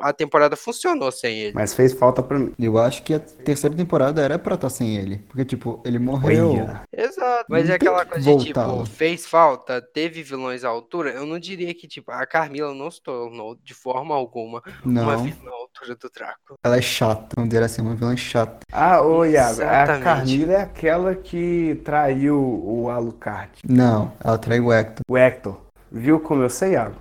a 0.00 0.12
temporada 0.12 0.56
funcionou 0.56 1.12
sem 1.12 1.38
ele. 1.38 1.54
Mas 1.54 1.74
fez 1.74 1.92
falta 1.92 2.22
pra 2.22 2.38
mim. 2.38 2.52
Eu 2.58 2.78
acho 2.78 3.02
que 3.02 3.14
a 3.14 3.20
terceira 3.20 3.76
temporada 3.76 4.22
era 4.22 4.38
pra 4.38 4.54
estar 4.56 4.70
sem 4.70 4.96
ele. 4.96 5.18
Porque, 5.28 5.44
tipo, 5.44 5.80
ele 5.84 5.98
morreu. 5.98 6.54
Exato, 6.92 7.46
mas 7.48 7.66
Não 7.66 7.72
é 7.72 7.76
aquela 7.76 8.04
que 8.04 8.12
coisa 8.12 8.36
de 8.36 8.44
tipo, 8.46 8.86
fez 8.86 9.26
falta, 9.26 9.80
teve 9.92 10.22
vilões 10.22 10.64
à 10.64 10.68
altura. 10.68 11.10
Eu 11.10 11.26
não 11.26 11.38
diria 11.38 11.74
que, 11.74 11.86
tipo, 11.88 12.10
a 12.10 12.26
Carmila 12.26 12.74
não 12.74 12.90
se 12.90 13.02
tornou 13.02 13.56
de 13.62 13.74
forma 13.74 14.14
alguma 14.14 14.62
uma 14.84 15.16
Não. 15.16 15.22
vilã 15.24 15.50
à 15.50 15.54
altura 15.54 15.96
do 15.96 16.10
Drácula. 16.10 16.58
Ela 16.62 16.76
é 16.76 16.82
chata. 16.82 17.28
Vamos 17.36 17.50
dizer 17.50 17.62
assim, 17.62 17.82
uma 17.82 17.94
vilã 17.94 18.16
chata. 18.16 18.60
Ah, 18.72 19.02
ô 19.02 19.24
Iago, 19.24 19.62
a. 19.62 19.98
Carmila 20.00 20.52
é 20.52 20.62
aquela 20.62 21.14
que 21.14 21.80
traiu 21.84 22.38
o 22.38 22.88
Alucard. 22.90 23.50
Não, 23.68 24.12
ela 24.22 24.38
trai 24.38 24.60
o 24.60 24.72
Hector. 24.72 25.02
O 25.08 25.16
Hector. 25.16 25.60
Viu 25.90 26.20
como 26.20 26.42
eu 26.42 26.50
sei, 26.50 26.72
Iago? 26.72 26.96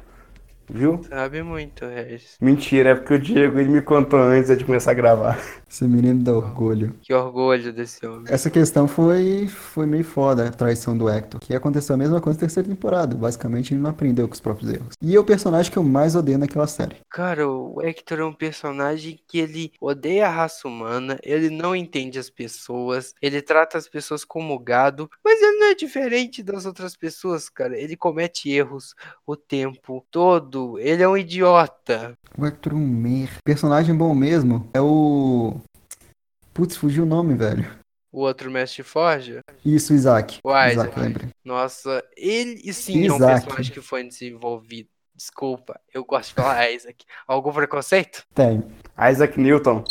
Viu? 0.69 1.01
Sabe 1.03 1.41
muito, 1.41 1.85
Regis. 1.85 2.37
Mentira, 2.39 2.91
é 2.91 2.95
porque 2.95 3.13
o 3.13 3.19
Diego 3.19 3.59
ele 3.59 3.69
me 3.69 3.81
contou 3.81 4.19
antes 4.19 4.55
de 4.55 4.63
começar 4.63 4.91
a 4.91 4.93
gravar. 4.93 5.39
Esse 5.69 5.83
menino 5.85 6.23
dá 6.23 6.33
orgulho. 6.33 6.95
Que 7.01 7.13
orgulho 7.13 7.71
desse 7.71 8.05
homem. 8.05 8.25
Essa 8.27 8.49
questão 8.49 8.87
foi, 8.87 9.47
foi 9.47 9.85
meio 9.85 10.03
foda, 10.03 10.47
a 10.47 10.51
traição 10.51 10.97
do 10.97 11.09
Hector. 11.09 11.39
Que 11.39 11.55
aconteceu 11.55 11.95
a 11.95 11.97
mesma 11.97 12.19
coisa 12.19 12.37
na 12.37 12.41
terceira 12.41 12.67
temporada. 12.67 13.15
Basicamente, 13.15 13.73
ele 13.73 13.81
não 13.81 13.89
aprendeu 13.89 14.27
com 14.27 14.33
os 14.33 14.39
próprios 14.39 14.71
erros. 14.71 14.93
E 15.01 15.15
é 15.15 15.19
o 15.19 15.23
personagem 15.23 15.71
que 15.71 15.77
eu 15.77 15.83
mais 15.83 16.15
odeio 16.15 16.37
naquela 16.37 16.67
série. 16.67 16.97
Cara, 17.09 17.47
o 17.47 17.81
Hector 17.81 18.19
é 18.19 18.25
um 18.25 18.33
personagem 18.33 19.19
que 19.27 19.39
ele 19.39 19.71
odeia 19.79 20.27
a 20.27 20.31
raça 20.31 20.67
humana, 20.67 21.19
ele 21.23 21.49
não 21.49 21.75
entende 21.75 22.17
as 22.17 22.29
pessoas, 22.29 23.13
ele 23.21 23.41
trata 23.41 23.77
as 23.77 23.87
pessoas 23.87 24.25
como 24.25 24.57
gado, 24.59 25.09
mas 25.23 25.41
ele 25.41 25.59
não 25.59 25.67
é 25.67 25.75
diferente 25.75 26.41
das 26.41 26.65
outras 26.65 26.95
pessoas, 26.95 27.49
cara. 27.49 27.77
Ele 27.77 27.95
comete 27.95 28.49
erros 28.49 28.95
o 29.25 29.35
tempo 29.35 30.05
todo. 30.09 30.58
Ele 30.79 31.03
é 31.03 31.07
um 31.07 31.17
idiota. 31.17 32.13
O 32.37 32.75
um 32.75 32.87
mer. 32.87 33.29
Personagem 33.43 33.95
bom 33.95 34.13
mesmo 34.15 34.69
é 34.73 34.81
o. 34.81 35.59
Putz, 36.53 36.75
fugiu 36.75 37.03
o 37.03 37.07
nome, 37.07 37.35
velho. 37.35 37.65
O 38.11 38.21
outro 38.21 38.49
mestre 38.49 38.81
forja, 38.81 39.41
Isso, 39.63 39.93
Isaac. 39.93 40.39
O 40.43 40.49
Isaac. 40.49 40.73
Isaac, 40.73 40.99
lembrei. 40.99 41.29
nossa, 41.45 42.03
ele 42.17 42.59
e 42.63 42.73
sim 42.73 43.05
é 43.07 43.11
um 43.11 43.15
Isaac. 43.17 43.41
personagem 43.43 43.73
que 43.73 43.81
foi 43.81 44.03
desenvolvido. 44.03 44.89
Desculpa, 45.15 45.79
eu 45.93 46.03
gosto 46.05 46.29
de 46.29 46.35
falar 46.35 46.69
Isaac. 46.71 47.05
Algum 47.27 47.51
preconceito? 47.53 48.23
Tem. 48.33 48.63
Isaac 49.11 49.39
Newton. 49.39 49.83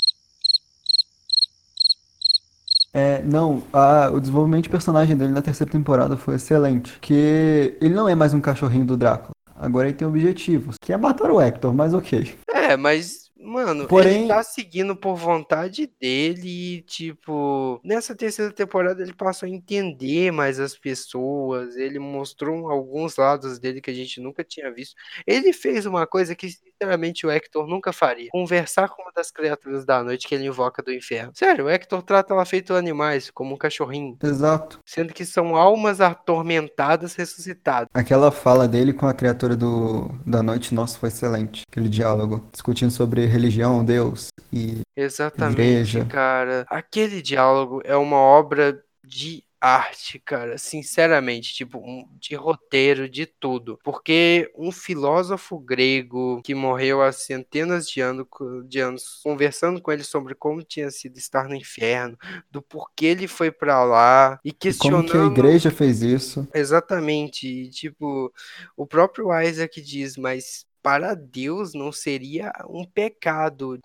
É, 2.92 3.22
não, 3.22 3.62
a- 3.72 4.10
o 4.10 4.18
desenvolvimento 4.18 4.64
de 4.64 4.70
personagem 4.70 5.16
dele 5.16 5.30
na 5.32 5.42
terceira 5.42 5.70
temporada 5.70 6.16
foi 6.16 6.34
excelente. 6.36 6.92
Porque 6.92 7.76
ele 7.80 7.94
não 7.94 8.08
é 8.08 8.14
mais 8.14 8.32
um 8.34 8.40
cachorrinho 8.40 8.86
do 8.86 8.96
Drácula. 8.96 9.30
Agora 9.58 9.88
ele 9.88 9.96
tem 9.96 10.06
objetivos, 10.06 10.76
que 10.80 10.92
é 10.92 10.96
matar 10.96 11.30
o 11.30 11.40
Hector, 11.40 11.74
mas 11.74 11.92
ok. 11.92 12.38
É, 12.48 12.76
mas, 12.76 13.27
mano, 13.40 13.86
Porém- 13.86 14.20
ele 14.20 14.28
tá 14.28 14.42
seguindo 14.42 14.96
por 14.96 15.14
vontade 15.16 15.90
dele 16.00 16.76
e, 16.78 16.82
tipo, 16.82 17.80
nessa 17.84 18.14
terceira 18.14 18.52
temporada 18.52 19.02
ele 19.02 19.12
passou 19.12 19.46
a 19.46 19.50
entender 19.50 20.30
mais 20.32 20.58
as 20.60 20.76
pessoas, 20.76 21.76
ele 21.76 21.98
mostrou 21.98 22.70
alguns 22.70 23.16
lados 23.16 23.58
dele 23.58 23.80
que 23.80 23.90
a 23.90 23.94
gente 23.94 24.20
nunca 24.20 24.42
tinha 24.44 24.70
visto. 24.72 24.94
Ele 25.26 25.52
fez 25.52 25.86
uma 25.86 26.06
coisa 26.06 26.34
que, 26.34 26.48
sinceramente 26.50 27.26
o 27.26 27.30
Hector 27.30 27.66
nunca 27.66 27.92
faria. 27.92 28.28
Conversar 28.30 28.88
com 28.88 29.02
uma 29.02 29.12
das 29.14 29.30
criaturas 29.30 29.84
da 29.84 30.02
noite 30.02 30.26
que 30.28 30.34
ele 30.34 30.46
invoca 30.46 30.82
do 30.82 30.92
inferno. 30.92 31.32
Sério, 31.34 31.66
o 31.66 31.70
Hector 31.70 32.02
trata 32.02 32.32
ela 32.32 32.44
feito 32.44 32.74
animais, 32.74 33.30
como 33.30 33.54
um 33.54 33.58
cachorrinho. 33.58 34.16
Exato. 34.22 34.80
Sendo 34.84 35.12
que 35.12 35.24
são 35.24 35.56
almas 35.56 36.00
atormentadas 36.00 37.14
ressuscitadas. 37.14 37.88
Aquela 37.92 38.30
fala 38.30 38.66
dele 38.68 38.92
com 38.92 39.06
a 39.06 39.14
criatura 39.14 39.56
do, 39.56 40.10
da 40.26 40.42
noite, 40.42 40.74
nossa, 40.74 40.98
foi 40.98 41.08
excelente. 41.08 41.64
Aquele 41.70 41.88
diálogo, 41.88 42.46
discutindo 42.52 42.90
sobre 42.90 43.27
religião, 43.28 43.84
Deus 43.84 44.28
e 44.52 44.80
Exatamente, 44.96 45.60
igreja. 45.60 46.04
cara. 46.04 46.66
Aquele 46.68 47.22
diálogo 47.22 47.80
é 47.84 47.96
uma 47.96 48.16
obra 48.16 48.82
de 49.04 49.44
arte, 49.60 50.20
cara, 50.20 50.56
sinceramente, 50.56 51.52
tipo, 51.52 51.82
de 52.20 52.36
roteiro, 52.36 53.08
de 53.08 53.26
tudo. 53.26 53.78
Porque 53.82 54.50
um 54.56 54.70
filósofo 54.70 55.58
grego 55.58 56.40
que 56.44 56.54
morreu 56.54 57.02
há 57.02 57.10
centenas 57.10 57.88
de, 57.88 58.00
ano, 58.00 58.26
de 58.68 58.78
anos, 58.78 59.20
conversando 59.24 59.82
com 59.82 59.90
ele 59.90 60.04
sobre 60.04 60.36
como 60.36 60.62
tinha 60.62 60.90
sido 60.90 61.18
estar 61.18 61.48
no 61.48 61.56
inferno, 61.56 62.16
do 62.50 62.62
porquê 62.62 63.06
ele 63.06 63.26
foi 63.26 63.50
pra 63.50 63.82
lá, 63.82 64.38
e 64.44 64.50
E 64.50 64.52
como 64.52 64.60
que 64.60 64.68
a 64.68 64.70
questionando 64.70 65.26
igreja 65.26 65.70
fez 65.70 66.02
isso? 66.02 66.46
Exatamente, 66.54 67.48
e, 67.48 67.68
tipo, 67.68 68.32
o 68.76 68.86
próprio 68.86 69.28
Isaac 69.40 69.80
diz, 69.80 70.16
mas 70.16 70.67
para 70.88 71.14
Deus 71.14 71.74
não 71.74 71.92
seria 71.92 72.50
um 72.66 72.82
pecado 72.82 73.78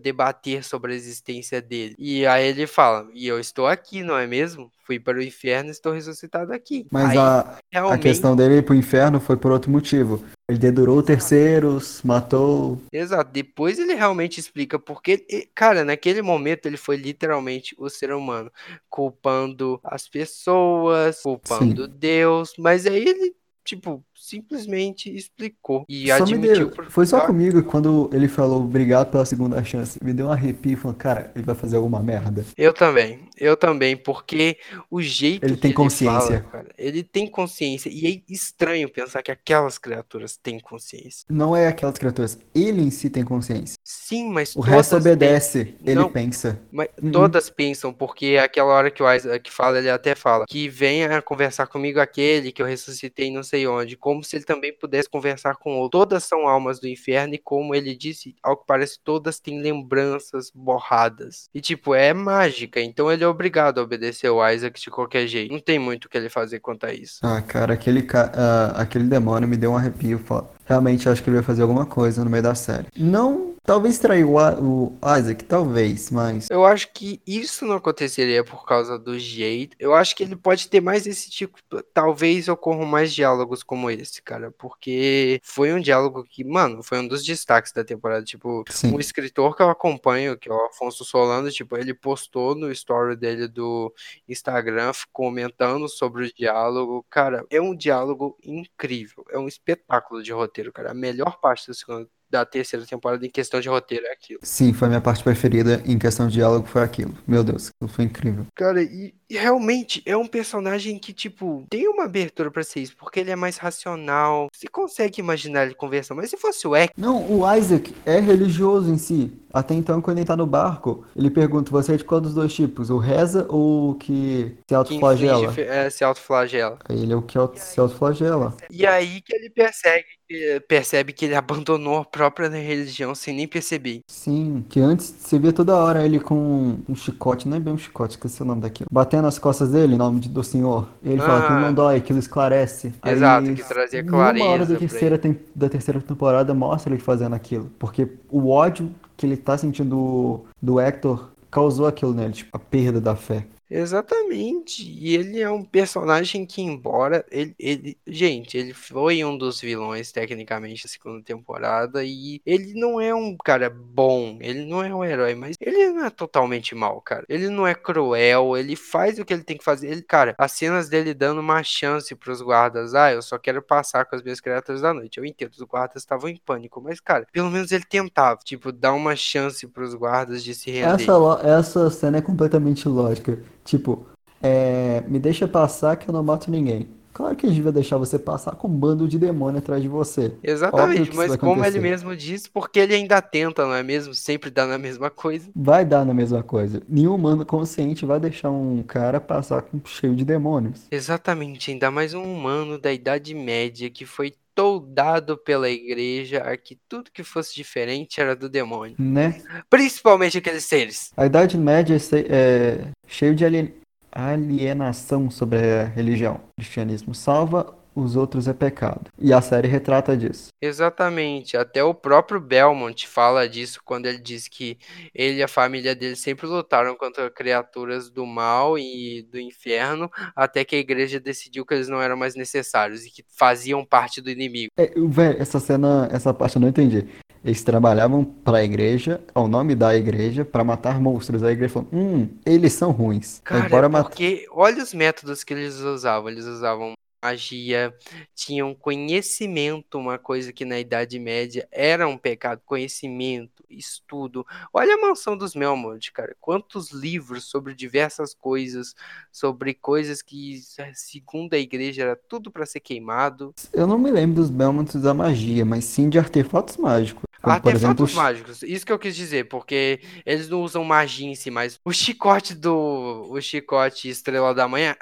debater 0.00 0.62
sobre 0.62 0.92
a 0.92 0.94
existência 0.94 1.60
dele. 1.60 1.96
E 1.98 2.24
aí 2.24 2.46
ele 2.46 2.68
fala, 2.68 3.08
e 3.12 3.26
eu 3.26 3.40
estou 3.40 3.66
aqui, 3.66 4.04
não 4.04 4.16
é 4.16 4.24
mesmo? 4.24 4.70
Fui 4.84 5.00
para 5.00 5.18
o 5.18 5.22
inferno 5.22 5.70
e 5.70 5.72
estou 5.72 5.92
ressuscitado 5.92 6.52
aqui. 6.52 6.86
Mas 6.88 7.10
Aí 7.10 7.18
a, 7.18 7.40
a 7.40 7.58
realmente, 7.72 8.02
questão 8.02 8.36
dele 8.36 8.58
ir 8.58 8.62
pro 8.62 8.76
inferno 8.76 9.18
foi 9.18 9.36
por 9.36 9.50
outro 9.50 9.72
motivo. 9.72 10.22
Ele 10.48 10.56
dedurou 10.56 11.02
terceiros, 11.02 12.00
matou. 12.04 12.80
exato, 12.92 13.32
depois 13.32 13.76
ele 13.80 13.94
realmente 13.94 14.38
explica 14.38 14.78
porque, 14.78 15.48
cara, 15.52 15.84
naquele 15.84 16.22
momento 16.22 16.66
ele 16.66 16.76
foi 16.76 16.96
literalmente 16.96 17.74
o 17.76 17.90
ser 17.90 18.12
humano, 18.12 18.52
culpando 18.88 19.80
as 19.82 20.08
pessoas, 20.08 21.22
culpando 21.22 21.88
Deus, 21.88 22.54
mas 22.56 22.86
aí 22.86 23.02
ele, 23.04 23.34
tipo, 23.64 24.04
simplesmente 24.18 25.14
explicou 25.14 25.84
e 25.88 26.08
Só 26.08 26.14
admitiu 26.22 26.70
deu. 26.70 26.84
Foi 26.90 27.06
só 27.06 27.20
comigo 27.26 27.62
quando 27.62 28.10
ele 28.12 28.28
falou 28.28 28.62
obrigado 28.62 29.10
pela 29.10 29.24
segunda 29.24 29.62
chance. 29.64 29.98
Me 30.02 30.12
deu 30.12 30.26
um 30.26 30.32
arrepio, 30.32 30.76
falou, 30.76 30.96
cara, 30.96 31.30
ele 31.34 31.44
vai 31.44 31.54
fazer 31.54 31.76
alguma 31.76 32.00
merda. 32.02 32.44
Eu 32.56 32.72
também, 32.72 33.20
eu 33.36 33.56
também, 33.56 33.96
porque 33.96 34.58
o 34.90 35.00
jeito 35.00 35.44
Ele 35.44 35.56
tem 35.56 35.70
ele 35.70 35.76
consciência. 35.76 36.40
fala, 36.40 36.40
cara, 36.40 36.68
ele 36.76 37.02
tem 37.02 37.26
consciência, 37.26 37.88
e 37.90 38.06
é 38.06 38.32
estranho 38.32 38.88
pensar 38.88 39.22
que 39.22 39.30
aquelas 39.30 39.78
criaturas 39.78 40.36
têm 40.36 40.58
consciência. 40.58 41.24
Não 41.28 41.54
é 41.54 41.68
aquelas 41.68 41.96
criaturas. 41.98 42.38
Ele 42.54 42.82
em 42.82 42.90
si 42.90 43.08
tem 43.10 43.24
consciência. 43.24 43.76
Sim, 43.84 44.28
mas 44.30 44.54
O 44.56 44.60
resto 44.60 44.96
obedece. 44.96 45.74
Ele 45.84 45.94
Não. 45.94 46.10
pensa. 46.10 46.58
Mas 46.70 46.88
Uhum. 47.02 47.10
todas 47.12 47.50
pensam, 47.50 47.92
porque 47.92 48.38
aquela 48.42 48.72
hora 48.72 48.90
que 48.90 49.02
o 49.02 49.12
Isaac 49.14 49.50
fala, 49.50 49.78
ele 49.78 49.90
até 49.90 50.14
fala 50.14 50.44
que 50.48 50.68
venha 50.68 51.20
conversar 51.22 51.66
comigo 51.66 52.00
aquele 52.00 52.50
que 52.52 52.60
eu 52.62 52.66
ressuscitei 52.66 53.30
não 53.30 53.42
sei 53.42 53.66
onde, 53.66 53.96
como 54.08 54.24
se 54.24 54.36
ele 54.36 54.44
também 54.46 54.72
pudesse 54.72 55.06
conversar 55.06 55.56
com 55.56 55.76
outro. 55.76 55.98
Todas 55.98 56.24
são 56.24 56.48
almas 56.48 56.80
do 56.80 56.88
inferno 56.88 57.34
e 57.34 57.38
como 57.38 57.74
ele 57.74 57.94
disse, 57.94 58.34
ao 58.42 58.56
que 58.56 58.64
parece, 58.66 58.98
todas 59.04 59.38
têm 59.38 59.60
lembranças 59.60 60.50
borradas. 60.50 61.50
E 61.52 61.60
tipo, 61.60 61.94
é 61.94 62.14
mágica, 62.14 62.80
então 62.80 63.12
ele 63.12 63.22
é 63.22 63.28
obrigado 63.28 63.78
a 63.78 63.82
obedecer 63.82 64.30
o 64.30 64.48
Isaac 64.48 64.80
de 64.80 64.90
qualquer 64.90 65.26
jeito. 65.26 65.52
Não 65.52 65.60
tem 65.60 65.78
muito 65.78 66.06
o 66.06 66.08
que 66.08 66.16
ele 66.16 66.30
fazer 66.30 66.58
quanto 66.58 66.86
a 66.86 66.94
isso. 66.94 67.18
Ah, 67.22 67.42
cara, 67.42 67.74
aquele, 67.74 68.00
ca... 68.00 68.32
ah, 68.34 68.80
aquele 68.80 69.04
demônio 69.04 69.46
me 69.46 69.58
deu 69.58 69.72
um 69.72 69.76
arrepio. 69.76 70.18
fala, 70.20 70.50
Realmente 70.68 71.08
acho 71.08 71.22
que 71.22 71.30
ele 71.30 71.38
vai 71.38 71.44
fazer 71.44 71.62
alguma 71.62 71.86
coisa 71.86 72.22
no 72.22 72.28
meio 72.28 72.42
da 72.42 72.54
série. 72.54 72.88
Não, 72.94 73.54
talvez 73.68 73.98
trair 73.98 74.24
o, 74.24 74.36
o 74.38 74.98
Isaac, 75.18 75.44
talvez, 75.44 76.10
mas. 76.10 76.48
Eu 76.50 76.64
acho 76.64 76.90
que 76.94 77.20
isso 77.26 77.66
não 77.66 77.76
aconteceria 77.76 78.42
por 78.42 78.64
causa 78.64 78.98
do 78.98 79.18
jeito. 79.18 79.76
Eu 79.78 79.94
acho 79.94 80.16
que 80.16 80.22
ele 80.22 80.34
pode 80.34 80.68
ter 80.68 80.80
mais 80.80 81.06
esse 81.06 81.28
tipo. 81.28 81.58
Talvez 81.92 82.48
ocorram 82.48 82.86
mais 82.86 83.12
diálogos 83.12 83.62
como 83.62 83.90
esse, 83.90 84.22
cara. 84.22 84.50
Porque 84.56 85.38
foi 85.42 85.70
um 85.74 85.80
diálogo 85.80 86.24
que, 86.24 86.42
mano, 86.42 86.82
foi 86.82 86.98
um 86.98 87.06
dos 87.06 87.22
destaques 87.22 87.70
da 87.72 87.84
temporada. 87.84 88.24
Tipo, 88.24 88.64
Sim. 88.70 88.94
um 88.94 88.98
escritor 88.98 89.54
que 89.54 89.62
eu 89.62 89.68
acompanho, 89.68 90.38
que 90.38 90.48
é 90.48 90.52
o 90.52 90.66
Afonso 90.66 91.04
Solano, 91.04 91.50
tipo, 91.50 91.76
ele 91.76 91.92
postou 91.92 92.54
no 92.54 92.70
story 92.72 93.16
dele 93.16 93.46
do 93.46 93.92
Instagram 94.26 94.92
comentando 95.12 95.88
sobre 95.90 96.24
o 96.24 96.34
diálogo. 96.34 97.04
Cara, 97.10 97.44
é 97.50 97.60
um 97.60 97.76
diálogo 97.76 98.38
incrível. 98.42 99.26
É 99.30 99.38
um 99.38 99.46
espetáculo 99.46 100.22
de 100.22 100.32
roteiro, 100.32 100.57
cara. 100.72 100.90
A 100.90 100.94
melhor 100.94 101.40
parte 101.40 101.68
da 101.68 101.74
segunda. 101.74 102.06
Da 102.30 102.44
terceira 102.44 102.84
temporada 102.84 103.24
em 103.24 103.30
questão 103.30 103.58
de 103.58 103.70
roteiro 103.70 104.04
é 104.04 104.12
aquilo. 104.12 104.40
Sim, 104.42 104.74
foi 104.74 104.84
a 104.84 104.88
minha 104.90 105.00
parte 105.00 105.24
preferida 105.24 105.82
em 105.86 105.98
questão 105.98 106.26
de 106.26 106.34
diálogo, 106.34 106.66
foi 106.66 106.82
aquilo. 106.82 107.14
Meu 107.26 107.42
Deus, 107.42 107.70
aquilo 107.70 107.88
foi 107.90 108.04
incrível. 108.04 108.44
Cara, 108.54 108.82
e, 108.82 109.14
e 109.30 109.34
realmente 109.34 110.02
é 110.04 110.14
um 110.14 110.26
personagem 110.26 110.98
que, 110.98 111.14
tipo, 111.14 111.64
tem 111.70 111.88
uma 111.88 112.04
abertura 112.04 112.50
pra 112.50 112.62
ser 112.62 112.80
isso, 112.80 112.94
porque 112.98 113.20
ele 113.20 113.30
é 113.30 113.36
mais 113.36 113.56
racional. 113.56 114.48
Você 114.52 114.68
consegue 114.68 115.22
imaginar 115.22 115.64
ele 115.64 115.74
conversando, 115.74 116.18
mas 116.18 116.28
se 116.28 116.36
fosse 116.36 116.68
o 116.68 116.76
Eck, 116.76 116.92
Não, 116.98 117.24
o 117.32 117.50
Isaac 117.56 117.94
é 118.04 118.20
religioso 118.20 118.92
em 118.92 118.98
si. 118.98 119.32
Até 119.52 119.74
então, 119.74 120.00
quando 120.00 120.18
ele 120.18 120.26
tá 120.26 120.36
no 120.36 120.46
barco, 120.46 121.04
ele 121.16 121.30
pergunta: 121.30 121.70
você 121.70 121.94
é 121.94 121.96
de 121.96 122.04
qual 122.04 122.20
dos 122.20 122.34
dois 122.34 122.52
tipos? 122.52 122.90
O 122.90 122.98
reza 122.98 123.46
ou 123.48 123.90
o 123.90 123.94
que 123.94 124.56
se 124.58 124.64
que 124.66 124.74
autoflagela? 124.74 125.44
inflige, 125.46 125.68
é, 125.68 125.90
se 125.90 126.04
autoflagela. 126.04 126.78
Aí 126.88 127.02
Ele 127.02 127.12
é 127.12 127.16
o 127.16 127.22
que 127.22 127.38
auto- 127.38 127.58
se 127.58 127.80
autoflagela. 127.80 128.54
E 128.70 128.86
aí 128.86 129.20
que 129.22 129.34
ele 129.34 129.48
persegue, 129.50 130.04
que- 130.28 130.60
percebe 130.68 131.12
que 131.12 131.24
ele 131.24 131.34
abandonou 131.34 131.98
a 131.98 132.04
própria 132.04 132.48
religião 132.48 133.14
sem 133.14 133.34
nem 133.34 133.48
perceber. 133.48 134.00
Sim, 134.08 134.64
que 134.68 134.80
antes 134.80 135.14
você 135.18 135.38
via 135.38 135.52
toda 135.52 135.74
hora 135.76 136.04
ele 136.04 136.20
com 136.20 136.76
um 136.88 136.94
chicote, 136.94 137.48
não 137.48 137.56
é 137.56 137.60
bem 137.60 137.72
um 137.74 137.78
chicote, 137.78 138.16
esqueci 138.16 138.42
o 138.42 138.44
nome 138.44 138.60
daquilo. 138.60 138.88
Batendo 138.92 139.22
nas 139.22 139.38
costas 139.38 139.70
dele, 139.70 139.94
em 139.94 139.98
nome 139.98 140.20
do 140.20 140.44
senhor. 140.44 140.88
Ele 141.02 141.18
fala 141.20 141.46
que 141.46 141.52
Ah. 141.52 141.60
não 141.60 141.72
dói, 141.72 141.96
aquilo 141.96 142.18
esclarece. 142.18 142.92
Exato, 143.04 143.54
que 143.54 143.62
trazia 143.64 144.02
Nenhuma 144.02 144.22
hora 144.24 144.38
clareza 144.38 144.72
da 144.74 144.78
terceira, 144.78 145.18
tem- 145.18 145.38
da 145.54 145.68
terceira 145.68 146.00
temporada 146.00 146.52
mostra 146.52 146.92
ele 146.92 147.02
fazendo 147.02 147.34
aquilo. 147.34 147.70
Porque 147.78 148.08
o 148.30 148.48
ódio 148.50 148.90
que 149.18 149.26
ele 149.26 149.36
tá 149.36 149.58
sentindo 149.58 149.90
do, 149.90 150.40
do 150.62 150.80
Hector 150.80 151.30
causou 151.50 151.86
aquilo 151.86 152.14
nele, 152.14 152.32
tipo, 152.32 152.56
a 152.56 152.58
perda 152.58 153.00
da 153.00 153.16
fé. 153.16 153.44
Exatamente. 153.70 154.82
E 154.82 155.14
ele 155.14 155.40
é 155.40 155.50
um 155.50 155.62
personagem 155.62 156.46
que, 156.46 156.62
embora 156.62 157.24
ele, 157.30 157.54
ele, 157.58 157.98
gente, 158.06 158.56
ele 158.56 158.72
foi 158.72 159.24
um 159.24 159.36
dos 159.36 159.60
vilões 159.60 160.10
tecnicamente 160.10 160.84
da 160.84 160.88
segunda 160.88 161.22
temporada 161.22 162.02
e 162.04 162.40
ele 162.46 162.74
não 162.74 163.00
é 163.00 163.14
um 163.14 163.36
cara 163.36 163.68
bom, 163.68 164.38
ele 164.40 164.64
não 164.64 164.82
é 164.82 164.94
um 164.94 165.04
herói, 165.04 165.34
mas 165.34 165.56
ele 165.60 165.90
não 165.90 166.06
é 166.06 166.10
totalmente 166.10 166.74
mal, 166.74 167.00
cara. 167.00 167.24
Ele 167.28 167.48
não 167.48 167.66
é 167.66 167.74
cruel, 167.74 168.56
ele 168.56 168.74
faz 168.74 169.18
o 169.18 169.24
que 169.24 169.32
ele 169.32 169.44
tem 169.44 169.56
que 169.56 169.64
fazer. 169.64 169.88
Ele, 169.88 170.02
cara, 170.02 170.34
as 170.38 170.52
cenas 170.52 170.88
dele 170.88 171.12
dando 171.12 171.40
uma 171.40 171.62
chance 171.62 172.14
pros 172.14 172.40
guardas, 172.40 172.94
ah, 172.94 173.12
eu 173.12 173.22
só 173.22 173.38
quero 173.38 173.62
passar 173.62 174.04
com 174.06 174.16
as 174.16 174.22
minhas 174.22 174.40
criaturas 174.40 174.80
da 174.80 174.94
noite. 174.94 175.18
Eu 175.18 175.24
entendo, 175.24 175.52
os 175.52 175.62
guardas 175.62 176.02
estavam 176.02 176.28
em 176.28 176.36
pânico, 176.36 176.80
mas 176.80 177.00
cara, 177.00 177.26
pelo 177.32 177.50
menos 177.50 177.70
ele 177.70 177.84
tentava, 177.84 178.38
tipo, 178.42 178.72
dar 178.72 178.92
uma 178.94 179.14
chance 179.14 179.66
pros 179.66 179.94
guardas 179.94 180.42
de 180.42 180.54
se 180.54 180.70
render. 180.70 181.02
Essa, 181.02 181.40
essa 181.44 181.90
cena 181.90 182.18
é 182.18 182.22
completamente 182.22 182.88
lógica. 182.88 183.38
Tipo, 183.68 184.06
é, 184.42 185.02
me 185.06 185.18
deixa 185.18 185.46
passar 185.46 185.96
que 185.96 186.08
eu 186.08 186.12
não 186.12 186.22
mato 186.22 186.50
ninguém. 186.50 186.88
Claro 187.12 187.36
que 187.36 187.46
a 187.46 187.50
gente 187.50 187.60
vai 187.60 187.72
deixar 187.72 187.98
você 187.98 188.18
passar 188.18 188.52
com 188.52 188.66
um 188.66 188.70
bando 188.70 189.06
de 189.06 189.18
demônio 189.18 189.58
atrás 189.58 189.82
de 189.82 189.88
você. 189.88 190.32
Exatamente, 190.42 191.14
mas 191.14 191.36
como 191.36 191.62
ele 191.64 191.80
mesmo 191.80 192.16
disse, 192.16 192.48
porque 192.48 192.78
ele 192.78 192.94
ainda 192.94 193.20
tenta, 193.20 193.64
não 193.64 193.74
é 193.74 193.82
mesmo? 193.82 194.14
Sempre 194.14 194.50
dá 194.50 194.66
na 194.66 194.78
mesma 194.78 195.10
coisa. 195.10 195.50
Vai 195.54 195.84
dar 195.84 196.06
na 196.06 196.14
mesma 196.14 196.42
coisa. 196.42 196.80
Nenhum 196.88 197.14
humano 197.14 197.44
consciente 197.44 198.06
vai 198.06 198.18
deixar 198.18 198.50
um 198.50 198.82
cara 198.84 199.20
passar 199.20 199.62
com 199.62 199.80
cheio 199.84 200.14
de 200.14 200.24
demônios. 200.24 200.86
Exatamente, 200.90 201.72
ainda 201.72 201.90
mais 201.90 202.14
um 202.14 202.22
humano 202.22 202.78
da 202.78 202.92
Idade 202.92 203.34
Média 203.34 203.90
que 203.90 204.06
foi 204.06 204.32
toldado 204.58 205.38
pela 205.38 205.70
igreja 205.70 206.38
a 206.42 206.56
que 206.56 206.76
tudo 206.88 207.12
que 207.12 207.22
fosse 207.22 207.54
diferente 207.54 208.20
era 208.20 208.34
do 208.34 208.48
demônio. 208.48 208.96
Né? 208.98 209.40
Principalmente 209.70 210.36
aqueles 210.38 210.64
seres. 210.64 211.12
A 211.16 211.26
Idade 211.26 211.56
Média 211.56 211.94
é 211.94 211.98
é 212.28 212.88
cheio 213.06 213.36
de 213.36 213.44
alien- 213.44 213.72
alienação 214.10 215.30
sobre 215.30 215.58
a 215.58 215.84
religião. 215.84 216.40
O 216.58 216.60
cristianismo 216.60 217.14
salva, 217.14 217.72
os 218.00 218.16
outros 218.16 218.48
é 218.48 218.52
pecado. 218.52 219.10
E 219.18 219.32
a 219.32 219.40
série 219.40 219.68
retrata 219.68 220.16
disso. 220.16 220.48
Exatamente, 220.60 221.56
até 221.56 221.82
o 221.82 221.94
próprio 221.94 222.40
Belmont 222.40 223.06
fala 223.06 223.48
disso 223.48 223.80
quando 223.84 224.06
ele 224.06 224.18
diz 224.18 224.48
que 224.48 224.78
ele 225.14 225.38
e 225.38 225.42
a 225.42 225.48
família 225.48 225.94
dele 225.94 226.16
sempre 226.16 226.46
lutaram 226.46 226.96
contra 226.96 227.30
criaturas 227.30 228.10
do 228.10 228.26
mal 228.26 228.78
e 228.78 229.26
do 229.30 229.38
inferno, 229.38 230.10
até 230.34 230.64
que 230.64 230.76
a 230.76 230.78
igreja 230.78 231.20
decidiu 231.20 231.64
que 231.64 231.74
eles 231.74 231.88
não 231.88 232.00
eram 232.00 232.16
mais 232.16 232.34
necessários 232.34 233.04
e 233.04 233.10
que 233.10 233.24
faziam 233.36 233.84
parte 233.84 234.20
do 234.20 234.30
inimigo. 234.30 234.70
É, 234.76 234.92
velho, 234.96 235.40
essa 235.40 235.60
cena, 235.60 236.08
essa 236.12 236.32
parte 236.32 236.56
eu 236.56 236.60
não 236.60 236.68
entendi. 236.68 237.06
Eles 237.44 237.62
trabalhavam 237.62 238.24
pra 238.24 238.64
igreja, 238.64 239.20
ao 239.34 239.46
nome 239.46 239.74
da 239.74 239.94
igreja, 239.94 240.44
pra 240.44 240.64
matar 240.64 241.00
monstros. 241.00 241.42
A 241.42 241.52
igreja 241.52 241.74
falou: 241.74 241.88
Hum, 241.92 242.28
eles 242.44 242.72
são 242.72 242.90
ruins. 242.90 243.40
Cara, 243.44 243.66
é 243.66 243.88
matar. 243.88 244.08
porque 244.08 244.46
olha 244.50 244.82
os 244.82 244.92
métodos 244.92 245.44
que 245.44 245.54
eles 245.54 245.76
usavam. 245.76 246.28
Eles 246.28 246.44
usavam 246.44 246.94
magia, 247.22 247.94
tinham 248.34 248.74
conhecimento, 248.74 249.98
uma 249.98 250.18
coisa 250.18 250.52
que 250.52 250.64
na 250.64 250.78
Idade 250.78 251.18
Média 251.18 251.68
era 251.70 252.06
um 252.06 252.16
pecado, 252.16 252.62
conhecimento, 252.64 253.64
estudo. 253.68 254.46
Olha 254.72 254.94
a 254.94 255.00
mansão 255.00 255.36
dos 255.36 255.54
Melmond, 255.54 256.12
cara, 256.12 256.36
quantos 256.40 256.90
livros 256.90 257.44
sobre 257.44 257.74
diversas 257.74 258.32
coisas, 258.34 258.94
sobre 259.32 259.74
coisas 259.74 260.22
que, 260.22 260.60
segundo 260.94 261.54
a 261.54 261.58
igreja, 261.58 262.02
era 262.02 262.16
tudo 262.16 262.50
para 262.50 262.66
ser 262.66 262.80
queimado. 262.80 263.54
Eu 263.72 263.86
não 263.86 263.98
me 263.98 264.10
lembro 264.10 264.36
dos 264.36 264.50
Belmonts 264.50 265.00
da 265.00 265.12
magia, 265.12 265.64
mas 265.64 265.84
sim 265.84 266.08
de 266.08 266.18
artefatos 266.18 266.76
mágicos. 266.76 267.24
Como, 267.40 267.54
Artefatos 267.54 267.82
exemplo, 267.82 268.14
mágicos, 268.16 268.62
isso 268.64 268.84
que 268.84 268.90
eu 268.90 268.98
quis 268.98 269.14
dizer, 269.14 269.48
porque 269.48 270.00
eles 270.26 270.48
não 270.48 270.60
usam 270.60 270.82
magia 270.82 271.28
em 271.28 271.36
si, 271.36 271.52
mas 271.52 271.78
o 271.84 271.92
chicote 271.92 272.52
do. 272.52 273.28
O 273.30 273.40
chicote 273.40 274.08
Estrela 274.08 274.52
da 274.52 274.66
Manhã, 274.66 274.96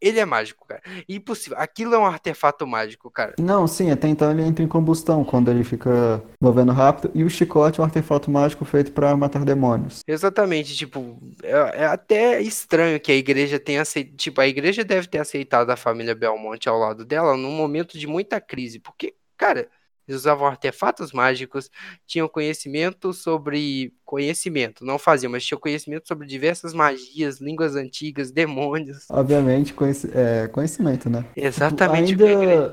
ele 0.00 0.18
é 0.18 0.24
mágico, 0.24 0.66
cara. 0.66 0.82
Impossível. 1.08 1.58
Aquilo 1.58 1.94
é 1.94 1.98
um 1.98 2.06
artefato 2.06 2.66
mágico, 2.66 3.10
cara. 3.10 3.34
Não, 3.38 3.66
sim, 3.66 3.90
até 3.90 4.08
então 4.08 4.30
ele 4.30 4.42
entra 4.42 4.64
em 4.64 4.68
combustão 4.68 5.24
quando 5.24 5.50
ele 5.50 5.64
fica 5.64 6.22
movendo 6.40 6.72
rápido. 6.72 7.10
E 7.14 7.22
o 7.22 7.30
chicote 7.30 7.80
é 7.80 7.82
um 7.82 7.86
artefato 7.86 8.30
mágico 8.30 8.64
feito 8.64 8.92
pra 8.92 9.16
matar 9.16 9.44
demônios. 9.44 10.00
Exatamente, 10.06 10.74
tipo, 10.74 11.18
é, 11.42 11.82
é 11.82 11.86
até 11.86 12.40
estranho 12.40 13.00
que 13.00 13.12
a 13.12 13.16
igreja 13.16 13.58
tenha 13.58 13.82
aceitado. 13.82 14.16
Tipo, 14.16 14.40
a 14.40 14.46
igreja 14.46 14.84
deve 14.84 15.06
ter 15.06 15.18
aceitado 15.18 15.70
a 15.70 15.76
família 15.76 16.14
Belmonte 16.14 16.68
ao 16.68 16.78
lado 16.78 17.04
dela 17.04 17.36
num 17.36 17.52
momento 17.52 17.98
de 17.98 18.06
muita 18.06 18.40
crise. 18.40 18.78
Porque, 18.78 19.14
cara. 19.36 19.68
Eles 20.10 20.22
usavam 20.22 20.46
artefatos 20.46 21.12
mágicos, 21.12 21.70
tinham 22.06 22.28
conhecimento 22.28 23.12
sobre. 23.12 23.92
Conhecimento, 24.04 24.84
não 24.84 24.98
faziam, 24.98 25.30
mas 25.30 25.44
tinham 25.44 25.60
conhecimento 25.60 26.08
sobre 26.08 26.26
diversas 26.26 26.74
magias, 26.74 27.40
línguas 27.40 27.76
antigas, 27.76 28.32
demônios. 28.32 29.06
Obviamente, 29.08 29.72
conheci- 29.72 30.10
é, 30.12 30.48
conhecimento, 30.48 31.08
né? 31.08 31.24
Exatamente 31.36 32.14
ainda-. 32.14 32.72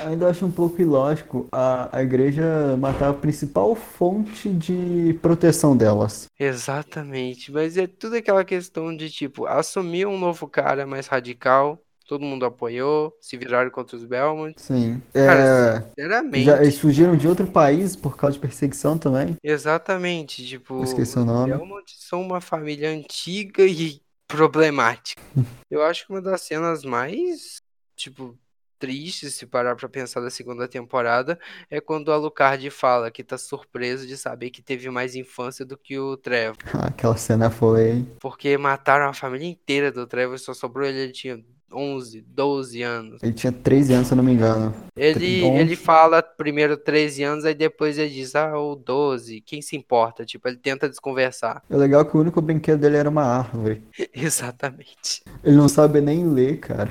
Ainda 0.00 0.28
acho 0.28 0.44
um 0.44 0.50
pouco 0.50 0.78
ilógico 0.80 1.48
a, 1.50 1.96
a 1.96 2.02
igreja 2.02 2.76
matar 2.76 3.08
a 3.08 3.14
principal 3.14 3.74
fonte 3.74 4.50
de 4.50 5.18
proteção 5.22 5.74
delas. 5.74 6.26
Exatamente, 6.38 7.50
mas 7.50 7.78
é 7.78 7.86
tudo 7.86 8.16
aquela 8.16 8.44
questão 8.44 8.94
de 8.94 9.08
tipo, 9.10 9.46
assumir 9.46 10.06
um 10.06 10.18
novo 10.18 10.46
cara 10.46 10.86
mais 10.86 11.06
radical, 11.06 11.80
todo 12.06 12.24
mundo 12.24 12.44
apoiou, 12.46 13.16
se 13.20 13.36
viraram 13.36 13.70
contra 13.70 13.96
os 13.96 14.04
Belmont. 14.04 14.54
Sim. 14.60 15.02
Cara, 15.12 15.40
É, 15.40 15.80
sinceramente, 16.00 16.44
já, 16.44 16.62
eles 16.62 16.78
fugiram 16.78 17.16
de 17.16 17.26
outro 17.28 17.46
país 17.46 17.94
por 17.96 18.16
causa 18.16 18.34
de 18.34 18.40
perseguição 18.40 18.96
também. 18.98 19.36
exatamente, 19.42 20.46
tipo, 20.46 20.82
Esqueci 20.82 21.16
o 21.18 21.20
os 21.20 21.26
nome. 21.26 21.52
Belmont 21.52 21.92
são 21.98 22.22
uma 22.22 22.40
família 22.40 22.90
antiga 22.90 23.62
e 23.64 24.00
problemática. 24.28 25.20
Eu 25.70 25.82
acho 25.84 26.06
que 26.06 26.12
uma 26.12 26.22
das 26.22 26.40
cenas 26.42 26.84
mais, 26.84 27.60
tipo, 27.96 28.36
tristes, 28.78 29.34
se 29.34 29.46
parar 29.46 29.74
pra 29.74 29.88
pensar 29.88 30.20
da 30.20 30.28
segunda 30.30 30.68
temporada, 30.68 31.38
é 31.70 31.80
quando 31.80 32.08
o 32.08 32.12
Alucard 32.12 32.68
fala 32.70 33.10
que 33.10 33.24
tá 33.24 33.38
surpreso 33.38 34.06
de 34.06 34.16
saber 34.18 34.50
que 34.50 34.60
teve 34.62 34.90
mais 34.90 35.14
infância 35.16 35.64
do 35.64 35.78
que 35.78 35.98
o 35.98 36.16
Trevor. 36.16 36.56
Aquela 36.84 37.16
cena 37.16 37.50
foi. 37.50 38.04
Porque 38.20 38.56
mataram 38.58 39.08
a 39.08 39.14
família 39.14 39.48
inteira 39.48 39.90
do 39.90 40.06
Trevor, 40.06 40.38
só 40.38 40.52
sobrou 40.52 40.86
ele, 40.86 40.98
ele 40.98 41.12
tinha 41.12 41.42
11, 41.72 42.24
12 42.28 42.82
anos. 42.82 43.22
Ele 43.22 43.32
tinha 43.32 43.52
13 43.52 43.94
anos, 43.94 44.06
se 44.06 44.12
eu 44.12 44.16
não 44.16 44.24
me 44.24 44.32
engano. 44.32 44.74
Ele, 44.96 45.42
Onze. 45.44 45.60
ele 45.60 45.76
fala 45.76 46.22
primeiro 46.22 46.76
13 46.76 47.22
anos, 47.22 47.44
aí 47.44 47.54
depois 47.54 47.98
ele 47.98 48.10
diz, 48.10 48.34
ah, 48.34 48.56
ou 48.56 48.76
12, 48.76 49.40
quem 49.40 49.60
se 49.60 49.76
importa? 49.76 50.24
Tipo, 50.24 50.48
ele 50.48 50.56
tenta 50.56 50.88
desconversar. 50.88 51.62
É 51.68 51.76
legal 51.76 52.04
que 52.04 52.16
o 52.16 52.20
único 52.20 52.40
brinquedo 52.40 52.80
dele 52.80 52.96
era 52.96 53.08
uma 53.08 53.24
árvore. 53.24 53.82
Exatamente. 54.14 55.22
Ele 55.44 55.56
não 55.56 55.68
sabe 55.68 56.00
nem 56.00 56.26
ler, 56.28 56.58
cara. 56.58 56.90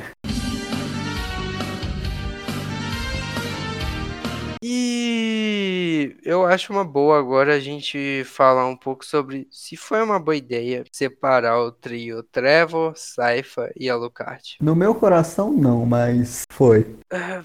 E 6.06 6.18
eu 6.24 6.46
acho 6.46 6.72
uma 6.72 6.84
boa 6.84 7.18
agora 7.18 7.56
a 7.56 7.60
gente 7.60 8.24
falar 8.26 8.68
um 8.68 8.76
pouco 8.76 9.06
sobre 9.06 9.48
se 9.50 9.76
foi 9.76 10.04
uma 10.04 10.20
boa 10.20 10.36
ideia 10.36 10.84
separar 10.92 11.60
o 11.60 11.72
trio 11.72 12.22
Trevor, 12.22 12.94
Saifa 12.96 13.72
e 13.76 13.90
Alucard. 13.90 14.58
No 14.62 14.76
meu 14.76 14.94
coração, 14.94 15.52
não, 15.52 15.86
mas 15.86 16.44
foi. 16.50 16.96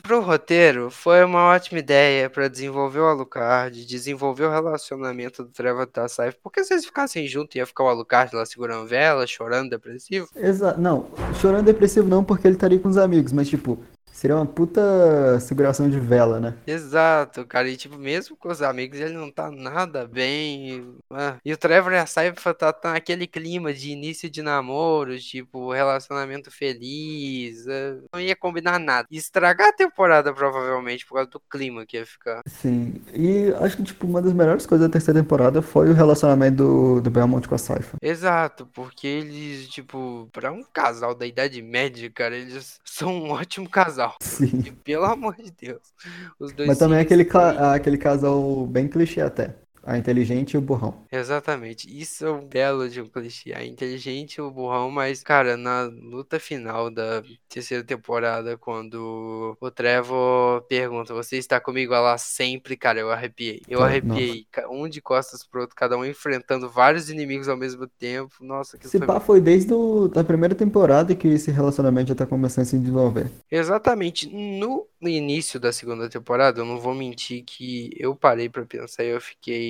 Pro 0.02 0.20
roteiro, 0.20 0.90
foi 0.90 1.24
uma 1.24 1.44
ótima 1.44 1.78
ideia 1.78 2.28
pra 2.28 2.48
desenvolver 2.48 3.00
o 3.00 3.06
Alucard, 3.06 3.86
desenvolver 3.86 4.44
o 4.44 4.50
relacionamento 4.50 5.42
do 5.44 5.50
Trevor 5.50 5.88
e 5.88 5.92
da 5.92 6.08
Saifa. 6.08 6.38
Porque 6.42 6.62
se 6.64 6.74
eles 6.74 6.84
ficassem 6.84 7.26
juntos, 7.26 7.56
ia 7.56 7.66
ficar 7.66 7.84
o 7.84 7.88
Alucard 7.88 8.34
lá 8.34 8.44
segurando 8.44 8.86
vela, 8.86 9.26
chorando, 9.26 9.70
depressivo. 9.70 10.28
Exa 10.36 10.76
não, 10.76 11.08
chorando 11.40 11.66
depressivo 11.66 12.08
não, 12.08 12.22
porque 12.24 12.46
ele 12.46 12.56
estaria 12.56 12.78
com 12.78 12.88
os 12.88 12.96
amigos, 12.96 13.32
mas 13.32 13.48
tipo, 13.48 13.78
seria 14.12 14.36
uma 14.36 14.46
puta 14.46 15.38
seguração 15.40 15.88
de 15.88 15.98
vela, 16.00 16.38
né? 16.40 16.54
Exato, 16.66 17.44
cara. 17.46 17.68
E 17.68 17.76
tipo, 17.76 17.98
mesmo 17.98 18.36
com 18.36 18.48
os 18.48 18.62
amigos, 18.62 18.98
ele 19.00 19.14
não 19.14 19.30
tá 19.30 19.50
nada 19.50 20.06
bem. 20.06 20.94
ah, 21.10 21.36
E 21.44 21.52
o 21.52 21.56
Trevor 21.56 21.92
e 21.92 21.96
a 21.98 22.06
Saifa 22.06 22.54
tá, 22.54 22.72
tá 22.72 22.92
naquele 22.92 23.26
clima 23.26 23.72
de 23.72 23.90
início 23.90 24.30
de 24.30 24.42
namoro, 24.42 25.18
tipo, 25.18 25.72
relacionamento 25.72 26.50
feliz. 26.50 27.66
ah, 27.68 27.98
Não 28.12 28.20
ia 28.20 28.36
combinar 28.36 28.78
nada. 28.78 29.08
Estragar 29.10 29.68
a 29.68 29.72
temporada, 29.72 30.32
provavelmente, 30.32 31.04
por 31.06 31.14
causa 31.14 31.30
do 31.30 31.40
clima 31.40 31.84
que 31.86 31.96
ia 31.96 32.06
ficar. 32.06 32.42
Sim, 32.46 33.00
e 33.12 33.52
acho 33.60 33.76
que 33.78 33.82
tipo, 33.84 34.06
uma 34.06 34.22
das 34.22 34.32
melhores 34.32 34.66
coisas 34.66 34.86
da 34.86 34.92
terceira 34.92 35.20
temporada 35.20 35.62
foi 35.62 35.90
o 35.90 35.94
relacionamento 35.94 36.56
do, 36.56 37.00
do 37.00 37.10
Belmont 37.10 37.46
com 37.48 37.54
a 37.54 37.58
Saifa. 37.58 37.96
Exato, 38.02 38.66
porque 38.66 39.06
eles, 39.06 39.68
tipo, 39.68 40.28
pra 40.32 40.52
um 40.52 40.62
casal 40.62 41.14
da 41.14 41.26
Idade 41.26 41.60
Média, 41.62 42.10
cara, 42.10 42.36
eles 42.36 42.80
são 42.84 43.12
um 43.12 43.30
ótimo 43.32 43.68
casal. 43.68 43.99
Sim. 44.22 44.64
E, 44.64 44.70
pelo 44.72 45.04
amor 45.06 45.36
de 45.36 45.50
Deus. 45.50 45.94
Os 46.38 46.52
dois 46.52 46.68
Mas 46.68 46.78
também 46.78 46.98
é 46.98 47.02
aquele, 47.02 47.24
ca- 47.24 47.74
aquele 47.74 47.98
casal 47.98 48.66
bem 48.66 48.88
clichê 48.88 49.20
até. 49.20 49.59
A 49.84 49.96
inteligente 49.98 50.52
e 50.54 50.58
o 50.58 50.60
burrão. 50.60 50.94
Exatamente, 51.12 51.88
isso 51.90 52.24
é 52.24 52.30
um 52.30 52.46
belo 52.46 52.88
de 52.88 53.00
um 53.00 53.08
clichê. 53.08 53.52
A 53.52 53.64
inteligente 53.64 54.36
e 54.36 54.40
o 54.40 54.50
burrão, 54.50 54.90
mas, 54.92 55.24
cara, 55.24 55.56
na 55.56 55.82
luta 55.82 56.38
final 56.38 56.88
da 56.88 57.20
terceira 57.48 57.82
temporada, 57.82 58.56
quando 58.56 59.56
o 59.60 59.70
Trevor 59.72 60.62
pergunta: 60.68 61.12
Você 61.12 61.36
está 61.36 61.60
comigo 61.60 61.92
lá 61.92 62.16
sempre? 62.16 62.76
Cara, 62.76 63.00
eu 63.00 63.10
arrepiei. 63.10 63.60
Eu 63.68 63.82
arrepiei. 63.82 64.46
ca- 64.52 64.68
Um 64.70 64.88
de 64.88 65.00
costas 65.02 65.44
pro 65.44 65.62
outro, 65.62 65.74
cada 65.74 65.96
um 65.98 66.04
enfrentando 66.04 66.70
vários 66.70 67.10
inimigos 67.10 67.48
ao 67.48 67.56
mesmo 67.56 67.88
tempo. 67.88 68.32
Nossa, 68.40 68.78
que 68.78 68.86
Se 68.88 68.98
foi 68.98 69.06
pá, 69.06 69.18
foi 69.18 69.40
desde 69.40 69.72
o, 69.74 70.10
a 70.14 70.22
primeira 70.24 70.54
temporada 70.54 71.14
que 71.14 71.26
esse 71.28 71.50
relacionamento 71.50 72.08
já 72.08 72.14
tá 72.14 72.26
começando 72.26 72.62
a 72.62 72.66
se 72.68 72.78
desenvolver. 72.78 73.28
Exatamente. 73.50 74.28
No 74.28 74.86
início 75.02 75.58
da 75.58 75.72
segunda 75.72 76.08
temporada, 76.08 76.60
eu 76.60 76.64
não 76.64 76.78
vou 76.78 76.94
mentir 76.94 77.42
que 77.44 77.90
eu 77.96 78.14
parei 78.14 78.48
pra 78.48 78.64
pensar 78.66 79.02
e 79.04 79.08
eu 79.08 79.20
fiquei. 79.20 79.69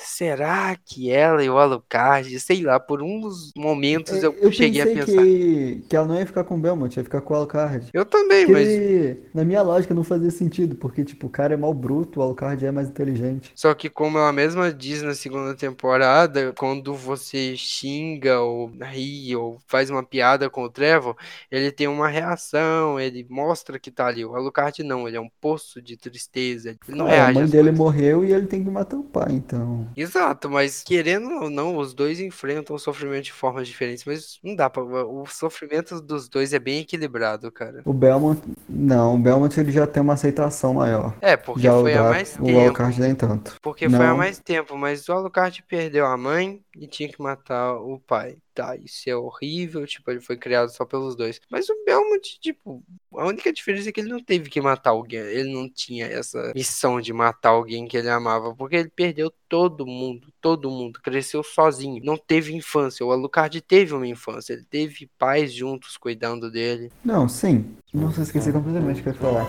Será 0.00 0.76
que 0.76 1.10
ela 1.10 1.42
e 1.44 1.50
o 1.50 1.58
Alucard, 1.58 2.38
sei 2.40 2.62
lá, 2.62 2.78
por 2.80 3.02
uns 3.02 3.52
momentos 3.56 4.22
eu, 4.22 4.32
Eu 4.40 4.52
cheguei 4.52 4.82
a 4.82 4.86
pensar. 4.86 5.28
que, 5.34 5.84
que 5.88 5.96
ela 5.96 6.06
não 6.06 6.18
ia 6.18 6.26
ficar 6.26 6.44
com 6.44 6.56
o 6.56 6.58
Belmont, 6.60 6.96
ia 6.96 7.04
ficar 7.04 7.20
com 7.20 7.34
o 7.34 7.36
Alucard. 7.36 7.90
Eu 7.92 8.04
também, 8.04 8.46
Porque 8.46 8.52
mas. 8.52 8.68
ele, 8.68 9.22
na 9.34 9.44
minha 9.44 9.62
lógica 9.62 9.94
não 9.94 10.04
fazia 10.04 10.30
sentido, 10.30 10.76
porque 10.76 11.04
tipo, 11.04 11.26
o 11.26 11.30
cara 11.30 11.54
é 11.54 11.56
mal 11.56 11.74
bruto, 11.74 12.20
o 12.20 12.22
Alucard 12.22 12.64
é 12.64 12.70
mais 12.70 12.88
inteligente. 12.88 13.52
Só 13.54 13.74
que 13.74 13.90
como 13.90 14.18
ela 14.18 14.32
mesma 14.32 14.72
diz 14.72 15.02
na 15.02 15.14
segunda 15.14 15.54
temporada, 15.56 16.52
quando 16.56 16.94
você 16.94 17.56
xinga 17.56 18.40
ou 18.40 18.68
ri 18.92 19.34
ou 19.34 19.58
faz 19.66 19.90
uma 19.90 20.04
piada 20.04 20.48
com 20.48 20.62
o 20.62 20.70
Trevor, 20.70 21.16
ele 21.50 21.72
tem 21.72 21.88
uma 21.88 22.08
reação, 22.08 23.00
ele 23.00 23.26
mostra 23.28 23.78
que 23.78 23.90
tá 23.90 24.06
ali. 24.06 24.24
O 24.24 24.34
Alucard 24.36 24.82
não, 24.84 25.08
ele 25.08 25.16
é 25.16 25.20
um 25.20 25.30
poço 25.40 25.82
de 25.82 25.96
tristeza, 25.96 26.70
ele 26.86 26.96
não 26.96 27.06
Ah, 27.06 27.26
a 27.26 27.28
reage 27.28 27.30
mãe 27.30 27.44
às 27.44 27.50
dele 27.50 27.72
coisas. 27.72 27.72
morreu 27.72 28.24
e 28.24 28.32
ele 28.32 28.46
tem 28.46 28.62
que 28.62 28.70
matar 28.70 28.96
o 28.98 29.04
pai, 29.04 29.32
então. 29.34 29.87
Exato, 29.96 30.48
mas 30.50 30.82
querendo 30.82 31.30
ou 31.42 31.50
não, 31.50 31.76
os 31.76 31.94
dois 31.94 32.20
enfrentam 32.20 32.76
o 32.76 32.78
sofrimento 32.78 33.24
de 33.24 33.32
formas 33.32 33.66
diferentes, 33.68 34.04
mas 34.04 34.38
não 34.42 34.54
dá 34.54 34.70
pra. 34.70 34.82
O 34.82 35.26
sofrimento 35.26 36.00
dos 36.00 36.28
dois 36.28 36.52
é 36.52 36.58
bem 36.58 36.80
equilibrado, 36.80 37.50
cara. 37.52 37.82
O 37.84 37.92
Belmont, 37.92 38.40
não, 38.68 39.14
o 39.14 39.18
Belmont 39.18 39.58
ele 39.58 39.72
já 39.72 39.86
tem 39.86 40.02
uma 40.02 40.12
aceitação 40.14 40.74
maior. 40.74 41.14
É, 41.20 41.36
porque 41.36 41.62
Já 41.62 41.74
o, 41.76 41.80
foi 41.80 41.94
há 41.94 42.04
mais 42.04 42.38
o 42.38 42.42
tempo. 42.44 42.58
Alucard 42.60 43.00
nem 43.00 43.14
tanto. 43.14 43.58
Porque 43.60 43.90
foi 43.90 44.06
há 44.06 44.14
Não. 44.14 44.16
mais 44.16 44.38
tempo, 44.38 44.76
mas 44.76 45.08
o 45.08 45.12
Alucard 45.12 45.62
perdeu 45.68 46.06
a 46.06 46.16
mãe 46.16 46.64
e 46.78 46.86
tinha 46.86 47.08
que 47.08 47.20
matar 47.20 47.74
o 47.76 47.98
pai. 47.98 48.36
Tá, 48.54 48.74
isso 48.76 49.08
é 49.08 49.14
horrível, 49.14 49.86
tipo, 49.86 50.10
ele 50.10 50.20
foi 50.20 50.36
criado 50.36 50.68
só 50.70 50.84
pelos 50.84 51.14
dois. 51.14 51.40
Mas 51.48 51.68
o 51.68 51.84
Belmont, 51.84 52.40
tipo, 52.40 52.82
a 53.14 53.24
única 53.24 53.52
diferença 53.52 53.88
é 53.88 53.92
que 53.92 54.00
ele 54.00 54.08
não 54.08 54.22
teve 54.22 54.50
que 54.50 54.60
matar 54.60 54.90
alguém. 54.90 55.20
Ele 55.20 55.52
não 55.52 55.68
tinha 55.68 56.06
essa 56.06 56.52
missão 56.54 57.00
de 57.00 57.12
matar 57.12 57.50
alguém 57.50 57.86
que 57.86 57.96
ele 57.96 58.08
amava, 58.08 58.54
porque 58.54 58.74
ele 58.76 58.90
perdeu 58.90 59.32
todo 59.48 59.86
mundo, 59.86 60.32
todo 60.40 60.70
mundo, 60.70 61.00
cresceu 61.00 61.42
sozinho, 61.44 62.04
não 62.04 62.16
teve 62.16 62.52
infância. 62.54 63.06
O 63.06 63.12
Alucard 63.12 63.60
teve 63.60 63.94
uma 63.94 64.06
infância, 64.06 64.54
ele 64.54 64.64
teve 64.64 65.08
pais 65.18 65.52
juntos 65.52 65.96
cuidando 65.96 66.50
dele. 66.50 66.90
Não, 67.04 67.28
sim. 67.28 67.76
Nossa, 67.94 68.20
eu 68.20 68.24
esqueci 68.24 68.52
completamente 68.52 69.00
o 69.00 69.02
que 69.04 69.08
eu 69.08 69.12
ia 69.12 69.18
falar. 69.18 69.46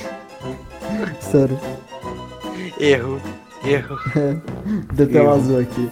Sério, 1.20 1.58
Erro, 2.78 3.20
erro. 3.64 3.98
deu 4.94 5.10
tela 5.10 5.34
azul 5.34 5.60
aqui. 5.60 5.90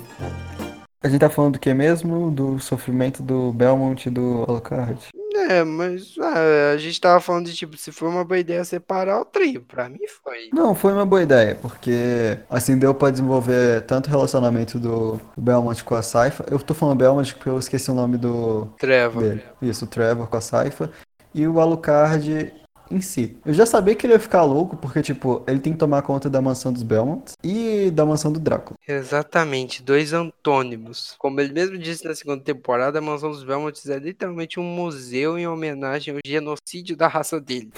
A 1.03 1.09
gente 1.09 1.21
tá 1.21 1.29
falando 1.29 1.55
do 1.55 1.59
que 1.59 1.75
mesmo? 1.75 2.31
Do 2.31 2.61
sofrimento 2.61 3.23
do 3.23 3.53
Belmont 3.53 4.07
e 4.07 4.11
do 4.11 4.45
Alucard? 4.47 5.09
É, 5.49 5.65
mas 5.65 6.15
ah, 6.21 6.73
a 6.75 6.77
gente 6.77 7.01
tava 7.01 7.21
falando 7.21 7.47
de 7.47 7.55
tipo, 7.55 7.77
se 7.77 7.91
foi 7.91 8.09
uma 8.09 8.25
boa 8.25 8.39
ideia 8.39 8.65
separar 8.65 9.21
o 9.21 9.25
trio. 9.25 9.63
Pra 9.63 9.89
mim 9.89 9.99
foi. 10.23 10.51
Não, 10.53 10.75
foi 10.75 10.93
uma 10.93 11.05
boa 11.05 11.23
ideia, 11.23 11.57
porque 11.61 12.39
assim 12.49 12.79
deu 12.79 12.95
pra 12.95 13.11
desenvolver 13.11 13.83
tanto 13.83 14.07
o 14.07 14.11
relacionamento 14.11 14.79
do, 14.79 15.21
do 15.37 15.43
Belmont 15.43 15.83
com 15.83 15.97
a 15.97 16.03
Saifa. 16.03 16.45
Eu 16.49 16.59
tô 16.61 16.73
falando 16.73 16.99
Belmont 16.99 17.35
porque 17.35 17.49
eu 17.49 17.59
esqueci 17.59 17.91
o 17.91 17.95
nome 17.95 18.17
do 18.17 18.69
Trevor. 18.79 19.23
dele. 19.23 19.43
Isso, 19.61 19.85
o 19.85 19.89
Trevor 19.89 20.29
com 20.29 20.37
a 20.37 20.41
Saifa. 20.41 20.91
E 21.35 21.49
o 21.49 21.59
Alucard 21.59 22.53
em 22.93 23.01
si. 23.01 23.37
Eu 23.45 23.53
já 23.53 23.67
sabia 23.67 23.95
que 23.95 24.07
ele 24.07 24.15
ia 24.15 24.21
ficar 24.21 24.43
louco, 24.43 24.77
porque, 24.77 25.03
tipo, 25.03 25.43
ele 25.47 25.61
tem 25.61 25.73
que 25.73 25.79
tomar 25.79 26.03
conta 26.03 26.29
da 26.29 26.41
mansão 26.41 26.73
dos 26.73 26.83
Belmonts 26.83 27.35
e 27.43 27.91
da 27.91 28.05
mansão 28.05 28.33
do 28.33 28.39
Drácula. 28.39 28.77
Exatamente, 28.87 29.83
dois 29.83 30.13
antônimos. 30.13 31.15
Como 31.19 31.41
ele 31.41 31.53
mesmo 31.53 31.79
disse 31.79 32.05
na 32.05 32.15
segunda 32.15 32.43
temporada, 32.43 32.99
a 32.99 33.03
Mansão 33.03 33.31
dos 33.31 33.45
Belmonts 33.45 33.89
é 33.89 33.99
literalmente 33.99 34.59
um 34.59 34.65
museu 34.65 35.39
em 35.39 35.47
homenagem 35.47 36.15
ao 36.15 36.21
genocídio 36.25 36.97
da 36.97 37.09
raça 37.09 37.41
dele. 37.41 37.71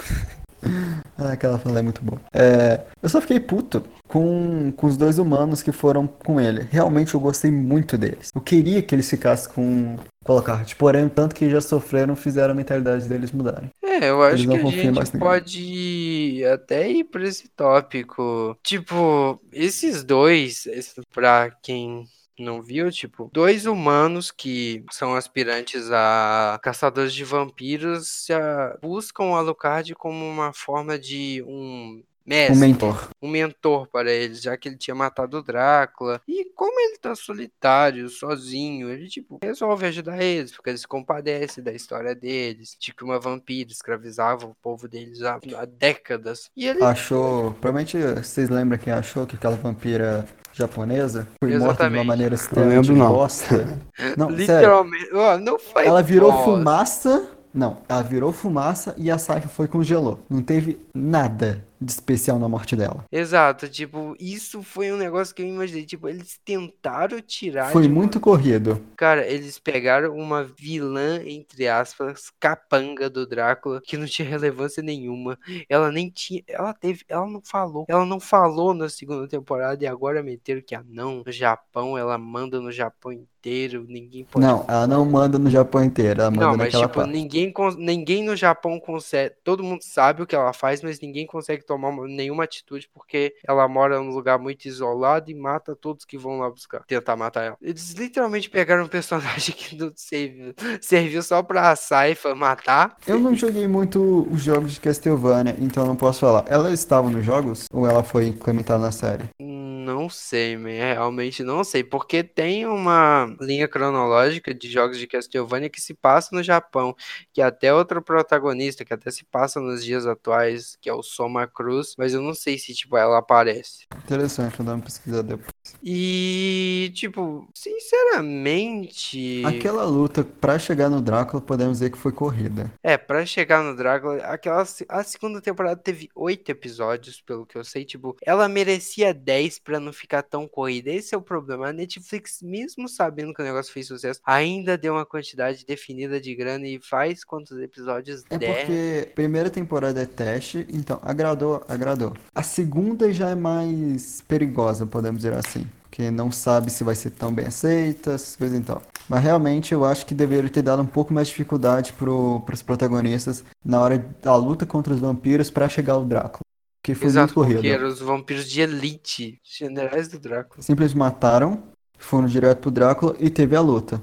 Ah, 1.17 1.31
aquela 1.31 1.57
fala 1.57 1.79
é 1.79 1.81
muito 1.81 2.03
boa. 2.03 2.19
É, 2.33 2.81
eu 3.01 3.07
só 3.07 3.21
fiquei 3.21 3.39
puto 3.39 3.83
com, 4.07 4.71
com 4.75 4.87
os 4.87 4.97
dois 4.97 5.17
humanos 5.17 5.63
que 5.63 5.71
foram 5.71 6.05
com 6.07 6.39
ele. 6.39 6.67
Realmente 6.69 7.13
eu 7.13 7.19
gostei 7.19 7.49
muito 7.49 7.97
deles. 7.97 8.31
Eu 8.35 8.41
queria 8.41 8.81
que 8.81 8.93
eles 8.93 9.09
ficassem 9.09 9.51
com 9.53 9.95
o 9.95 10.31
Alucard. 10.31 10.75
Porém, 10.75 11.07
tanto 11.07 11.33
que 11.33 11.49
já 11.49 11.61
sofreram, 11.61 12.15
fizeram 12.15 12.51
a 12.51 12.55
mentalidade 12.55 13.07
deles 13.07 13.31
mudarem. 13.31 13.69
É, 13.81 14.09
eu 14.09 14.21
acho 14.21 14.35
Eles 14.35 14.45
não 14.45 14.71
que 14.71 14.79
a 14.79 14.93
gente 14.93 15.17
pode 15.17 16.43
até 16.53 16.89
ir 16.89 17.05
pra 17.05 17.23
esse 17.23 17.47
tópico. 17.49 18.57
Tipo, 18.61 19.39
esses 19.53 20.03
dois, 20.03 20.67
pra 21.13 21.49
quem 21.63 22.05
não 22.37 22.61
viu, 22.61 22.91
tipo, 22.91 23.29
dois 23.33 23.65
humanos 23.65 24.31
que 24.31 24.83
são 24.91 25.15
aspirantes 25.15 25.89
a 25.91 26.59
caçadores 26.61 27.13
de 27.13 27.23
vampiros 27.23 28.07
se 28.25 28.33
a- 28.33 28.77
buscam 28.81 29.25
o 29.25 29.35
Alucard 29.35 29.93
como 29.95 30.25
uma 30.27 30.51
forma 30.53 30.97
de 30.99 31.43
um 31.47 32.01
Um 32.27 32.29
mestre 32.29 32.55
mentor. 32.59 33.09
um 33.21 33.29
mentor 33.29 33.87
para 33.87 34.11
eles, 34.11 34.41
já 34.41 34.57
que 34.57 34.67
ele 34.67 34.77
tinha 34.77 34.95
matado 34.95 35.37
o 35.37 35.43
Drácula. 35.43 36.19
E 36.27 36.43
como 36.55 36.79
ele 36.79 36.97
tá 36.97 37.13
solitário, 37.15 38.09
sozinho, 38.09 38.89
ele, 38.89 39.07
tipo, 39.07 39.37
resolve 39.43 39.85
ajudar 39.85 40.21
eles, 40.21 40.51
porque 40.51 40.71
eles 40.71 40.81
se 40.81 40.87
compadecem 40.87 41.63
da 41.63 41.71
história 41.71 42.15
deles, 42.15 42.75
de 42.79 42.93
que 42.93 43.03
uma 43.03 43.19
vampira 43.19 43.71
escravizava 43.71 44.45
o 44.47 44.55
povo 44.55 44.87
deles 44.87 45.21
há, 45.21 45.39
há 45.57 45.65
décadas. 45.65 46.49
E 46.57 46.67
ele. 46.67 46.83
Achou. 46.83 47.51
Provavelmente 47.61 47.97
vocês 48.21 48.49
lembram 48.49 48.77
quem 48.79 48.91
achou 48.91 49.27
que 49.27 49.35
aquela 49.35 49.55
vampira 49.55 50.27
japonesa 50.55 51.27
foi 51.39 51.49
morta 51.49 51.57
de 51.57 51.63
uma 51.63 51.67
Exatamente. 51.71 52.07
maneira 52.07 52.35
lembro, 52.35 52.45
extremamente 52.45 52.91
não. 52.91 53.13
bosta. 53.13 53.79
Não, 54.17 54.29
literalmente. 54.29 55.09
Ó, 55.13 55.37
não 55.37 55.59
foi. 55.59 55.85
Ela 55.85 56.01
virou 56.01 56.31
bosta. 56.31 56.45
fumaça. 56.45 57.25
Não, 57.53 57.77
ela 57.87 58.01
virou 58.03 58.31
fumaça 58.33 58.93
e 58.97 59.09
a 59.09 59.17
Saifa 59.17 59.47
foi 59.47 59.65
e 59.65 59.69
congelou. 59.69 60.19
Não 60.29 60.41
teve 60.41 60.77
nada 60.93 61.63
de 61.85 61.91
especial 61.91 62.39
na 62.39 62.49
morte 62.49 62.75
dela. 62.75 63.05
Exato, 63.11 63.69
tipo, 63.69 64.15
isso 64.19 64.63
foi 64.63 64.91
um 64.91 64.97
negócio 64.97 65.33
que 65.33 65.41
eu 65.41 65.47
imaginei. 65.47 65.85
Tipo, 65.85 66.09
eles 66.09 66.39
tentaram 66.43 67.21
tirar 67.21 67.71
Foi 67.71 67.85
uma 67.85 67.95
muito 67.95 68.19
corrido. 68.19 68.81
Cara, 68.97 69.25
eles 69.27 69.59
pegaram 69.59 70.15
uma 70.15 70.43
vilã, 70.43 71.21
entre 71.25 71.67
aspas, 71.67 72.31
capanga 72.39 73.09
do 73.09 73.27
Drácula, 73.27 73.81
que 73.83 73.97
não 73.97 74.05
tinha 74.05 74.27
relevância 74.27 74.81
nenhuma. 74.81 75.37
Ela 75.69 75.91
nem 75.91 76.09
tinha. 76.09 76.43
Ela 76.47 76.73
teve. 76.73 77.03
Ela 77.07 77.27
não 77.27 77.41
falou. 77.41 77.85
Ela 77.87 78.05
não 78.05 78.19
falou 78.19 78.73
na 78.73 78.89
segunda 78.89 79.27
temporada 79.27 79.83
e 79.83 79.87
agora 79.87 80.23
meteram 80.23 80.61
que, 80.65 80.75
ah, 80.75 80.83
não, 80.87 81.23
no 81.25 81.31
Japão, 81.31 81.97
ela 81.97 82.17
manda 82.17 82.59
no 82.59 82.71
Japão 82.71 83.11
inteiro, 83.11 83.85
ninguém 83.87 84.25
pode. 84.25 84.45
Não, 84.45 84.65
ela 84.67 84.87
não 84.87 85.05
manda 85.05 85.37
no 85.37 85.49
Japão 85.49 85.83
inteiro, 85.83 86.21
ela 86.21 86.31
manda 86.31 86.45
Não, 86.45 86.57
mas 86.57 86.67
naquela 86.67 86.83
tipo, 86.83 86.95
parte. 86.95 87.11
ninguém, 87.11 87.53
ninguém 87.77 88.23
no 88.23 88.35
Japão 88.35 88.79
consegue. 88.79 89.35
Todo 89.43 89.63
mundo 89.63 89.81
sabe 89.83 90.23
o 90.23 90.25
que 90.25 90.35
ela 90.35 90.53
faz, 90.53 90.81
mas 90.81 90.99
ninguém 90.99 91.27
consegue 91.27 91.63
tomar 91.63 91.74
uma- 91.75 92.07
nenhuma 92.07 92.43
atitude 92.43 92.89
porque 92.93 93.35
ela 93.47 93.67
mora 93.67 93.99
num 93.99 94.09
lugar 94.09 94.37
muito 94.39 94.65
isolado 94.65 95.29
e 95.29 95.35
mata 95.35 95.75
todos 95.75 96.05
que 96.05 96.17
vão 96.17 96.39
lá 96.39 96.49
buscar, 96.49 96.83
tentar 96.85 97.15
matar 97.15 97.43
ela. 97.43 97.57
Eles 97.61 97.91
literalmente 97.93 98.49
pegaram 98.49 98.83
um 98.83 98.87
personagem 98.87 99.53
que 99.55 99.75
não 99.75 99.91
serviu, 99.95 100.53
serviu 100.81 101.21
só 101.23 101.41
pra 101.43 101.75
Saifa 101.75 102.33
matar. 102.35 102.95
Eu 103.07 103.19
não 103.19 103.35
joguei 103.35 103.67
muito 103.67 104.27
os 104.31 104.43
jogos 104.43 104.73
de 104.73 104.79
Castlevania, 104.79 105.55
então 105.59 105.85
não 105.85 105.95
posso 105.95 106.21
falar. 106.21 106.45
Ela 106.47 106.71
estava 106.71 107.09
nos 107.09 107.25
jogos 107.25 107.65
ou 107.71 107.87
ela 107.87 108.03
foi 108.03 108.27
implementada 108.27 108.79
na 108.79 108.91
série? 108.91 109.23
Não 109.39 110.09
sei, 110.09 110.57
man, 110.57 110.69
realmente 110.69 111.43
não 111.43 111.63
sei, 111.63 111.83
porque 111.83 112.23
tem 112.23 112.65
uma 112.65 113.27
linha 113.39 113.67
cronológica 113.67 114.51
de 114.53 114.69
jogos 114.69 114.97
de 114.97 115.05
Castlevania 115.05 115.69
que 115.69 115.79
se 115.79 115.93
passa 115.93 116.35
no 116.35 116.41
Japão, 116.41 116.95
que 117.31 117.39
até 117.41 117.71
outro 117.73 118.01
protagonista, 118.01 118.83
que 118.83 118.93
até 118.93 119.11
se 119.11 119.23
passa 119.25 119.59
nos 119.59 119.83
dias 119.85 120.07
atuais, 120.07 120.75
que 120.81 120.89
é 120.89 120.93
o 120.93 121.03
Soma 121.03 121.45
Cruz, 121.55 121.95
mas 121.97 122.13
eu 122.13 122.21
não 122.21 122.33
sei 122.33 122.57
se, 122.59 122.73
tipo, 122.73 122.97
ela 122.97 123.17
aparece. 123.17 123.85
Interessante, 124.03 124.57
vou 124.57 124.65
dar 124.65 124.73
uma 124.75 124.83
pesquisada 124.83 125.23
depois. 125.23 125.54
E, 125.83 126.91
tipo, 126.93 127.47
sinceramente, 127.53 129.43
Aquela 129.45 129.83
luta 129.85 130.23
pra 130.23 130.57
chegar 130.59 130.89
no 130.89 131.01
Drácula, 131.01 131.41
podemos 131.41 131.73
dizer 131.79 131.91
que 131.91 131.97
foi 131.97 132.11
corrida. 132.11 132.71
é, 132.83 132.97
pra 132.97 133.25
chegar 133.25 133.63
no 133.63 133.75
Drácula, 133.75 134.17
aquela, 134.17 134.65
a 134.89 135.03
segunda 135.03 135.41
temporada 135.41 135.75
teve 135.79 136.09
oito 136.15 136.49
episódios, 136.49 137.21
pelo 137.21 137.45
que 137.45 137.57
eu 137.57 137.63
sei, 137.63 137.85
tipo, 137.85 138.15
ela 138.25 138.47
merecia 138.49 139.13
10 139.13 139.59
pra 139.59 139.79
não 139.79 139.93
ficar 139.93 140.21
tão 140.23 140.47
corrida. 140.47 140.91
Esse 140.91 141.13
é 141.13 141.17
o 141.17 141.21
problema. 141.21 141.67
A 141.69 141.73
Netflix, 141.73 142.41
mesmo 142.41 142.87
sabendo 142.87 143.33
que 143.33 143.41
o 143.41 143.45
negócio 143.45 143.71
fez 143.73 143.87
sucesso, 143.87 144.19
ainda 144.25 144.77
deu 144.77 144.93
uma 144.93 145.05
quantidade 145.05 145.65
definida 145.65 146.19
de 146.19 146.33
grana 146.35 146.67
e 146.67 146.79
faz 146.79 147.23
quantos 147.23 147.57
episódios 147.59 148.23
É 148.29 148.37
der. 148.37 148.55
porque 148.65 149.11
primeira 149.15 149.49
temporada 149.49 150.01
é 150.01 150.05
teste, 150.05 150.65
então 150.71 150.99
agradou, 151.03 151.63
agradou. 151.67 152.13
A 152.33 152.43
segunda 152.43 153.11
já 153.13 153.29
é 153.29 153.35
mais 153.35 154.21
perigosa, 154.27 154.85
podemos 154.85 155.21
dizer 155.21 155.33
assim. 155.33 155.54
Porque 155.95 156.11
não 156.11 156.29
sabe 156.29 156.69
se 156.69 156.83
vai 156.83 156.93
ser 156.93 157.11
tão 157.11 157.33
bem 157.33 157.45
aceita, 157.45 158.11
essas 158.11 158.35
coisas 158.35 158.59
então. 158.59 158.81
Mas 159.07 159.23
realmente 159.23 159.73
eu 159.73 159.85
acho 159.85 160.05
que 160.05 160.13
deveria 160.13 160.49
ter 160.49 160.61
dado 160.61 160.81
um 160.81 160.85
pouco 160.85 161.13
mais 161.13 161.27
de 161.27 161.31
dificuldade 161.31 161.93
pro, 161.93 162.41
pros 162.41 162.61
protagonistas 162.61 163.45
na 163.63 163.79
hora 163.79 163.97
da 164.21 164.35
luta 164.35 164.65
contra 164.65 164.93
os 164.93 164.99
vampiros 164.99 165.49
pra 165.49 165.69
chegar 165.69 165.93
ao 165.93 166.03
Drácula. 166.03 166.41
Porque 166.81 166.93
foi 166.93 167.07
Exato, 167.07 167.39
muito 167.39 167.53
corrido. 167.53 167.65
eram 167.65 167.87
os 167.87 168.01
vampiros 168.01 168.49
de 168.49 168.59
elite, 168.59 169.39
generais 169.41 170.09
do 170.09 170.19
Drácula. 170.19 170.61
Simplesmente 170.61 170.97
mataram, 170.97 171.63
foram 171.97 172.27
direto 172.27 172.59
pro 172.59 172.71
Drácula 172.71 173.15
e 173.17 173.29
teve 173.29 173.55
a 173.55 173.61
luta. 173.61 174.01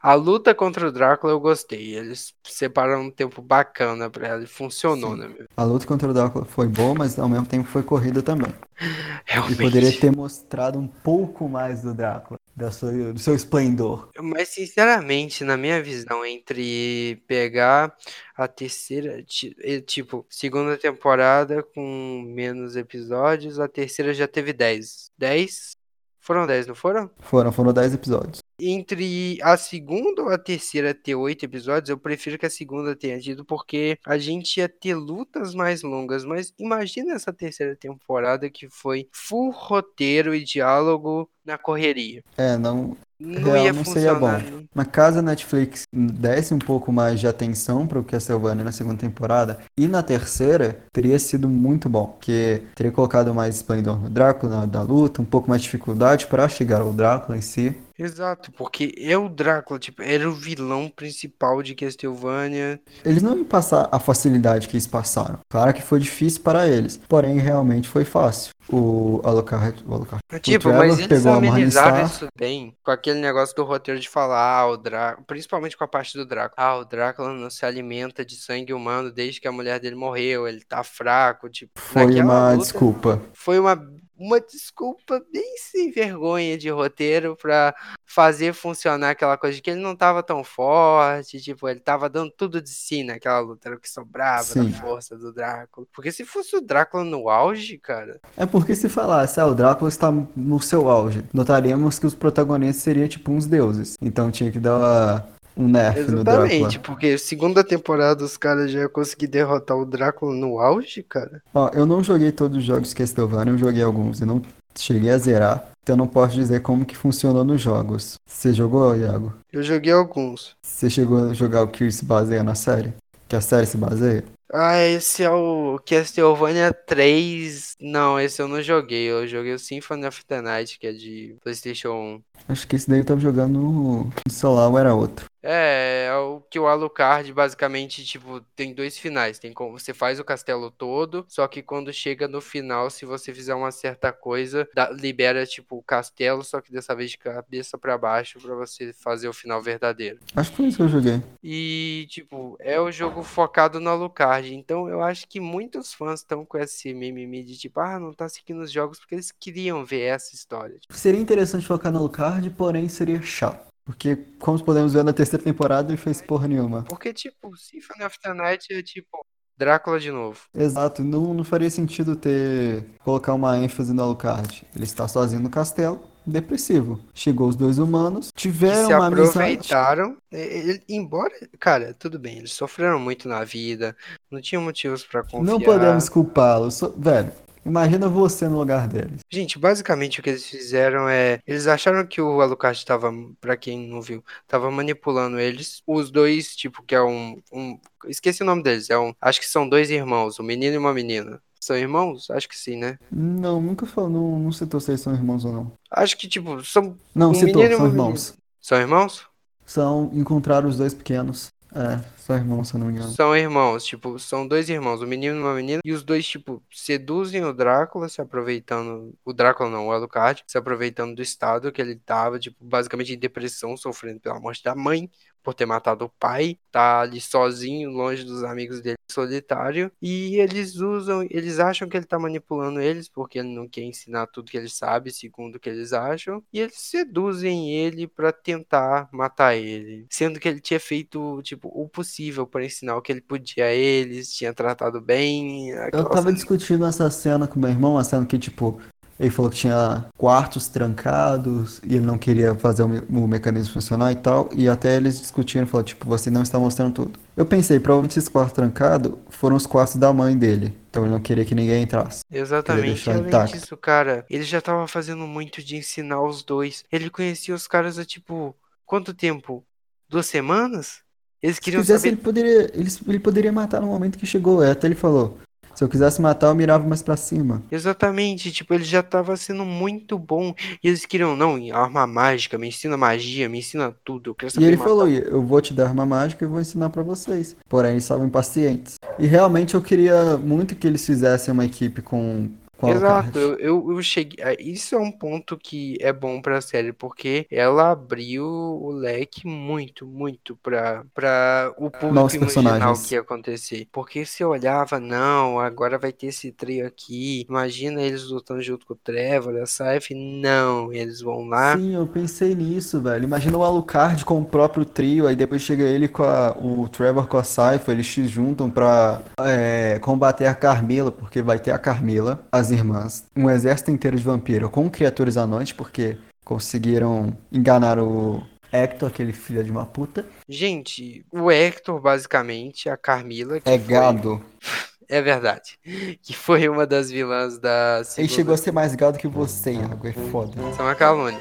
A 0.00 0.14
luta 0.14 0.54
contra 0.54 0.86
o 0.88 0.92
Drácula 0.92 1.32
eu 1.32 1.40
gostei. 1.40 1.94
Eles 1.96 2.34
separaram 2.44 3.02
um 3.02 3.10
tempo 3.10 3.40
bacana 3.42 4.10
pra 4.10 4.26
ela 4.28 4.42
e 4.42 4.46
funcionou, 4.46 5.12
Sim. 5.14 5.20
né, 5.20 5.28
meu? 5.28 5.46
A 5.56 5.64
luta 5.64 5.86
contra 5.86 6.08
o 6.10 6.14
Drácula 6.14 6.44
foi 6.44 6.66
boa, 6.68 6.94
mas 6.94 7.18
ao 7.18 7.28
mesmo 7.28 7.46
tempo 7.46 7.68
foi 7.68 7.82
corrida 7.82 8.22
também. 8.22 8.52
E 9.28 9.32
Realmente. 9.34 9.62
poderia 9.62 10.00
ter 10.00 10.14
mostrado 10.14 10.76
um 10.78 10.88
pouco 10.88 11.48
mais 11.48 11.82
do 11.82 11.94
Drácula, 11.94 12.38
da 12.54 12.70
sua- 12.72 13.12
do 13.12 13.18
seu 13.20 13.34
esplendor. 13.34 14.08
Mas, 14.20 14.48
sinceramente, 14.48 15.44
na 15.44 15.56
minha 15.56 15.80
visão, 15.80 16.24
entre 16.26 17.22
pegar 17.28 17.94
a 18.36 18.48
terceira, 18.48 19.22
ti- 19.22 19.54
tipo, 19.86 20.26
segunda 20.28 20.76
temporada 20.76 21.62
com 21.62 22.22
menos 22.26 22.74
episódios, 22.76 23.60
a 23.60 23.68
terceira 23.68 24.12
já 24.12 24.26
teve 24.26 24.52
10. 24.52 25.10
10? 25.16 25.76
Foram 26.20 26.46
10, 26.46 26.66
não 26.66 26.74
foram? 26.74 27.08
Foram, 27.20 27.52
foram 27.52 27.72
10 27.72 27.94
episódios. 27.94 28.40
Entre 28.64 29.38
a 29.42 29.56
segunda 29.56 30.22
ou 30.22 30.28
a 30.28 30.38
terceira 30.38 30.94
ter 30.94 31.16
oito 31.16 31.44
episódios, 31.44 31.88
eu 31.90 31.98
prefiro 31.98 32.38
que 32.38 32.46
a 32.46 32.50
segunda 32.50 32.94
tenha 32.94 33.18
tido, 33.18 33.44
porque 33.44 33.98
a 34.06 34.16
gente 34.16 34.58
ia 34.58 34.68
ter 34.68 34.94
lutas 34.94 35.52
mais 35.52 35.82
longas. 35.82 36.24
Mas 36.24 36.54
imagina 36.56 37.12
essa 37.12 37.32
terceira 37.32 37.74
temporada 37.74 38.48
que 38.48 38.68
foi 38.70 39.08
full 39.10 39.50
roteiro 39.50 40.32
e 40.32 40.44
diálogo 40.44 41.28
na 41.44 41.58
correria. 41.58 42.22
É, 42.36 42.56
não. 42.56 42.96
Não 43.18 43.52
Real, 43.52 43.66
ia 43.66 43.72
não 43.72 43.84
seria 43.84 44.14
bom. 44.14 44.28
funcionar. 44.28 44.64
Mas 44.74 44.86
caso 44.88 45.18
a 45.20 45.22
Netflix 45.22 45.84
desse 45.92 46.52
um 46.52 46.58
pouco 46.58 46.92
mais 46.92 47.20
de 47.20 47.28
atenção 47.28 47.86
para 47.86 48.00
o 48.00 48.04
Castlevania 48.04 48.64
na 48.64 48.72
segunda 48.72 48.98
temporada 48.98 49.60
e 49.76 49.86
na 49.86 50.02
terceira, 50.02 50.82
teria 50.92 51.18
sido 51.20 51.48
muito 51.48 51.88
bom. 51.88 52.06
Porque 52.06 52.62
teria 52.74 52.90
colocado 52.90 53.32
mais 53.32 53.56
esplendor 53.56 54.00
no 54.00 54.10
Drácula, 54.10 54.60
na, 54.60 54.66
da 54.66 54.82
luta, 54.82 55.22
um 55.22 55.24
pouco 55.24 55.48
mais 55.48 55.62
de 55.62 55.66
dificuldade 55.66 56.26
para 56.26 56.48
chegar 56.48 56.80
ao 56.80 56.92
Drácula 56.92 57.38
em 57.38 57.42
si. 57.42 57.76
Exato, 57.98 58.50
porque 58.52 58.94
é 58.98 59.16
o 59.16 59.28
Drácula, 59.28 59.78
tipo, 59.78 60.02
era 60.02 60.28
o 60.28 60.32
vilão 60.32 60.88
principal 60.88 61.62
de 61.62 61.74
Castlevania. 61.74 62.80
Eles 63.04 63.22
não 63.22 63.36
iam 63.36 63.44
passar 63.44 63.88
a 63.90 63.98
facilidade 63.98 64.68
que 64.68 64.74
eles 64.74 64.86
passaram. 64.86 65.38
Claro 65.50 65.72
que 65.74 65.82
foi 65.82 66.00
difícil 66.00 66.42
para 66.42 66.68
eles, 66.68 66.98
porém 67.08 67.38
realmente 67.38 67.88
foi 67.88 68.04
fácil. 68.04 68.52
O 68.68 69.20
Alucard, 69.24 69.82
o 69.86 69.92
Alucard, 69.94 70.22
Tipo, 70.40 70.70
Trevor 70.70 70.74
mas 70.74 70.98
eles 70.98 71.26
amenizaram 71.26 72.06
isso 72.06 72.26
bem 72.38 72.74
com 72.82 72.90
aquele 72.92 73.20
negócio 73.20 73.54
do 73.56 73.64
roteiro 73.64 74.00
de 74.00 74.08
falar, 74.08 74.60
ah, 74.60 74.66
o 74.68 74.76
Drácula, 74.76 75.24
principalmente 75.26 75.76
com 75.76 75.84
a 75.84 75.88
parte 75.88 76.16
do 76.16 76.24
Drácula. 76.24 76.54
Ah, 76.56 76.76
o 76.76 76.84
Drácula 76.84 77.32
não 77.32 77.50
se 77.50 77.66
alimenta 77.66 78.24
de 78.24 78.36
sangue 78.36 78.72
humano 78.72 79.10
desde 79.10 79.40
que 79.40 79.48
a 79.48 79.52
mulher 79.52 79.80
dele 79.80 79.96
morreu, 79.96 80.46
ele 80.46 80.62
tá 80.64 80.82
fraco, 80.84 81.48
tipo, 81.50 81.72
foi 81.76 82.20
uma 82.20 82.52
luta 82.52 82.62
desculpa. 82.62 83.22
foi 83.34 83.58
uma 83.58 83.74
uma 84.16 84.40
desculpa 84.40 85.20
bem 85.32 85.56
sem 85.58 85.90
vergonha 85.90 86.56
de 86.56 86.68
roteiro 86.68 87.36
pra 87.40 87.74
fazer 88.04 88.52
funcionar 88.52 89.10
aquela 89.10 89.36
coisa 89.36 89.56
de 89.56 89.62
que 89.62 89.70
ele 89.70 89.80
não 89.80 89.96
tava 89.96 90.22
tão 90.22 90.44
forte, 90.44 91.40
tipo, 91.40 91.68
ele 91.68 91.80
tava 91.80 92.08
dando 92.08 92.30
tudo 92.30 92.60
de 92.60 92.70
si 92.70 93.02
naquela 93.02 93.40
luta, 93.40 93.68
era 93.68 93.76
o 93.76 93.80
que 93.80 93.88
sobrava 93.88 94.42
Sim. 94.42 94.70
da 94.70 94.78
força 94.78 95.16
do 95.16 95.32
Drácula. 95.32 95.86
Porque 95.92 96.12
se 96.12 96.24
fosse 96.24 96.56
o 96.56 96.60
Drácula 96.60 97.04
no 97.04 97.28
auge, 97.28 97.78
cara, 97.78 98.20
É 98.36 98.44
porque 98.44 98.74
se 98.74 98.88
falasse, 98.88 99.40
ah, 99.40 99.46
o 99.46 99.54
Drácula 99.54 99.88
está 99.88 100.12
no 100.36 100.60
seu 100.60 100.88
auge, 100.88 101.24
notaríamos 101.32 101.98
que 101.98 102.06
os 102.06 102.14
protagonistas 102.14 102.82
seriam 102.82 103.08
tipo 103.08 103.32
uns 103.32 103.46
deuses. 103.46 103.96
Então 104.00 104.30
tinha 104.30 104.52
que 104.52 104.60
dar 104.60 105.26
um 105.56 105.68
nerf 105.68 106.10
no 106.10 106.24
Drácula. 106.24 106.46
exatamente, 106.46 106.78
porque 106.78 107.18
segunda 107.18 107.62
temporada 107.62 108.24
os 108.24 108.36
caras 108.36 108.70
já 108.70 108.80
iam 108.80 108.88
conseguir 108.88 109.26
derrotar 109.26 109.76
o 109.76 109.84
Drácula 109.84 110.34
no 110.34 110.58
auge, 110.58 111.02
cara. 111.02 111.42
Ó, 111.54 111.70
eu 111.74 111.86
não 111.86 112.02
joguei 112.02 112.32
todos 112.32 112.58
os 112.58 112.64
jogos 112.64 112.94
Castlevania, 112.94 113.52
eu 113.52 113.58
joguei 113.58 113.82
alguns 113.82 114.20
e 114.20 114.24
não 114.24 114.42
cheguei 114.76 115.10
a 115.10 115.18
zerar. 115.18 115.68
Então 115.82 115.94
eu 115.94 115.98
não 115.98 116.06
posso 116.06 116.34
dizer 116.34 116.60
como 116.60 116.84
que 116.84 116.96
funcionou 116.96 117.44
nos 117.44 117.60
jogos. 117.60 118.14
Você 118.26 118.52
jogou, 118.52 118.96
Iago? 118.96 119.34
Eu 119.52 119.62
joguei 119.62 119.92
alguns. 119.92 120.54
Você 120.64 120.88
chegou 120.88 121.30
a 121.30 121.34
jogar 121.34 121.62
o 121.62 121.68
que 121.68 121.90
se 121.90 122.04
baseia 122.04 122.42
na 122.42 122.54
série? 122.54 122.92
Que 123.28 123.36
a 123.36 123.40
série 123.40 123.66
se 123.66 123.76
baseia? 123.76 124.24
Ah, 124.54 124.78
esse 124.78 125.22
é 125.22 125.30
o 125.30 125.80
Castlevania 125.84 126.72
3. 126.72 127.76
Não, 127.80 128.20
esse 128.20 128.40
eu 128.40 128.46
não 128.46 128.60
joguei. 128.62 129.10
Eu 129.10 129.26
joguei 129.26 129.54
o 129.54 129.58
Symphony 129.58 130.06
of 130.06 130.24
the 130.26 130.42
Night, 130.42 130.78
que 130.78 130.86
é 130.86 130.92
de 130.92 131.34
PlayStation 131.42 131.88
1. 131.88 132.22
Acho 132.50 132.68
que 132.68 132.76
esse 132.76 132.88
daí 132.88 133.00
eu 133.00 133.04
tava 133.04 133.20
jogando 133.20 133.58
no 133.58 134.12
celular 134.30 134.68
ou 134.68 134.78
era 134.78 134.94
outro. 134.94 135.24
É, 135.42 136.06
é 136.08 136.14
o 136.14 136.40
que 136.48 136.58
o 136.58 136.66
Alucard 136.66 137.32
basicamente, 137.32 138.04
tipo, 138.04 138.40
tem 138.54 138.72
dois 138.72 138.96
finais. 138.96 139.38
Tem 139.38 139.52
como 139.52 139.78
você 139.78 139.92
faz 139.92 140.20
o 140.20 140.24
castelo 140.24 140.70
todo, 140.70 141.24
só 141.28 141.46
que 141.48 141.62
quando 141.62 141.92
chega 141.92 142.28
no 142.28 142.40
final, 142.40 142.88
se 142.90 143.04
você 143.04 143.34
fizer 143.34 143.54
uma 143.54 143.70
certa 143.72 144.12
coisa, 144.12 144.68
dá- 144.74 144.90
libera 144.90 145.44
tipo 145.46 145.76
o 145.76 145.82
castelo, 145.82 146.44
só 146.44 146.60
que 146.60 146.70
dessa 146.72 146.94
vez 146.94 147.10
de 147.10 147.18
cabeça 147.18 147.76
pra 147.76 147.98
baixo 147.98 148.38
pra 148.40 148.54
você 148.54 148.92
fazer 148.92 149.28
o 149.28 149.32
final 149.32 149.60
verdadeiro. 149.62 150.18
Acho 150.36 150.50
que 150.50 150.56
foi 150.56 150.66
isso 150.66 150.76
que 150.76 150.82
eu 150.84 150.88
joguei. 150.88 151.20
E, 151.42 152.06
tipo, 152.08 152.56
é 152.60 152.80
o 152.80 152.92
jogo 152.92 153.22
focado 153.22 153.80
no 153.80 153.90
Alucard. 153.90 154.54
Então, 154.54 154.88
eu 154.88 155.02
acho 155.02 155.26
que 155.28 155.40
muitos 155.40 155.92
fãs 155.92 156.20
estão 156.20 156.44
com 156.44 156.58
esse 156.58 156.94
mimimi 156.94 157.42
de 157.42 157.58
tipo, 157.58 157.80
ah, 157.80 157.98
não 157.98 158.12
tá 158.12 158.28
seguindo 158.28 158.60
os 158.60 158.70
jogos 158.70 158.98
porque 158.98 159.14
eles 159.16 159.32
queriam 159.32 159.84
ver 159.84 160.02
essa 160.02 160.34
história. 160.34 160.78
Seria 160.90 161.20
interessante 161.20 161.66
focar 161.66 161.90
no 161.90 161.98
Alucard, 161.98 162.48
porém 162.50 162.88
seria 162.88 163.20
chato. 163.22 163.71
Porque, 163.84 164.16
como 164.38 164.62
podemos 164.64 164.92
ver 164.92 165.02
na 165.04 165.12
terceira 165.12 165.44
temporada, 165.44 165.90
ele 165.90 165.96
fez 165.96 166.22
porra 166.22 166.46
nenhuma. 166.46 166.82
Porque, 166.84 167.12
tipo, 167.12 167.56
Symphony 167.56 168.04
of 168.04 168.16
the 168.22 168.32
Night 168.34 168.72
é 168.72 168.82
tipo 168.82 169.24
Drácula 169.56 170.00
de 170.00 170.10
novo. 170.10 170.40
Exato, 170.54 171.04
não, 171.04 171.34
não 171.34 171.44
faria 171.44 171.70
sentido 171.70 172.16
ter 172.16 172.84
colocar 173.04 173.34
uma 173.34 173.56
ênfase 173.58 173.92
no 173.92 174.02
Alucard. 174.02 174.64
Ele 174.74 174.84
está 174.84 175.06
sozinho 175.06 175.42
no 175.42 175.50
castelo, 175.50 176.00
depressivo. 176.26 176.98
Chegou 177.12 177.48
os 177.48 177.54
dois 177.54 177.78
humanos, 177.78 178.32
tiveram 178.34 178.86
se 178.88 178.94
uma 178.94 179.06
amizade. 179.06 179.28
aproveitaram. 179.28 180.16
ele- 180.32 180.82
embora, 180.88 181.32
cara, 181.60 181.94
tudo 181.94 182.18
bem, 182.18 182.38
eles 182.38 182.52
sofreram 182.54 182.98
muito 182.98 183.28
na 183.28 183.44
vida, 183.44 183.94
não 184.30 184.40
tinham 184.40 184.62
motivos 184.62 185.04
pra 185.04 185.22
confiar. 185.22 185.44
Não 185.44 185.60
podemos 185.60 186.08
culpá-los. 186.08 186.74
So- 186.74 186.94
Velho, 186.96 187.30
imagina 187.64 188.08
você 188.08 188.48
no 188.48 188.58
lugar 188.58 188.88
deles. 188.88 189.20
Gente, 189.30 189.58
basicamente 189.58 190.20
o 190.20 190.22
que 190.22 190.30
eles 190.30 190.46
fizeram 190.46 191.08
é. 191.08 191.40
Eles 191.46 191.66
acharam 191.66 192.06
que 192.06 192.20
o 192.20 192.40
Alucard 192.40 192.78
estava, 192.78 193.12
pra 193.40 193.56
quem 193.56 193.88
não 193.88 194.00
viu, 194.00 194.22
estava 194.42 194.70
manipulando 194.70 195.38
eles. 195.38 195.82
Os 195.86 196.10
dois, 196.10 196.54
tipo, 196.56 196.82
que 196.82 196.94
é 196.94 197.02
um, 197.02 197.40
um. 197.52 197.78
Esqueci 198.06 198.42
o 198.42 198.46
nome 198.46 198.62
deles. 198.62 198.90
É 198.90 198.98
um. 198.98 199.14
Acho 199.20 199.40
que 199.40 199.46
são 199.46 199.68
dois 199.68 199.90
irmãos, 199.90 200.38
um 200.38 200.44
menino 200.44 200.74
e 200.74 200.78
uma 200.78 200.92
menina. 200.92 201.40
São 201.60 201.76
irmãos? 201.76 202.28
Acho 202.28 202.48
que 202.48 202.58
sim, 202.58 202.76
né? 202.76 202.98
Não, 203.08 203.62
nunca 203.62 203.86
falou, 203.86 204.10
não, 204.10 204.38
não 204.40 204.50
citou 204.50 204.80
se 204.80 204.90
eles 204.90 205.00
são 205.00 205.14
irmãos 205.14 205.44
ou 205.44 205.52
não. 205.52 205.72
Acho 205.92 206.18
que, 206.18 206.26
tipo, 206.26 206.64
são. 206.64 206.96
Não, 207.14 207.30
Um 207.30 207.34
citou, 207.34 207.62
são 207.62 207.86
irmãos. 207.86 208.34
São 208.60 208.78
irmãos? 208.80 209.26
São 209.64 210.10
encontrar 210.12 210.66
os 210.66 210.76
dois 210.76 210.92
pequenos. 210.92 211.52
É, 211.74 212.00
são 212.22 212.36
irmãos, 212.36 212.68
se 212.68 212.78
não 212.78 212.86
me 212.86 212.92
engano. 212.92 213.10
São 213.10 213.36
irmãos, 213.36 213.84
tipo, 213.84 214.18
são 214.18 214.46
dois 214.46 214.68
irmãos, 214.68 215.02
um 215.02 215.06
menino 215.06 215.36
e 215.36 215.40
uma 215.40 215.54
menina, 215.54 215.80
e 215.84 215.92
os 215.92 216.04
dois, 216.04 216.26
tipo, 216.26 216.62
seduzem 216.70 217.44
o 217.44 217.52
Drácula, 217.52 218.08
se 218.08 218.20
aproveitando. 218.20 219.12
O 219.24 219.32
Drácula 219.32 219.68
não, 219.68 219.88
o 219.88 219.92
Alucard, 219.92 220.44
se 220.46 220.56
aproveitando 220.56 221.14
do 221.14 221.22
estado 221.22 221.72
que 221.72 221.82
ele 221.82 221.96
tava, 221.96 222.38
tipo, 222.38 222.56
basicamente 222.64 223.12
em 223.12 223.18
depressão, 223.18 223.76
sofrendo 223.76 224.20
pela 224.20 224.38
morte 224.38 224.62
da 224.62 224.74
mãe, 224.74 225.10
por 225.42 225.54
ter 225.54 225.66
matado 225.66 226.04
o 226.04 226.08
pai, 226.08 226.56
tá 226.70 227.00
ali 227.00 227.20
sozinho, 227.20 227.90
longe 227.90 228.24
dos 228.24 228.44
amigos 228.44 228.80
dele, 228.80 228.96
solitário, 229.10 229.90
e 230.00 230.36
eles 230.36 230.76
usam, 230.76 231.26
eles 231.30 231.58
acham 231.58 231.88
que 231.88 231.96
ele 231.96 232.06
tá 232.06 232.18
manipulando 232.18 232.80
eles, 232.80 233.08
porque 233.08 233.40
ele 233.40 233.52
não 233.52 233.68
quer 233.68 233.82
ensinar 233.82 234.28
tudo 234.28 234.50
que 234.50 234.56
ele 234.56 234.68
sabe, 234.68 235.10
segundo 235.10 235.56
o 235.56 235.60
que 235.60 235.68
eles 235.68 235.92
acham, 235.92 236.42
e 236.52 236.60
eles 236.60 236.78
seduzem 236.78 237.74
ele 237.74 238.06
pra 238.06 238.32
tentar 238.32 239.08
matar 239.12 239.56
ele, 239.56 240.06
sendo 240.10 240.38
que 240.38 240.48
ele 240.48 240.60
tinha 240.60 240.78
feito, 240.78 241.42
tipo, 241.42 241.68
o 241.68 241.88
possível 241.88 242.11
para 242.50 242.64
ensinar 242.64 242.96
o 242.96 243.02
que 243.02 243.12
ele 243.12 243.20
podia 243.20 243.66
a 243.66 243.72
eles, 243.72 244.32
tinha 244.32 244.52
tratado 244.52 245.00
bem, 245.00 245.70
Eu 245.70 245.90
tava 246.04 246.16
cena- 246.22 246.32
discutindo 246.32 246.84
essa 246.86 247.10
cena 247.10 247.46
com 247.46 247.58
meu 247.60 247.70
irmão, 247.70 247.96
a 247.98 248.04
cena 248.04 248.24
que, 248.26 248.38
tipo, 248.38 248.80
ele 249.20 249.30
falou 249.30 249.50
que 249.50 249.58
tinha 249.58 250.06
quartos 250.18 250.66
trancados 250.68 251.80
e 251.84 251.94
ele 251.94 252.04
não 252.04 252.18
queria 252.18 252.54
fazer 252.56 252.82
o, 252.82 252.88
me- 252.88 253.02
o 253.08 253.26
mecanismo 253.28 253.72
funcionar 253.74 254.10
e 254.10 254.16
tal. 254.16 254.48
E 254.52 254.68
até 254.68 254.96
eles 254.96 255.20
discutiram, 255.20 255.66
falou, 255.66 255.84
tipo, 255.84 256.06
você 256.08 256.28
não 256.30 256.42
está 256.42 256.58
mostrando 256.58 256.94
tudo. 256.94 257.20
Eu 257.36 257.46
pensei, 257.46 257.78
provavelmente 257.78 258.18
esses 258.18 258.28
quartos 258.28 258.54
trancados 258.54 259.12
foram 259.30 259.54
os 259.56 259.66
quartos 259.66 259.96
da 259.96 260.12
mãe 260.12 260.36
dele. 260.36 260.76
Então 260.90 261.04
ele 261.04 261.12
não 261.12 261.20
queria 261.20 261.44
que 261.44 261.54
ninguém 261.54 261.82
entrasse. 261.84 262.22
Exatamente. 262.30 263.08
Além 263.08 263.26
intacto. 263.28 263.56
disso, 263.56 263.76
cara, 263.76 264.26
ele 264.28 264.42
já 264.44 264.60
tava 264.60 264.86
fazendo 264.88 265.26
muito 265.26 265.62
de 265.62 265.76
ensinar 265.76 266.20
os 266.22 266.42
dois. 266.42 266.84
Ele 266.90 267.08
conhecia 267.08 267.54
os 267.54 267.66
caras 267.68 267.98
há, 267.98 268.04
tipo, 268.04 268.56
quanto 268.84 269.14
tempo? 269.14 269.64
Duas 270.08 270.26
semanas? 270.26 271.00
Eles 271.42 271.56
Se 271.56 271.62
queriam 271.62 271.80
quisesse, 271.80 272.02
saber. 272.02 272.14
ele 272.14 272.22
poderia, 272.22 272.70
ele, 272.74 272.88
ele 273.08 273.18
poderia 273.18 273.52
matar 273.52 273.80
no 273.80 273.88
momento 273.88 274.18
que 274.18 274.26
chegou. 274.26 274.62
É, 274.62 274.70
Até 274.70 274.86
ele 274.86 274.94
falou, 274.94 275.38
se 275.74 275.82
eu 275.82 275.88
quisesse 275.88 276.20
matar, 276.20 276.48
eu 276.48 276.54
mirava 276.54 276.86
mais 276.86 277.02
pra 277.02 277.16
cima. 277.16 277.62
Exatamente, 277.70 278.52
tipo, 278.52 278.72
ele 278.74 278.84
já 278.84 279.02
tava 279.02 279.36
sendo 279.36 279.64
muito 279.64 280.18
bom. 280.18 280.54
E 280.82 280.88
eles 280.88 281.04
queriam, 281.06 281.34
não, 281.34 281.56
arma 281.74 282.06
mágica, 282.06 282.56
me 282.58 282.68
ensina 282.68 282.96
magia, 282.96 283.48
me 283.48 283.58
ensina 283.58 283.92
tudo. 284.04 284.36
E 284.58 284.64
ele 284.64 284.76
matar 284.76 284.88
falou, 284.88 285.08
eu 285.08 285.42
vou 285.42 285.60
te 285.60 285.72
dar 285.74 285.88
arma 285.88 286.04
mágica 286.06 286.44
e 286.44 286.48
vou 286.48 286.60
ensinar 286.60 286.90
pra 286.90 287.02
vocês. 287.02 287.56
Porém, 287.68 287.92
eles 287.92 288.04
estavam 288.04 288.26
impacientes. 288.26 288.96
E 289.18 289.26
realmente 289.26 289.74
eu 289.74 289.82
queria 289.82 290.36
muito 290.36 290.76
que 290.76 290.86
eles 290.86 291.04
fizessem 291.04 291.52
uma 291.52 291.64
equipe 291.64 292.02
com, 292.02 292.50
Alucard. 292.88 293.28
Exato, 293.28 293.38
eu, 293.38 293.58
eu, 293.58 293.92
eu 293.92 294.02
cheguei. 294.02 294.44
é, 294.44 294.56
Isso 294.62 294.94
é 294.94 294.98
um 294.98 295.10
ponto 295.12 295.56
que 295.56 295.96
é 296.00 296.12
bom 296.12 296.40
pra 296.40 296.60
série, 296.60 296.92
porque 296.92 297.46
ela 297.50 297.90
abriu 297.92 298.44
o 298.46 298.90
leque 298.92 299.46
muito, 299.46 300.06
muito 300.06 300.56
pra, 300.56 301.04
pra 301.14 301.72
o 301.76 301.90
público 301.90 302.14
Novos 302.14 302.34
imaginar 302.34 302.92
o 302.92 303.02
que 303.02 303.14
ia 303.14 303.20
acontecer. 303.20 303.88
Porque 303.92 304.24
se 304.24 304.44
olhava, 304.44 304.98
não, 305.00 305.58
agora 305.60 305.98
vai 305.98 306.12
ter 306.12 306.26
esse 306.28 306.50
trio 306.52 306.86
aqui. 306.86 307.46
Imagina 307.48 308.02
eles 308.02 308.24
lutando 308.28 308.60
junto 308.62 308.86
com 308.86 308.94
o 308.94 308.96
Trevor, 308.96 309.56
a 309.56 309.66
Saif. 309.66 310.14
Não, 310.14 310.92
eles 310.92 311.20
vão 311.20 311.46
lá. 311.48 311.76
Sim, 311.76 311.94
eu 311.94 312.06
pensei 312.06 312.54
nisso, 312.54 313.00
velho. 313.00 313.24
Imagina 313.24 313.56
o 313.56 313.62
Alucard 313.64 314.24
com 314.24 314.40
o 314.40 314.44
próprio 314.44 314.84
trio, 314.84 315.26
aí 315.26 315.36
depois 315.36 315.62
chega 315.62 315.84
ele 315.84 316.08
com 316.08 316.22
a- 316.24 316.56
o 316.58 316.88
Trevor 316.88 317.26
com 317.26 317.36
a 317.38 317.44
Cypher, 317.44 317.90
eles 317.94 318.06
se 318.06 318.26
juntam 318.26 318.70
pra 318.70 319.20
é, 319.40 319.98
combater 320.00 320.46
a 320.46 320.54
Carmila, 320.54 321.10
porque 321.12 321.42
vai 321.42 321.58
ter 321.58 321.70
a 321.70 321.78
Carmila, 321.78 322.44
as 322.50 322.70
irmãs, 322.72 323.24
um 323.36 323.48
exército 323.50 323.90
inteiro 323.90 324.16
de 324.16 324.22
vampiro 324.22 324.68
com 324.70 324.88
criaturas 324.90 325.36
anões, 325.36 325.72
porque 325.72 326.16
conseguiram 326.44 327.36
enganar 327.52 327.98
o 327.98 328.42
Hector, 328.72 329.08
aquele 329.08 329.32
filho 329.32 329.62
de 329.62 329.70
uma 329.70 329.84
puta. 329.86 330.24
Gente, 330.48 331.24
o 331.30 331.50
Hector, 331.50 332.00
basicamente, 332.00 332.88
a 332.88 332.96
Carmila, 332.96 333.60
que 333.60 333.68
É 333.68 333.78
foi- 333.78 333.88
gado. 333.88 334.42
É 335.08 335.20
verdade. 335.20 335.78
Que 336.22 336.32
foi 336.34 336.66
uma 336.70 336.86
das 336.86 337.10
vilãs 337.10 337.58
da 337.58 337.96
Ele 337.98 338.04
segunda. 338.06 338.32
chegou 338.34 338.54
a 338.54 338.56
ser 338.56 338.72
mais 338.72 338.94
gado 338.94 339.18
que 339.18 339.28
você, 339.28 339.72
Iago, 339.74 340.06
é 340.08 340.12
foda. 340.30 340.52
Isso 340.70 340.80
é 340.80 340.84
uma 340.84 340.94
calúnia. 340.94 341.38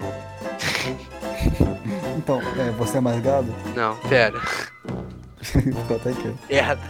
Então, 2.17 2.41
é, 2.59 2.69
você 2.71 2.97
é 2.97 2.99
mais 3.01 3.21
gado? 3.23 3.47
Não, 3.73 3.95
pera. 4.09 4.41
Merda. 6.49 6.81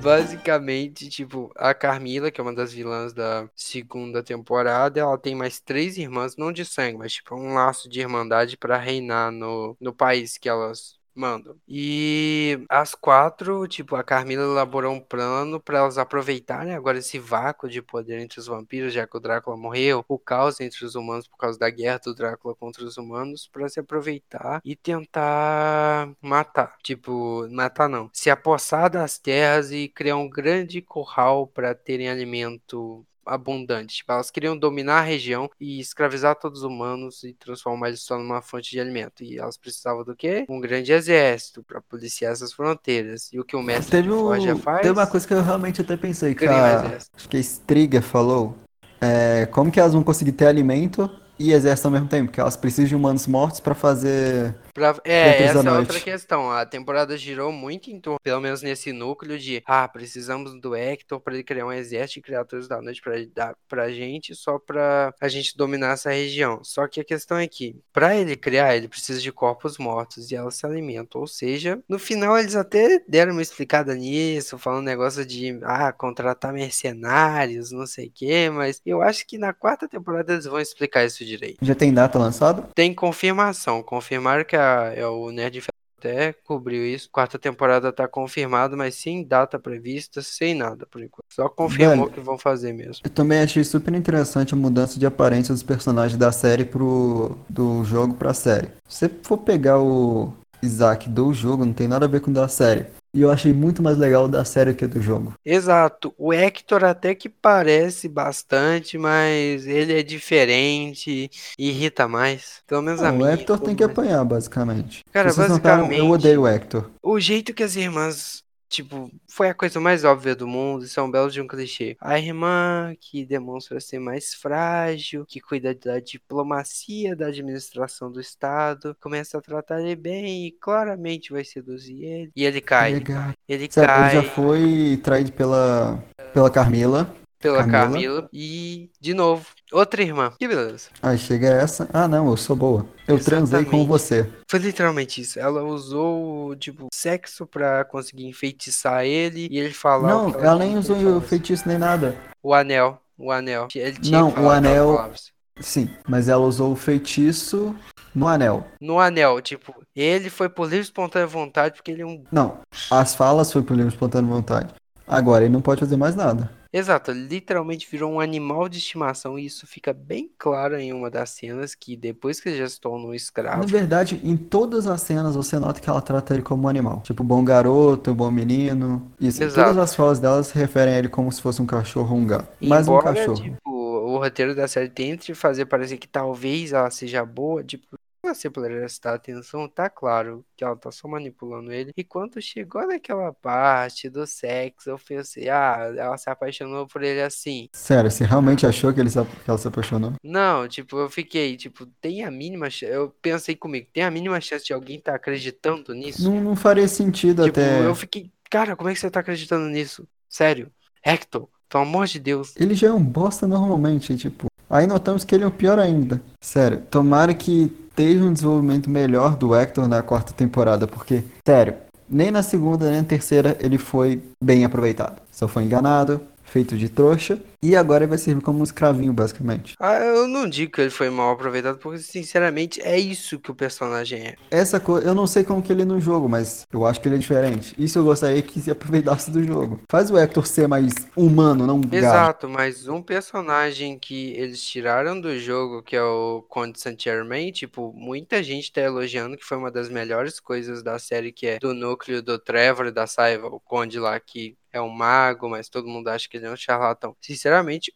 Basicamente, 0.00 1.08
tipo, 1.08 1.50
a 1.56 1.74
Carmila, 1.74 2.30
que 2.30 2.40
é 2.40 2.42
uma 2.44 2.54
das 2.54 2.72
vilãs 2.72 3.12
da 3.12 3.48
segunda 3.56 4.22
temporada, 4.22 5.00
ela 5.00 5.18
tem 5.18 5.34
mais 5.34 5.60
três 5.60 5.96
irmãs, 5.96 6.36
não 6.36 6.52
de 6.52 6.64
sangue, 6.64 6.98
mas 6.98 7.14
tipo, 7.14 7.34
um 7.34 7.54
laço 7.54 7.88
de 7.88 8.00
irmandade 8.00 8.56
pra 8.56 8.76
reinar 8.78 9.30
no, 9.32 9.76
no 9.80 9.94
país 9.94 10.36
que 10.38 10.48
elas 10.48 10.97
mandam. 11.18 11.56
E 11.66 12.64
as 12.68 12.94
quatro, 12.94 13.66
tipo, 13.66 13.96
a 13.96 14.04
Carmila 14.04 14.44
elaborou 14.44 14.94
um 14.94 15.00
plano 15.00 15.60
pra 15.60 15.78
elas 15.78 15.98
aproveitarem 15.98 16.74
agora 16.74 16.98
esse 16.98 17.18
vácuo 17.18 17.68
de 17.68 17.82
poder 17.82 18.18
entre 18.20 18.38
os 18.40 18.46
vampiros, 18.46 18.92
já 18.92 19.06
que 19.06 19.16
o 19.16 19.20
Drácula 19.20 19.56
morreu, 19.56 20.04
o 20.08 20.18
caos 20.18 20.60
entre 20.60 20.84
os 20.84 20.94
humanos 20.94 21.26
por 21.26 21.36
causa 21.36 21.58
da 21.58 21.68
guerra 21.70 22.00
do 22.04 22.14
Drácula 22.14 22.54
contra 22.54 22.84
os 22.84 22.96
humanos, 22.96 23.48
pra 23.52 23.68
se 23.68 23.80
aproveitar 23.80 24.60
e 24.64 24.76
tentar 24.76 26.10
matar. 26.22 26.76
Tipo, 26.82 27.48
matar 27.50 27.88
não. 27.88 28.10
Se 28.12 28.30
apossar 28.30 28.90
das 28.90 29.18
terras 29.18 29.72
e 29.72 29.88
criar 29.88 30.16
um 30.16 30.28
grande 30.28 30.80
curral 30.80 31.46
pra 31.46 31.74
terem 31.74 32.08
alimento 32.08 33.04
abundante. 33.28 33.96
Tipo, 33.96 34.12
elas 34.12 34.30
queriam 34.30 34.56
dominar 34.56 34.98
a 34.98 35.02
região 35.02 35.50
e 35.60 35.78
escravizar 35.80 36.36
todos 36.36 36.60
os 36.60 36.64
humanos 36.64 37.22
e 37.24 37.32
transformar 37.34 37.88
eles 37.88 38.00
só 38.02 38.18
numa 38.18 38.40
fonte 38.42 38.70
de 38.70 38.80
alimento. 38.80 39.22
E 39.22 39.38
elas 39.38 39.56
precisavam 39.56 40.04
do 40.04 40.16
quê? 40.16 40.44
Um 40.48 40.60
grande 40.60 40.92
exército 40.92 41.62
para 41.62 41.80
policiar 41.80 42.32
essas 42.32 42.52
fronteiras. 42.52 43.28
E 43.32 43.38
o 43.38 43.44
que 43.44 43.56
o 43.56 43.62
mestre 43.62 43.90
Teve, 43.90 44.10
um, 44.12 44.20
Forja 44.20 44.56
faz? 44.56 44.82
teve 44.82 44.98
uma 44.98 45.06
coisa 45.06 45.26
que 45.26 45.34
eu 45.34 45.42
realmente 45.42 45.80
até 45.80 45.96
pensei, 45.96 46.34
que 46.34 46.46
Cria 46.46 46.80
a, 46.80 46.84
exército. 46.86 47.16
acho 47.16 47.28
que 47.28 47.36
a 47.36 47.40
Striga 47.40 48.02
falou. 48.02 48.56
É, 49.00 49.46
como 49.46 49.70
que 49.70 49.78
elas 49.78 49.92
vão 49.92 50.02
conseguir 50.02 50.32
ter 50.32 50.46
alimento 50.46 51.08
e 51.38 51.52
exército 51.52 51.86
ao 51.86 51.92
mesmo 51.92 52.08
tempo? 52.08 52.26
Porque 52.26 52.40
elas 52.40 52.56
precisam 52.56 52.88
de 52.88 52.96
humanos 52.96 53.26
mortos 53.26 53.60
pra 53.60 53.74
fazer. 53.74 54.54
Pra- 54.78 55.00
é, 55.04 55.42
essa 55.42 55.58
é 55.58 55.72
outra 55.72 56.00
questão. 56.00 56.50
A 56.50 56.64
temporada 56.64 57.16
girou 57.16 57.50
muito 57.52 57.90
em 57.90 58.00
torno, 58.00 58.18
pelo 58.22 58.40
menos 58.40 58.62
nesse 58.62 58.92
núcleo 58.92 59.38
de, 59.38 59.62
ah, 59.66 59.86
precisamos 59.88 60.58
do 60.60 60.74
Hector 60.74 61.20
para 61.20 61.34
ele 61.34 61.42
criar 61.44 61.66
um 61.66 61.72
exército 61.72 62.20
de 62.20 62.22
criaturas 62.22 62.68
da 62.68 62.80
noite 62.80 63.02
para 63.02 63.14
dar 63.34 63.54
pra 63.68 63.90
gente, 63.90 64.34
só 64.34 64.58
pra 64.58 65.12
a 65.20 65.28
gente 65.28 65.56
dominar 65.56 65.92
essa 65.94 66.10
região. 66.10 66.60
Só 66.62 66.86
que 66.86 67.00
a 67.00 67.04
questão 67.04 67.36
é 67.38 67.46
que, 67.46 67.76
pra 67.92 68.16
ele 68.16 68.36
criar, 68.36 68.76
ele 68.76 68.88
precisa 68.88 69.20
de 69.20 69.32
corpos 69.32 69.78
mortos 69.78 70.30
e 70.30 70.36
elas 70.36 70.54
se 70.56 70.66
alimentam. 70.66 71.20
Ou 71.20 71.26
seja, 71.26 71.78
no 71.88 71.98
final 71.98 72.38
eles 72.38 72.54
até 72.56 73.00
deram 73.08 73.32
uma 73.32 73.42
explicada 73.42 73.94
nisso, 73.94 74.58
falando 74.58 74.84
negócio 74.84 75.24
de, 75.26 75.58
ah, 75.62 75.92
contratar 75.92 76.52
mercenários, 76.52 77.70
não 77.70 77.86
sei 77.86 78.06
o 78.06 78.12
quê, 78.14 78.50
mas 78.50 78.80
eu 78.84 79.02
acho 79.02 79.26
que 79.26 79.38
na 79.38 79.52
quarta 79.52 79.88
temporada 79.88 80.32
eles 80.32 80.44
vão 80.44 80.60
explicar 80.60 81.04
isso 81.04 81.24
direito. 81.24 81.58
Já 81.62 81.74
tem 81.74 81.92
data 81.92 82.18
lançada? 82.18 82.62
Tem 82.74 82.94
confirmação. 82.94 83.82
Confirmaram 83.82 84.44
que 84.44 84.56
a, 84.56 84.67
é 84.94 85.06
o 85.06 85.30
Nerd 85.30 85.60
até 85.98 86.32
cobriu 86.32 86.86
isso. 86.86 87.08
Quarta 87.10 87.38
temporada 87.38 87.92
tá 87.92 88.06
confirmado, 88.06 88.76
mas 88.76 88.94
sem 88.94 89.24
data 89.24 89.58
prevista, 89.58 90.22
sem 90.22 90.54
nada 90.54 90.86
por 90.86 91.02
enquanto. 91.02 91.26
Só 91.30 91.48
confirmou 91.48 92.06
Velho. 92.06 92.10
que 92.10 92.20
vão 92.20 92.38
fazer 92.38 92.72
mesmo. 92.72 93.02
Eu 93.04 93.10
também 93.10 93.40
achei 93.40 93.64
super 93.64 93.92
interessante 93.94 94.54
a 94.54 94.56
mudança 94.56 94.98
de 94.98 95.06
aparência 95.06 95.52
dos 95.52 95.62
personagens 95.62 96.16
da 96.16 96.30
série 96.32 96.64
pro 96.64 97.36
do 97.48 97.84
jogo 97.84 98.14
pra 98.14 98.32
série. 98.32 98.68
Se 98.88 99.08
você 99.08 99.10
for 99.22 99.38
pegar 99.38 99.80
o 99.80 100.32
Isaac 100.62 101.08
do 101.08 101.32
jogo, 101.34 101.64
não 101.64 101.72
tem 101.72 101.88
nada 101.88 102.06
a 102.06 102.08
ver 102.08 102.20
com 102.20 102.30
o 102.30 102.34
da 102.34 102.48
série. 102.48 102.86
E 103.18 103.20
eu 103.22 103.32
achei 103.32 103.52
muito 103.52 103.82
mais 103.82 103.98
legal 103.98 104.28
da 104.28 104.44
série 104.44 104.72
que 104.72 104.86
do 104.86 105.02
jogo. 105.02 105.34
Exato. 105.44 106.14
O 106.16 106.32
Hector 106.32 106.84
até 106.84 107.16
que 107.16 107.28
parece 107.28 108.08
bastante, 108.08 108.96
mas 108.96 109.66
ele 109.66 109.98
é 109.98 110.04
diferente 110.04 111.28
e 111.58 111.68
irrita 111.68 112.06
mais. 112.06 112.62
Pelo 112.64 112.80
menos 112.80 113.02
a 113.02 113.10
Não, 113.10 113.18
mim. 113.18 113.24
o 113.24 113.26
Hector 113.26 113.58
tem 113.58 113.74
que 113.74 113.84
mais. 113.84 113.98
apanhar, 113.98 114.24
basicamente. 114.24 115.04
Cara, 115.12 115.32
vocês 115.32 115.48
notaram, 115.48 115.78
eu 115.78 115.88
basicamente- 115.88 116.12
odeio 116.12 116.42
o 116.42 116.46
Hector. 116.46 116.90
O 117.02 117.18
jeito 117.18 117.52
que 117.52 117.64
as 117.64 117.74
irmãs, 117.74 118.44
tipo, 118.68 119.10
foi 119.26 119.48
a 119.48 119.54
coisa 119.54 119.80
mais 119.80 120.04
óbvia 120.04 120.36
do 120.36 120.46
mundo, 120.46 120.84
isso 120.84 120.98
é 120.98 121.02
um 121.02 121.10
belo 121.10 121.30
de 121.30 121.40
um 121.40 121.46
clichê. 121.46 121.96
A 122.00 122.18
irmã 122.18 122.94
que 123.00 123.24
demonstra 123.24 123.80
ser 123.80 123.98
mais 123.98 124.34
frágil, 124.34 125.24
que 125.26 125.40
cuida 125.40 125.74
da 125.74 125.98
diplomacia, 126.00 127.16
da 127.16 127.26
administração 127.26 128.10
do 128.12 128.20
Estado, 128.20 128.96
começa 129.00 129.38
a 129.38 129.40
tratar 129.40 129.80
ele 129.80 129.96
bem 129.96 130.46
e 130.46 130.52
claramente 130.52 131.32
vai 131.32 131.44
seduzir 131.44 132.04
ele. 132.04 132.32
E 132.36 132.44
ele 132.44 132.60
cai. 132.60 132.94
Ele 132.94 133.04
Sério, 133.04 133.34
ele 133.48 133.68
cai 133.68 134.14
já 134.14 134.22
foi 134.22 135.00
traído 135.02 135.32
pela, 135.32 136.02
pela 136.32 136.50
Carmila. 136.50 137.14
Pela 137.38 137.58
Camila. 137.64 137.86
Camila. 138.22 138.28
E, 138.32 138.90
de 139.00 139.14
novo, 139.14 139.46
outra 139.72 140.02
irmã. 140.02 140.32
Que 140.38 140.48
beleza. 140.48 140.88
Aí 141.02 141.16
chega 141.18 141.48
essa. 141.48 141.88
Ah, 141.92 142.08
não, 142.08 142.28
eu 142.28 142.36
sou 142.36 142.56
boa. 142.56 142.86
Eu 143.06 143.18
transei 143.18 143.60
com 143.64 143.76
Exatamente. 143.76 143.88
você. 143.88 144.28
Foi 144.48 144.58
literalmente 144.60 145.20
isso. 145.20 145.38
Ela 145.38 145.62
usou, 145.62 146.54
tipo, 146.56 146.88
sexo 146.92 147.46
pra 147.46 147.84
conseguir 147.84 148.26
enfeitiçar 148.26 149.04
ele 149.04 149.48
e 149.50 149.58
ele 149.58 149.72
falar. 149.72 150.16
o 150.16 150.30
Não, 150.30 150.40
ela 150.40 150.56
tinha 150.56 150.68
nem 150.68 150.78
usou 150.78 151.20
feitiço 151.20 151.68
nem 151.68 151.78
nada. 151.78 152.16
O 152.42 152.52
anel. 152.52 153.00
O 153.16 153.32
anel. 153.32 153.68
Ele 153.74 153.98
tinha 153.98 154.20
Não, 154.20 154.30
o 154.44 154.50
anel-. 154.50 155.12
Sim, 155.60 155.90
mas 156.08 156.28
ela 156.28 156.44
usou 156.46 156.72
o 156.72 156.76
feitiço 156.76 157.74
no 158.14 158.28
anel. 158.28 158.64
No 158.80 159.00
anel, 159.00 159.40
tipo, 159.40 159.74
ele 159.94 160.30
foi 160.30 160.48
por 160.48 160.64
livre 160.64 160.80
espontânea 160.80 161.26
vontade 161.26 161.74
porque 161.74 161.90
ele 161.90 162.02
é 162.02 162.06
um. 162.06 162.22
Não, 162.30 162.58
as 162.90 163.14
falas 163.14 163.52
foi 163.52 163.62
por 163.62 163.76
livre 163.76 163.92
espontânea 163.92 164.30
vontade. 164.32 164.72
Agora 165.06 165.44
ele 165.44 165.52
não 165.52 165.60
pode 165.60 165.80
fazer 165.80 165.96
mais 165.96 166.14
nada. 166.14 166.50
Exato, 166.72 167.12
literalmente 167.12 167.88
virou 167.90 168.12
um 168.12 168.20
animal 168.20 168.68
de 168.68 168.76
estimação 168.78 169.38
e 169.38 169.46
isso 169.46 169.66
fica 169.66 169.92
bem 169.92 170.30
claro 170.38 170.76
em 170.78 170.92
uma 170.92 171.10
das 171.10 171.30
cenas 171.30 171.74
que 171.74 171.96
depois 171.96 172.40
que 172.40 172.50
ele 172.50 172.58
já 172.58 172.68
se 172.68 172.78
tornou 172.78 173.10
Na 173.10 173.16
escravo. 173.16 173.66
verdade, 173.66 174.20
em 174.22 174.36
todas 174.36 174.86
as 174.86 175.00
cenas 175.00 175.34
você 175.34 175.58
nota 175.58 175.80
que 175.80 175.88
ela 175.88 176.02
trata 176.02 176.34
ele 176.34 176.42
como 176.42 176.64
um 176.64 176.68
animal. 176.68 177.00
Tipo, 177.02 177.24
bom 177.24 177.42
garoto, 177.42 178.14
bom 178.14 178.30
menino. 178.30 179.10
Isso. 179.18 179.42
Exato. 179.42 179.70
Todas 179.70 179.78
as 179.78 179.94
falas 179.94 180.18
dela 180.20 180.42
se 180.42 180.54
referem 180.58 180.94
a 180.94 180.98
ele 180.98 181.08
como 181.08 181.32
se 181.32 181.40
fosse 181.40 181.62
um 181.62 181.66
cachorro 181.66 182.14
ou 182.14 182.20
um 182.20 182.26
gato. 182.26 182.48
Mais 182.60 182.86
um 182.86 182.98
cachorro. 182.98 183.34
tipo, 183.34 183.58
o 183.70 184.18
roteiro 184.18 184.54
da 184.54 184.68
série 184.68 184.88
tente 184.90 185.34
fazer 185.34 185.66
parecer 185.66 185.96
que 185.98 186.08
talvez 186.08 186.72
ela 186.72 186.90
seja 186.90 187.24
boa, 187.24 187.64
tipo, 187.64 187.97
você 188.22 188.50
prestar 188.50 189.14
atenção, 189.14 189.68
tá 189.68 189.88
claro 189.88 190.44
que 190.56 190.64
ela 190.64 190.76
tá 190.76 190.90
só 190.90 191.06
manipulando 191.08 191.72
ele. 191.72 191.92
E 191.96 192.02
quando 192.04 192.40
chegou 192.42 192.86
naquela 192.86 193.32
parte 193.32 194.08
do 194.10 194.26
sexo, 194.26 194.90
eu 194.90 194.98
pensei, 194.98 195.48
ah, 195.48 195.92
ela 195.96 196.16
se 196.18 196.28
apaixonou 196.28 196.86
por 196.86 197.02
ele 197.02 197.22
assim. 197.22 197.68
Sério, 197.72 198.10
você 198.10 198.24
realmente 198.24 198.66
achou 198.66 198.92
que, 198.92 199.00
ele 199.00 199.10
se, 199.10 199.22
que 199.24 199.48
ela 199.48 199.58
se 199.58 199.68
apaixonou? 199.68 200.14
Não, 200.22 200.66
tipo, 200.68 200.98
eu 200.98 201.08
fiquei, 201.08 201.56
tipo, 201.56 201.86
tem 202.00 202.24
a 202.24 202.30
mínima 202.30 202.68
chance. 202.68 202.92
Eu 202.92 203.10
pensei 203.22 203.54
comigo, 203.54 203.86
tem 203.92 204.02
a 204.02 204.10
mínima 204.10 204.40
chance 204.40 204.64
de 204.64 204.72
alguém 204.72 205.00
tá 205.00 205.14
acreditando 205.14 205.94
nisso? 205.94 206.22
Não, 206.28 206.40
não 206.40 206.56
faria 206.56 206.88
sentido 206.88 207.44
Tipo, 207.44 207.60
até. 207.60 207.84
eu 207.86 207.94
fiquei, 207.94 208.30
cara, 208.50 208.74
como 208.76 208.90
é 208.90 208.94
que 208.94 209.00
você 209.00 209.10
tá 209.10 209.20
acreditando 209.20 209.66
nisso? 209.68 210.06
Sério? 210.28 210.70
Hector, 211.04 211.48
pelo 211.68 211.84
amor 211.84 212.06
de 212.06 212.18
Deus. 212.18 212.54
Ele 212.56 212.74
já 212.74 212.88
é 212.88 212.92
um 212.92 213.02
bosta 213.02 213.46
normalmente, 213.46 214.16
tipo. 214.16 214.46
Aí 214.70 214.86
notamos 214.86 215.24
que 215.24 215.34
ele 215.34 215.44
é 215.44 215.46
o 215.46 215.50
pior 215.50 215.78
ainda. 215.78 216.20
Sério, 216.42 216.82
tomara 216.90 217.32
que 217.32 217.68
esteja 217.98 218.24
um 218.24 218.32
desenvolvimento 218.32 218.88
melhor 218.88 219.36
do 219.36 219.52
Hector 219.54 219.88
na 219.88 220.02
quarta 220.02 220.32
temporada, 220.32 220.86
porque, 220.86 221.24
sério, 221.44 221.74
nem 222.08 222.30
na 222.30 222.44
segunda 222.44 222.88
nem 222.88 223.00
na 223.00 223.04
terceira 223.04 223.56
ele 223.60 223.76
foi 223.76 224.22
bem 224.42 224.64
aproveitado. 224.64 225.20
Só 225.32 225.48
foi 225.48 225.64
enganado, 225.64 226.20
feito 226.44 226.78
de 226.78 226.88
trouxa, 226.88 227.38
e 227.62 227.74
agora 227.74 228.04
ele 228.04 228.10
vai 228.10 228.18
servir 228.18 228.42
como 228.42 228.60
um 228.60 228.64
escravinho, 228.64 229.12
basicamente. 229.12 229.74
Ah, 229.78 229.98
eu 229.98 230.28
não 230.28 230.48
digo 230.48 230.72
que 230.72 230.80
ele 230.80 230.90
foi 230.90 231.10
mal 231.10 231.32
aproveitado, 231.32 231.78
porque, 231.78 231.98
sinceramente, 231.98 232.80
é 232.82 232.98
isso 232.98 233.38
que 233.38 233.50
o 233.50 233.54
personagem 233.54 234.20
é. 234.20 234.34
Essa 234.50 234.78
coisa, 234.78 235.06
eu 235.06 235.14
não 235.14 235.26
sei 235.26 235.44
como 235.44 235.62
que 235.62 235.72
ele 235.72 235.82
é 235.82 235.84
no 235.84 236.00
jogo, 236.00 236.28
mas 236.28 236.66
eu 236.72 236.86
acho 236.86 237.00
que 237.00 237.08
ele 237.08 237.16
é 237.16 237.18
diferente. 237.18 237.74
Isso 237.78 237.98
eu 237.98 238.04
gostaria 238.04 238.40
que 238.42 238.60
se 238.60 238.70
aproveitasse 238.70 239.30
do 239.30 239.42
jogo. 239.42 239.80
Faz 239.88 240.10
o 240.10 240.18
Hector 240.18 240.46
ser 240.46 240.68
mais 240.68 240.92
humano, 241.16 241.66
não 241.66 241.78
um. 241.78 241.82
Exato, 241.90 242.48
mas 242.48 242.86
um 242.86 243.02
personagem 243.02 243.98
que 243.98 244.32
eles 244.32 244.62
tiraram 244.62 245.20
do 245.20 245.38
jogo, 245.38 245.82
que 245.82 245.96
é 245.96 246.02
o 246.02 246.44
Conde 246.48 246.80
Saint-Germain, 246.80 247.50
tipo, 247.50 247.92
muita 247.96 248.42
gente 248.42 248.72
tá 248.72 248.80
elogiando 248.80 249.36
que 249.36 249.44
foi 249.44 249.56
uma 249.56 249.70
das 249.70 249.88
melhores 249.88 250.38
coisas 250.38 250.82
da 250.82 250.98
série, 250.98 251.32
que 251.32 251.46
é 251.46 251.58
do 251.58 251.74
núcleo 251.74 252.22
do 252.22 252.38
Trevor 252.38 252.86
e 252.86 252.92
da 252.92 253.06
Saiva, 253.06 253.48
o 253.48 253.60
Conde 253.60 253.98
lá 253.98 254.18
que 254.20 254.56
é 254.72 254.80
um 254.80 254.88
mago, 254.88 255.48
mas 255.48 255.68
todo 255.68 255.88
mundo 255.88 256.08
acha 256.08 256.28
que 256.28 256.36
ele 256.36 256.46
é 256.46 256.50
um 256.50 256.56
charlatão. 256.56 257.16
Sinceramente, 257.20 257.47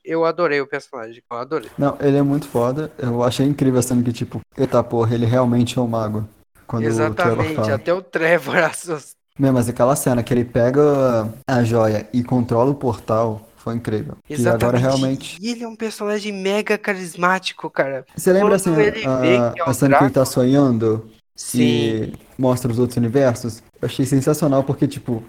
eu 0.05 0.25
adorei 0.25 0.61
o 0.61 0.67
personagem, 0.67 1.23
eu 1.31 1.37
adorei. 1.37 1.71
Não, 1.79 1.97
ele 2.01 2.17
é 2.17 2.23
muito 2.23 2.47
foda. 2.47 2.91
Eu 2.99 3.23
achei 3.23 3.47
incrível 3.47 3.83
cena 3.83 4.03
que, 4.03 4.13
tipo, 4.13 4.41
eita 4.57 4.83
porra, 4.83 5.15
ele 5.15 5.27
realmente 5.27 5.79
é 5.79 5.83
um 5.83 5.87
mago. 5.87 6.29
Quando 6.67 6.85
o 6.85 6.87
Trevor 6.87 7.07
Exatamente, 7.13 7.55
fala. 7.55 7.75
até 7.75 7.93
o 7.93 8.03
Trevor 8.03 8.57
assustou. 8.65 9.23
Meu, 9.39 9.53
mas 9.53 9.69
aquela 9.69 9.97
cena 9.97 10.23
que 10.23 10.33
ele 10.33 10.45
pega 10.45 11.33
a 11.47 11.65
joia 11.65 12.07
e 12.13 12.23
controla 12.23 12.71
o 12.71 12.75
portal 12.75 13.49
foi 13.57 13.75
incrível. 13.75 14.17
E 14.29 14.35
Exatamente. 14.35 14.65
agora 14.65 14.79
realmente. 14.79 15.39
E 15.41 15.51
ele 15.51 15.65
é 15.65 15.69
um 15.69 15.77
personagem 15.77 16.33
mega 16.33 16.77
carismático, 16.77 17.71
cara. 17.71 18.05
Você 18.15 18.33
lembra 18.33 18.59
Quando 18.59 18.79
assim, 18.79 19.07
a, 19.07 19.53
que 19.53 19.61
é 19.61 19.65
o 19.65 19.69
a 19.69 19.75
cena 19.75 19.99
que 19.99 20.05
ele 20.05 20.11
tá 20.13 20.25
sonhando 20.25 21.09
Sim. 21.35 21.61
e 21.61 22.13
mostra 22.37 22.71
os 22.71 22.79
outros 22.79 22.97
universos? 22.97 23.63
Eu 23.81 23.87
achei 23.87 24.05
sensacional 24.05 24.65
porque, 24.65 24.87
tipo, 24.87 25.23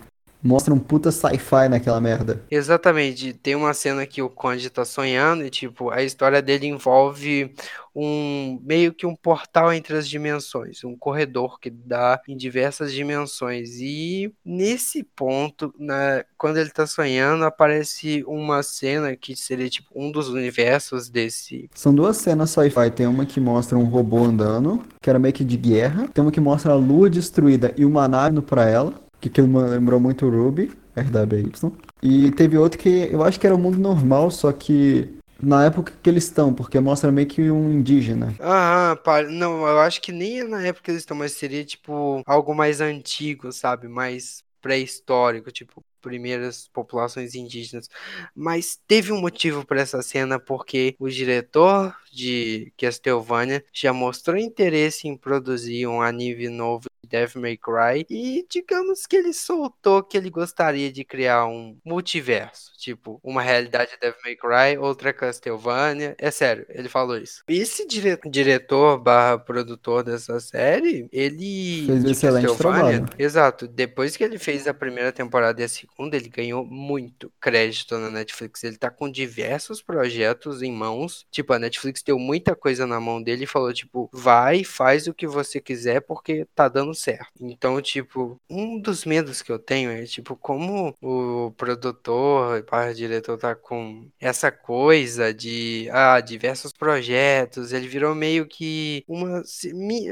mostra 0.43 0.73
um 0.73 0.79
puta 0.79 1.11
sci-fi 1.11 1.69
naquela 1.69 2.01
merda. 2.01 2.43
Exatamente. 2.51 3.33
Tem 3.33 3.55
uma 3.55 3.73
cena 3.73 4.05
que 4.05 4.21
o 4.21 4.29
Conde 4.29 4.69
tá 4.69 4.83
sonhando 4.83 5.45
e, 5.45 5.49
tipo, 5.49 5.89
a 5.89 6.03
história 6.03 6.41
dele 6.41 6.67
envolve 6.67 7.53
um 7.95 8.59
meio 8.63 8.93
que 8.93 9.05
um 9.05 9.15
portal 9.15 9.71
entre 9.71 9.95
as 9.95 10.07
dimensões, 10.07 10.83
um 10.83 10.95
corredor 10.95 11.59
que 11.59 11.69
dá 11.69 12.19
em 12.27 12.35
diversas 12.35 12.91
dimensões. 12.91 13.79
E 13.79 14.33
nesse 14.43 15.03
ponto, 15.03 15.73
na, 15.77 16.25
quando 16.37 16.57
ele 16.57 16.71
tá 16.71 16.87
sonhando, 16.87 17.45
aparece 17.45 18.23
uma 18.27 18.63
cena 18.63 19.15
que 19.15 19.35
seria 19.35 19.69
tipo 19.69 19.89
um 19.95 20.11
dos 20.11 20.29
universos 20.29 21.09
desse. 21.09 21.69
São 21.75 21.93
duas 21.93 22.17
cenas 22.17 22.49
sci-fi. 22.49 22.89
Tem 22.89 23.05
uma 23.05 23.25
que 23.25 23.39
mostra 23.39 23.77
um 23.77 23.85
robô 23.85 24.23
andando, 24.23 24.83
que 25.01 25.09
era 25.09 25.19
meio 25.19 25.33
que 25.33 25.43
de 25.43 25.57
guerra. 25.57 26.07
Tem 26.07 26.23
uma 26.23 26.31
que 26.31 26.41
mostra 26.41 26.71
a 26.73 26.75
lua 26.75 27.09
destruída 27.09 27.73
e 27.77 27.85
uma 27.85 28.07
nave 28.07 28.33
indo 28.33 28.41
pra 28.41 28.67
ela, 28.67 28.93
que 29.29 29.41
aquilo 29.41 29.59
lembrou 29.67 29.99
muito 29.99 30.29
Ruby, 30.29 30.71
RWY. 30.95 31.71
E 32.01 32.31
teve 32.31 32.57
outro 32.57 32.77
que 32.79 33.09
eu 33.11 33.23
acho 33.23 33.39
que 33.39 33.47
era 33.47 33.55
o 33.55 33.59
mundo 33.59 33.77
normal, 33.77 34.29
só 34.29 34.51
que 34.51 35.09
na 35.41 35.65
época 35.65 35.93
que 36.01 36.09
eles 36.09 36.25
estão, 36.25 36.53
porque 36.53 36.79
mostra 36.79 37.11
meio 37.11 37.27
que 37.27 37.49
um 37.49 37.71
indígena. 37.71 38.33
Aham, 38.39 38.95
pa- 38.97 39.23
não, 39.23 39.65
eu 39.67 39.79
acho 39.79 40.01
que 40.01 40.11
nem 40.11 40.39
é 40.41 40.43
na 40.43 40.61
época 40.65 40.85
que 40.85 40.91
eles 40.91 41.01
estão, 41.01 41.17
mas 41.17 41.33
seria 41.33 41.63
tipo 41.65 42.21
algo 42.25 42.53
mais 42.53 42.81
antigo, 42.81 43.51
sabe? 43.51 43.87
Mais 43.87 44.43
pré-histórico, 44.61 45.51
tipo. 45.51 45.83
primeiras 46.01 46.67
populações 46.73 47.33
indígenas. 47.33 47.87
Mas 48.35 48.77
teve 48.87 49.13
um 49.13 49.21
motivo 49.21 49.65
para 49.65 49.79
essa 49.79 50.01
cena, 50.01 50.37
porque 50.37 50.95
o 50.99 51.07
diretor 51.09 51.95
de 52.13 52.71
Castlevania 52.77 53.63
já 53.73 53.91
mostrou 53.91 54.37
interesse 54.37 55.07
em 55.07 55.17
produzir 55.17 55.87
um 55.87 56.01
anime 56.01 56.49
novo 56.49 56.89
de 57.01 57.09
Devil 57.09 57.41
May 57.41 57.57
Cry 57.57 58.05
e 58.09 58.45
digamos 58.49 59.05
que 59.05 59.15
ele 59.15 59.33
soltou 59.33 60.03
que 60.03 60.17
ele 60.17 60.29
gostaria 60.29 60.91
de 60.91 61.03
criar 61.03 61.45
um 61.45 61.77
multiverso, 61.83 62.71
tipo, 62.77 63.19
uma 63.23 63.41
realidade 63.41 63.91
Devil 63.99 64.19
May 64.23 64.35
Cry, 64.35 64.77
outra 64.77 65.11
Castlevania. 65.11 66.15
É 66.17 66.29
sério, 66.29 66.65
ele 66.69 66.87
falou 66.89 67.17
isso. 67.17 67.43
Esse 67.47 67.87
dire 67.87 68.19
diretor 68.25 68.97
barra 68.99 69.37
produtor 69.37 70.03
dessa 70.03 70.39
série, 70.39 71.07
ele 71.11 71.85
fez 71.87 72.03
um 72.03 72.09
excelente 72.11 72.57
trabalho. 72.57 73.05
Exato. 73.17 73.67
Depois 73.67 74.15
que 74.15 74.23
ele 74.23 74.37
fez 74.37 74.67
a 74.67 74.73
primeira 74.73 75.11
temporada 75.11 75.61
e 75.61 75.65
a 75.65 75.69
segunda, 75.69 76.15
ele 76.15 76.29
ganhou 76.29 76.65
muito 76.65 77.31
crédito 77.39 77.97
na 77.97 78.09
Netflix. 78.09 78.63
Ele 78.63 78.77
tá 78.77 78.89
com 78.89 79.09
diversos 79.09 79.81
projetos 79.81 80.61
em 80.61 80.71
mãos. 80.71 81.25
Tipo, 81.31 81.53
a 81.53 81.59
Netflix 81.59 82.02
deu 82.05 82.19
muita 82.19 82.55
coisa 82.55 82.85
na 82.85 82.99
mão 82.99 83.21
dele 83.21 83.43
e 83.43 83.47
falou, 83.47 83.73
tipo, 83.73 84.09
vai, 84.11 84.63
faz 84.63 85.07
o 85.07 85.13
que 85.13 85.27
você 85.27 85.59
quiser 85.59 86.01
porque 86.01 86.45
tá 86.55 86.67
dando 86.67 86.93
certo. 86.93 87.31
Então, 87.41 87.81
tipo, 87.81 88.39
um 88.49 88.79
dos 88.79 89.05
medos 89.05 89.41
que 89.41 89.51
eu 89.51 89.59
tenho 89.59 89.89
é, 89.89 90.03
tipo, 90.03 90.35
como 90.35 90.95
o 91.01 91.51
produtor 91.57 92.57
e 92.59 92.93
diretor 92.93 93.37
tá 93.37 93.55
com 93.55 94.07
essa 94.19 94.51
coisa 94.51 95.33
de, 95.33 95.87
ah, 95.91 96.19
diversos 96.19 96.71
projetos, 96.71 97.71
ele 97.73 97.87
virou 97.87 98.13
meio 98.15 98.45
que 98.45 99.03
uma, 99.07 99.41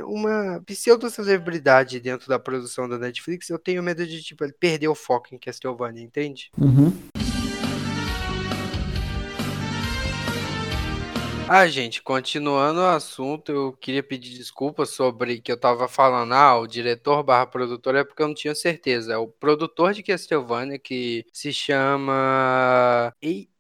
uma 0.05 0.61
pseudo-celebridade 0.65 1.99
dentro 1.99 2.27
da 2.27 2.39
produção 2.39 2.87
da 2.87 2.97
Netflix, 2.97 3.49
eu 3.49 3.59
tenho 3.59 3.83
medo 3.83 4.05
de, 4.05 4.21
tipo, 4.21 4.43
ele 4.43 4.53
perder 4.53 4.87
o 4.87 4.95
foco 4.95 5.33
em 5.33 5.37
Castlevania, 5.37 6.03
entende? 6.03 6.51
Uhum. 6.57 7.20
Ah, 11.53 11.67
gente, 11.67 12.01
continuando 12.01 12.79
o 12.79 12.85
assunto, 12.85 13.51
eu 13.51 13.73
queria 13.73 14.01
pedir 14.01 14.37
desculpas 14.37 14.91
sobre 14.91 15.41
que 15.41 15.51
eu 15.51 15.59
tava 15.59 15.85
falando, 15.89 16.31
ah, 16.33 16.57
o 16.57 16.65
diretor 16.65 17.21
barra 17.23 17.45
produtor 17.45 17.93
é 17.93 18.05
porque 18.05 18.23
eu 18.23 18.29
não 18.29 18.33
tinha 18.33 18.55
certeza. 18.55 19.11
É 19.11 19.17
o 19.17 19.27
produtor 19.27 19.91
de 19.93 20.01
Castlevania 20.01 20.79
que 20.79 21.25
se 21.33 21.51
chama 21.51 23.13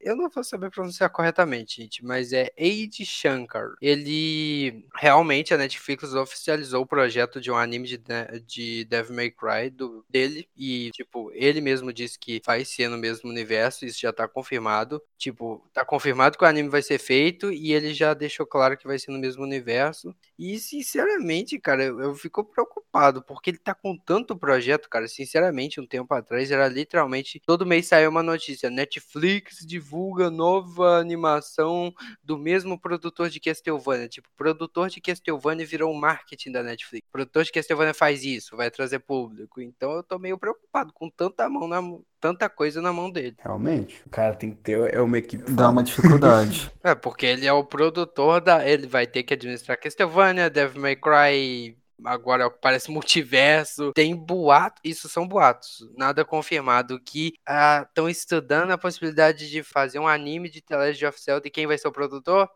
eu 0.03 0.15
não 0.15 0.29
vou 0.29 0.43
saber 0.43 0.69
pronunciar 0.69 1.09
corretamente, 1.09 1.81
gente, 1.81 2.03
mas 2.03 2.33
é 2.33 2.51
Eiji 2.57 3.05
Shankar. 3.05 3.73
Ele 3.81 4.85
realmente 4.95 5.53
a 5.53 5.57
Netflix 5.57 6.13
oficializou 6.13 6.83
o 6.83 6.85
projeto 6.85 7.39
de 7.39 7.51
um 7.51 7.55
anime 7.55 7.87
de, 7.87 8.01
de 8.45 8.85
Devil 8.85 9.15
May 9.15 9.31
Cry 9.31 9.69
do, 9.69 10.05
dele 10.09 10.47
e 10.57 10.91
tipo, 10.91 11.31
ele 11.33 11.61
mesmo 11.61 11.93
disse 11.93 12.17
que 12.17 12.41
vai 12.45 12.65
ser 12.65 12.89
no 12.89 12.97
mesmo 12.97 13.29
universo, 13.29 13.85
isso 13.85 13.99
já 13.99 14.11
tá 14.13 14.27
confirmado. 14.27 15.01
Tipo, 15.17 15.63
tá 15.73 15.85
confirmado 15.85 16.37
que 16.37 16.43
o 16.43 16.47
anime 16.47 16.69
vai 16.69 16.81
ser 16.81 16.97
feito 16.97 17.51
e 17.51 17.73
ele 17.73 17.93
já 17.93 18.13
deixou 18.13 18.45
claro 18.45 18.77
que 18.77 18.87
vai 18.87 18.97
ser 18.97 19.11
no 19.11 19.19
mesmo 19.19 19.43
universo. 19.43 20.15
E 20.37 20.57
sinceramente, 20.59 21.59
cara, 21.59 21.83
eu, 21.83 21.99
eu 21.99 22.15
fico 22.15 22.43
preocupado 22.43 23.21
porque 23.21 23.51
ele 23.51 23.57
tá 23.57 23.73
com 23.75 23.95
tanto 23.97 24.35
projeto, 24.35 24.89
cara, 24.89 25.07
sinceramente, 25.07 25.79
um 25.79 25.85
tempo 25.85 26.13
atrás 26.13 26.51
era 26.51 26.67
literalmente 26.67 27.41
todo 27.45 27.65
mês 27.65 27.87
saiu 27.87 28.09
uma 28.09 28.23
notícia, 28.23 28.69
Netflix 28.69 29.65
de 29.65 29.79
divulga 29.91 30.31
nova 30.31 30.97
animação 30.97 31.93
do 32.23 32.37
mesmo 32.37 32.79
produtor 32.79 33.29
de 33.29 33.41
Castlevania. 33.41 34.07
Tipo, 34.07 34.29
produtor 34.37 34.89
de 34.89 35.01
Castlevania 35.01 35.65
virou 35.65 35.91
um 35.91 35.99
marketing 35.99 36.53
da 36.53 36.63
Netflix. 36.63 37.05
O 37.09 37.11
produtor 37.11 37.43
de 37.43 37.51
Castlevania 37.51 37.93
faz 37.93 38.23
isso, 38.23 38.55
vai 38.55 38.71
trazer 38.71 38.99
público. 38.99 39.61
Então 39.61 39.91
eu 39.91 40.03
tô 40.03 40.17
meio 40.17 40.37
preocupado 40.37 40.93
com 40.93 41.09
tanta 41.09 41.49
mão 41.49 41.67
na 41.67 41.81
tanta 42.21 42.47
coisa 42.47 42.81
na 42.81 42.93
mão 42.93 43.09
dele. 43.09 43.35
Realmente, 43.39 44.01
o 44.05 44.09
cara 44.09 44.35
tem 44.35 44.51
que 44.51 44.57
ter 44.57 44.93
é 44.93 45.01
uma 45.01 45.17
equipe. 45.17 45.51
Dá 45.51 45.69
uma 45.69 45.83
dificuldade. 45.83 46.71
é, 46.83 46.93
porque 46.93 47.25
ele 47.25 47.47
é 47.47 47.51
o 47.51 47.65
produtor 47.65 48.39
da. 48.39 48.65
Ele 48.65 48.87
vai 48.87 49.07
ter 49.07 49.23
que 49.23 49.33
administrar 49.33 49.77
Castlevania, 49.79 50.49
Devil 50.49 50.81
May 50.81 50.95
Cry, 50.95 51.75
agora 52.05 52.49
parece 52.49 52.91
multiverso. 52.91 53.91
Tem 53.93 54.15
boato, 54.15 54.81
isso 54.83 55.07
são 55.09 55.27
boatos, 55.27 55.87
nada 55.97 56.25
confirmado, 56.25 56.99
que 56.99 57.33
estão 57.87 58.05
ah, 58.05 58.11
estudando 58.11 58.71
a 58.71 58.77
possibilidade 58.77 59.49
de 59.49 59.63
fazer 59.63 59.99
um 59.99 60.07
anime 60.07 60.49
de 60.49 60.61
The 60.61 60.77
Legend 60.77 61.05
of 61.07 61.21
Zelda 61.21 61.47
e 61.47 61.51
quem 61.51 61.67
vai 61.67 61.77
ser 61.77 61.87
o 61.87 61.91
produtor? 61.91 62.49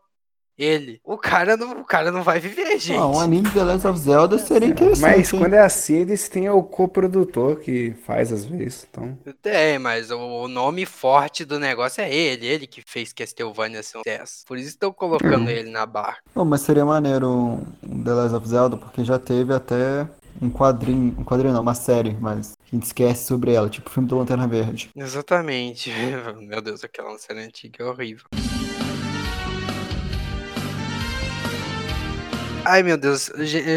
Ele. 0.58 1.00
O 1.04 1.18
cara 1.18 1.56
não, 1.56 1.80
o 1.80 1.84
cara 1.84 2.10
não 2.10 2.22
vai 2.22 2.40
viver, 2.40 2.78
gente. 2.78 2.98
Ah, 2.98 3.06
um 3.06 3.20
anime 3.20 3.48
de 3.48 3.54
The 3.54 3.62
Legend 3.62 3.86
of 3.88 3.98
Zelda 3.98 4.38
seria 4.38 4.68
interessante. 4.68 5.00
Mas 5.00 5.30
quando 5.30 5.54
é 5.54 5.60
assim, 5.60 5.96
eles 5.96 6.28
têm 6.28 6.48
o 6.48 6.62
coprodutor 6.62 7.56
que 7.56 7.94
faz 8.06 8.32
às 8.32 8.44
vezes, 8.44 8.86
então... 8.90 9.18
Tem, 9.42 9.78
mas 9.78 10.10
o 10.10 10.48
nome 10.48 10.86
forte 10.86 11.44
do 11.44 11.58
negócio 11.58 12.00
é 12.02 12.12
ele. 12.12 12.46
Ele 12.46 12.66
que 12.66 12.82
fez 12.86 13.12
Castlevania 13.12 13.82
ser 13.82 13.98
um 13.98 14.00
sucesso. 14.00 14.44
Por 14.46 14.56
isso 14.56 14.68
estão 14.68 14.92
colocando 14.92 15.50
ele 15.50 15.70
na 15.70 15.84
barra. 15.84 16.18
Bom, 16.34 16.44
mas 16.44 16.62
seria 16.62 16.84
maneiro 16.84 17.28
um 17.28 18.04
The 18.04 18.12
Legend 18.12 18.36
of 18.36 18.48
Zelda, 18.48 18.76
porque 18.76 19.04
já 19.04 19.18
teve 19.18 19.52
até 19.52 20.06
um 20.40 20.50
quadrinho, 20.50 21.14
um 21.18 21.24
quadrinho 21.24 21.52
não, 21.52 21.62
uma 21.62 21.74
série, 21.74 22.16
mas 22.20 22.56
a 22.60 22.74
gente 22.74 22.84
esquece 22.84 23.26
sobre 23.26 23.52
ela, 23.52 23.68
tipo 23.68 23.88
o 23.88 23.92
filme 23.92 24.08
do 24.08 24.18
Lanterna 24.18 24.46
Verde. 24.46 24.90
Exatamente. 24.94 25.90
Meu 26.40 26.60
Deus, 26.60 26.84
aquela 26.84 27.16
série 27.18 27.40
antiga 27.40 27.84
é 27.84 27.86
horrível. 27.86 28.24
Ai, 32.68 32.82
meu 32.82 32.96
Deus. 32.96 33.30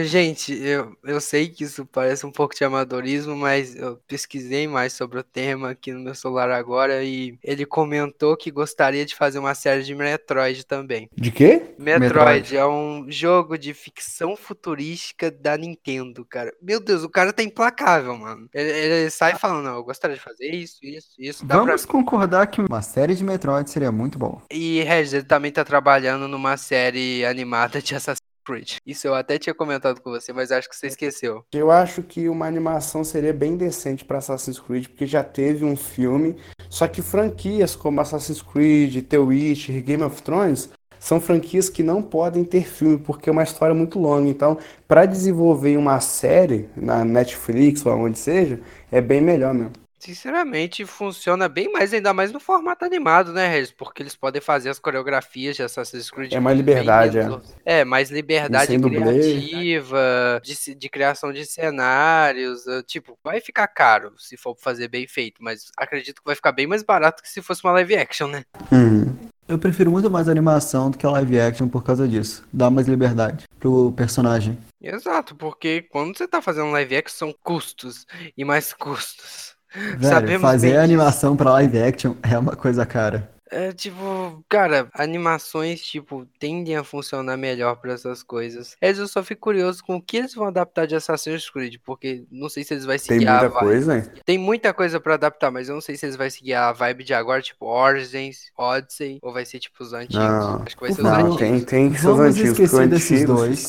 Gente, 0.06 0.52
eu, 0.52 0.98
eu 1.04 1.22
sei 1.22 1.48
que 1.48 1.64
isso 1.64 1.86
parece 1.86 2.26
um 2.26 2.32
pouco 2.32 2.56
de 2.56 2.64
amadorismo, 2.64 3.36
mas 3.36 3.76
eu 3.76 3.98
pesquisei 4.08 4.68
mais 4.68 4.94
sobre 4.94 5.20
o 5.20 5.24
tema 5.24 5.70
aqui 5.70 5.94
no 5.94 6.00
meu 6.00 6.16
celular 6.16 6.50
agora 6.50 7.04
e 7.04 7.38
ele 7.44 7.68
comentou 7.68 8.36
que 8.36 8.50
gostaria 8.50 9.06
de 9.06 9.14
fazer 9.14 9.38
uma 9.38 9.54
série 9.54 9.84
de 9.84 9.94
Metroid 9.94 10.66
também. 10.66 11.08
De 11.16 11.30
quê? 11.30 11.76
Metroid, 11.78 12.00
Metroid. 12.00 12.58
é 12.58 12.66
um 12.66 13.06
jogo 13.10 13.60
de 13.60 13.76
ficção 13.76 14.36
futurística 14.36 15.30
da 15.30 15.56
Nintendo, 15.56 16.26
cara. 16.26 16.52
Meu 16.60 16.80
Deus, 16.80 17.04
o 17.04 17.10
cara 17.10 17.32
tá 17.32 17.44
implacável, 17.44 18.18
mano. 18.18 18.50
Ele, 18.52 18.72
ele 18.72 19.10
sai 19.12 19.36
falando, 19.36 19.66
não, 19.66 19.76
eu 19.76 19.84
gostaria 19.84 20.18
de 20.18 20.24
fazer 20.24 20.50
isso, 20.50 20.80
isso, 20.82 21.10
isso. 21.20 21.46
Vamos 21.46 21.86
pra... 21.86 21.92
concordar 21.92 22.48
que 22.48 22.60
uma 22.60 22.82
série 22.82 23.14
de 23.14 23.24
Metroid 23.24 23.70
seria 23.70 23.92
muito 23.92 24.18
bom. 24.18 24.42
E 24.50 24.82
Regis, 24.82 25.14
ele 25.14 25.26
também 25.26 25.52
tá 25.52 25.64
trabalhando 25.64 26.28
numa 26.28 26.58
série 26.58 27.24
animada 27.24 27.80
de 27.80 27.94
Assassin's 27.94 28.19
Creed. 28.50 28.78
Isso 28.84 29.08
eu 29.08 29.14
até 29.14 29.38
tinha 29.38 29.54
comentado 29.54 30.02
com 30.02 30.10
você, 30.10 30.34
mas 30.34 30.52
acho 30.52 30.68
que 30.68 30.76
você 30.76 30.88
esqueceu. 30.88 31.46
Eu 31.54 31.70
acho 31.70 32.02
que 32.02 32.28
uma 32.28 32.48
animação 32.48 33.04
seria 33.04 33.32
bem 33.32 33.56
decente 33.56 34.04
para 34.04 34.18
Assassin's 34.18 34.60
Creed, 34.60 34.88
porque 34.88 35.06
já 35.06 35.24
teve 35.24 35.64
um 35.64 35.76
filme, 35.76 36.36
só 36.68 36.88
que 36.88 37.02
franquias 37.02 37.76
como 37.76 38.02
Assassin's 38.02 38.42
Creed, 38.42 39.06
The 39.06 39.20
Witcher, 39.20 39.84
Game 39.84 40.04
of 40.04 40.22
Thrones 40.24 40.70
são 41.00 41.22
franquias 41.22 41.70
que 41.70 41.84
não 41.84 42.02
podem 42.02 42.44
ter 42.44 42.66
filme, 42.68 42.98
porque 42.98 43.30
é 43.30 43.32
uma 43.32 43.44
história 43.44 43.74
muito 43.74 43.98
longa. 44.00 44.28
Então, 44.28 44.58
para 44.88 45.06
desenvolver 45.06 45.78
uma 45.78 46.00
série 46.00 46.68
na 46.76 47.06
Netflix 47.06 47.86
ou 47.86 47.94
onde 47.94 48.18
seja, 48.18 48.60
é 48.92 49.00
bem 49.00 49.22
melhor 49.22 49.54
mesmo. 49.54 49.74
Sinceramente, 50.00 50.86
funciona 50.86 51.50
bem 51.50 51.70
mais, 51.72 51.94
ainda 51.94 52.14
mais 52.14 52.32
no 52.32 52.40
formato 52.40 52.86
animado, 52.86 53.34
né, 53.34 53.50
Regis? 53.50 53.72
Porque 53.72 54.02
eles 54.02 54.16
podem 54.16 54.42
fazer 54.42 54.70
as 54.70 54.80
coreografias 54.80 55.58
de 55.58 55.64
Assassin's 55.64 56.10
Creed. 56.10 56.32
É 56.32 56.40
mais 56.40 56.58
liberdade, 56.58 57.18
é. 57.20 57.80
É, 57.82 57.86
mais 57.86 58.10
liberdade 58.10 58.80
criativa, 58.80 60.42
de, 60.42 60.76
de, 60.76 60.90
criação 60.90 61.34
de 61.34 61.46
cenários. 61.46 62.66
Eh, 62.66 62.82
tipo, 62.84 63.20
vai 63.22 63.42
ficar 63.42 63.68
caro 63.68 64.14
se 64.18 64.38
for 64.38 64.56
fazer 64.58 64.88
bem 64.88 65.06
feito, 65.06 65.44
mas 65.44 65.70
acredito 65.76 66.22
que 66.22 66.26
vai 66.26 66.36
ficar 66.36 66.54
bem 66.54 66.66
mais 66.66 66.82
barato 66.82 67.22
que 67.22 67.30
se 67.30 67.42
fosse 67.42 67.62
uma 67.64 67.74
live 67.74 67.98
action, 67.98 68.28
né? 68.30 68.46
Uhum. 68.72 69.14
Eu 69.50 69.60
prefiro 69.60 69.92
muito 69.92 70.10
mais 70.10 70.30
animação 70.30 70.92
do 70.92 70.98
que 70.98 71.06
a 71.06 71.10
live 71.10 71.42
action 71.42 71.68
por 71.68 71.84
causa 71.84 72.08
disso. 72.08 72.48
Dá 72.54 72.70
mais 72.70 72.88
liberdade 72.88 73.46
pro 73.60 73.92
personagem. 73.92 74.58
Exato, 74.82 75.36
porque 75.36 75.82
quando 75.82 76.18
você 76.18 76.26
tá 76.26 76.42
fazendo 76.42 76.72
live 76.72 76.96
action 76.96 77.18
são 77.18 77.36
custos 77.44 78.06
e 78.38 78.46
mais 78.46 78.72
custos. 78.72 79.59
Velho, 79.74 80.04
Sabemos 80.04 80.42
fazer 80.42 80.78
animação 80.78 81.36
para 81.38 81.52
live 81.52 81.82
action 81.82 82.16
é 82.24 82.38
uma 82.38 82.56
coisa 82.56 82.86
cara. 82.86 83.30
É 83.52 83.72
tipo, 83.72 84.44
cara, 84.48 84.88
animações, 84.94 85.82
tipo, 85.82 86.28
tendem 86.40 86.76
a 86.76 86.84
funcionar 86.84 87.36
melhor 87.36 87.76
para 87.78 87.94
essas 87.94 88.22
coisas. 88.22 88.76
Mas 88.80 89.00
eu 89.00 89.08
só 89.08 89.24
fico 89.24 89.42
curioso 89.42 89.84
com 89.84 89.96
o 89.96 90.02
que 90.02 90.18
eles 90.18 90.36
vão 90.36 90.46
adaptar 90.46 90.86
de 90.86 90.96
Assassin's 90.96 91.50
Creed, 91.50 91.78
porque 91.84 92.26
não 92.32 92.48
sei 92.48 92.64
se 92.64 92.76
eles 92.76 92.86
vão 92.86 92.98
seguir 92.98 93.26
Tem 93.26 93.28
muita 93.28 93.46
a 93.46 93.50
vibe. 93.50 93.60
coisa, 93.60 93.98
hein? 93.98 94.04
Tem 94.24 94.38
muita 94.38 94.72
coisa 94.72 95.00
para 95.00 95.16
adaptar, 95.16 95.50
mas 95.50 95.68
eu 95.68 95.74
não 95.74 95.82
sei 95.82 95.98
se 95.98 96.06
eles 96.06 96.16
vão 96.16 96.30
seguir 96.30 96.54
a 96.54 96.72
vibe 96.72 97.04
de 97.04 97.14
agora, 97.14 97.42
tipo 97.42 97.66
Origins, 97.66 98.52
Odyssey, 98.56 99.18
ou 99.22 99.34
vai 99.34 99.46
ser 99.46 99.58
tipo 99.58 99.84
os 99.84 99.94
antigos. 99.94 100.16
Não. 100.24 100.62
Acho 100.62 100.76
que 100.76 100.82
vai 100.82 100.94
ser 100.94 101.02
não, 101.02 101.12
os 101.12 101.18
antigos. 101.18 101.38
Tem, 101.40 101.62
tem 101.62 101.92
que 101.92 102.00
ser 102.00 102.08
os 102.08 102.20
antigos, 102.20 102.50
esquecer 102.52 102.88
desses 102.88 103.26
dois. 103.26 103.68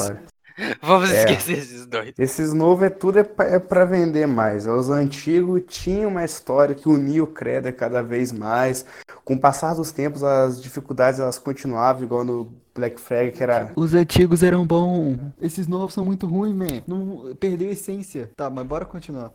Vamos 0.83 1.11
é. 1.11 1.21
esquecer 1.21 1.59
esses 1.59 1.87
dois. 1.87 2.15
Esses 2.19 2.53
novos 2.53 2.85
é 2.85 2.91
tudo 2.91 3.19
é 3.19 3.25
para 3.25 3.83
é 3.83 3.87
vender 3.87 4.27
mais. 4.27 4.67
Os 4.67 4.91
antigos 4.91 5.63
tinham 5.69 6.11
uma 6.11 6.25
história 6.25 6.75
que 6.75 6.89
unia 6.89 7.23
o 7.23 7.27
credo 7.27 7.73
cada 7.73 8.03
vez 8.03 8.33
mais. 8.33 8.85
Com 9.25 9.35
o 9.35 9.41
passar 9.41 9.75
dos 9.75 9.93
tempos, 9.93 10.23
as 10.25 10.61
dificuldades 10.61 11.21
elas 11.21 11.39
continuavam, 11.39 12.03
igual 12.03 12.25
no 12.25 12.53
Black 12.75 13.01
Flag, 13.01 13.33
que 13.33 13.43
era. 13.43 13.73
Os 13.77 13.95
antigos 13.95 14.43
eram 14.43 14.67
bons. 14.67 15.19
Esses 15.41 15.67
novos 15.67 15.93
são 15.93 16.05
muito 16.05 16.27
ruins, 16.27 16.55
man. 16.55 16.83
Não 16.87 17.35
perdeu 17.39 17.69
a 17.69 17.73
essência. 17.73 18.31
Tá, 18.37 18.49
mas 18.49 18.67
bora 18.67 18.85
continuar. 18.85 19.33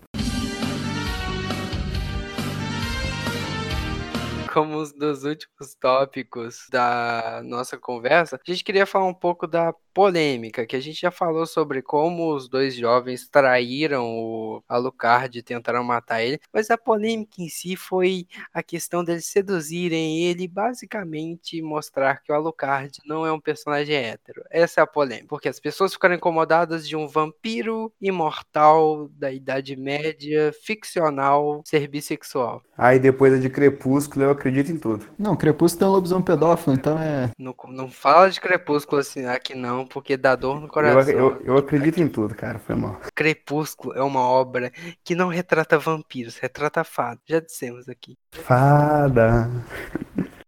Como 4.56 4.80
um 4.80 4.84
dos 4.98 5.26
últimos 5.26 5.76
tópicos 5.78 6.66
da 6.72 7.42
nossa 7.44 7.78
conversa, 7.78 8.38
a 8.38 8.50
gente 8.50 8.64
queria 8.64 8.86
falar 8.86 9.06
um 9.06 9.14
pouco 9.14 9.46
da 9.46 9.76
polêmica, 9.94 10.66
que 10.66 10.76
a 10.76 10.80
gente 10.80 11.00
já 11.00 11.10
falou 11.10 11.46
sobre 11.46 11.82
como 11.82 12.34
os 12.34 12.50
dois 12.50 12.76
jovens 12.76 13.30
traíram 13.30 14.06
o 14.06 14.62
Alucard 14.68 15.38
e 15.38 15.42
tentaram 15.42 15.86
matar 15.86 16.22
ele, 16.22 16.38
mas 16.54 16.70
a 16.70 16.78
polêmica 16.78 17.42
em 17.42 17.48
si 17.48 17.78
foi 17.78 18.28
a 18.54 18.62
questão 18.62 19.06
deles 19.06 19.26
seduzirem 19.26 20.24
ele 20.24 20.50
basicamente 20.50 21.62
mostrar 21.62 22.22
que 22.22 22.32
o 22.32 22.36
Alucard 22.36 23.00
não 23.06 23.26
é 23.26 23.32
um 23.32 23.40
personagem 23.40 23.96
hétero. 23.96 24.44
Essa 24.52 24.82
é 24.82 24.84
a 24.84 24.88
polêmica, 24.88 25.28
porque 25.30 25.48
as 25.48 25.62
pessoas 25.62 25.94
ficaram 25.94 26.16
incomodadas 26.16 26.88
de 26.88 26.96
um 26.98 27.08
vampiro 27.08 27.92
imortal 28.02 29.10
da 29.14 29.32
Idade 29.32 29.78
Média, 29.78 30.54
ficcional, 30.62 31.62
ser 31.66 31.88
bissexual. 31.88 32.62
Aí 32.78 33.00
depois 33.00 33.34
a 33.34 33.38
de 33.38 33.50
Crepúsculo, 33.50 34.26
eu 34.26 34.32
acredito 34.48 34.72
em 34.72 34.78
tudo. 34.78 35.06
Não, 35.18 35.36
Crepúsculo 35.36 35.80
tem 35.80 35.88
um 35.88 35.92
lobisomem 35.92 36.24
pedófilo, 36.24 36.76
então 36.76 37.00
é. 37.00 37.32
Não, 37.38 37.56
não 37.70 37.90
fala 37.90 38.30
de 38.30 38.40
Crepúsculo 38.40 39.02
assim 39.02 39.26
aqui 39.26 39.56
não, 39.56 39.86
porque 39.88 40.16
dá 40.16 40.36
dor 40.36 40.60
no 40.60 40.68
Eu, 40.68 40.70
coração. 40.70 41.14
eu, 41.14 41.42
eu 41.44 41.58
acredito 41.58 42.00
em 42.00 42.08
tudo, 42.08 42.36
cara. 42.36 42.60
Foi 42.60 42.76
mal. 42.76 43.00
Crepúsculo 43.16 43.94
é 43.96 44.04
uma 44.04 44.22
obra 44.22 44.72
que 45.04 45.16
não 45.16 45.28
retrata 45.28 45.78
vampiros, 45.80 46.38
retrata 46.38 46.84
fadas. 46.84 47.22
Já 47.28 47.40
dissemos 47.40 47.90
aqui. 47.90 48.18
Fada. 48.32 49.50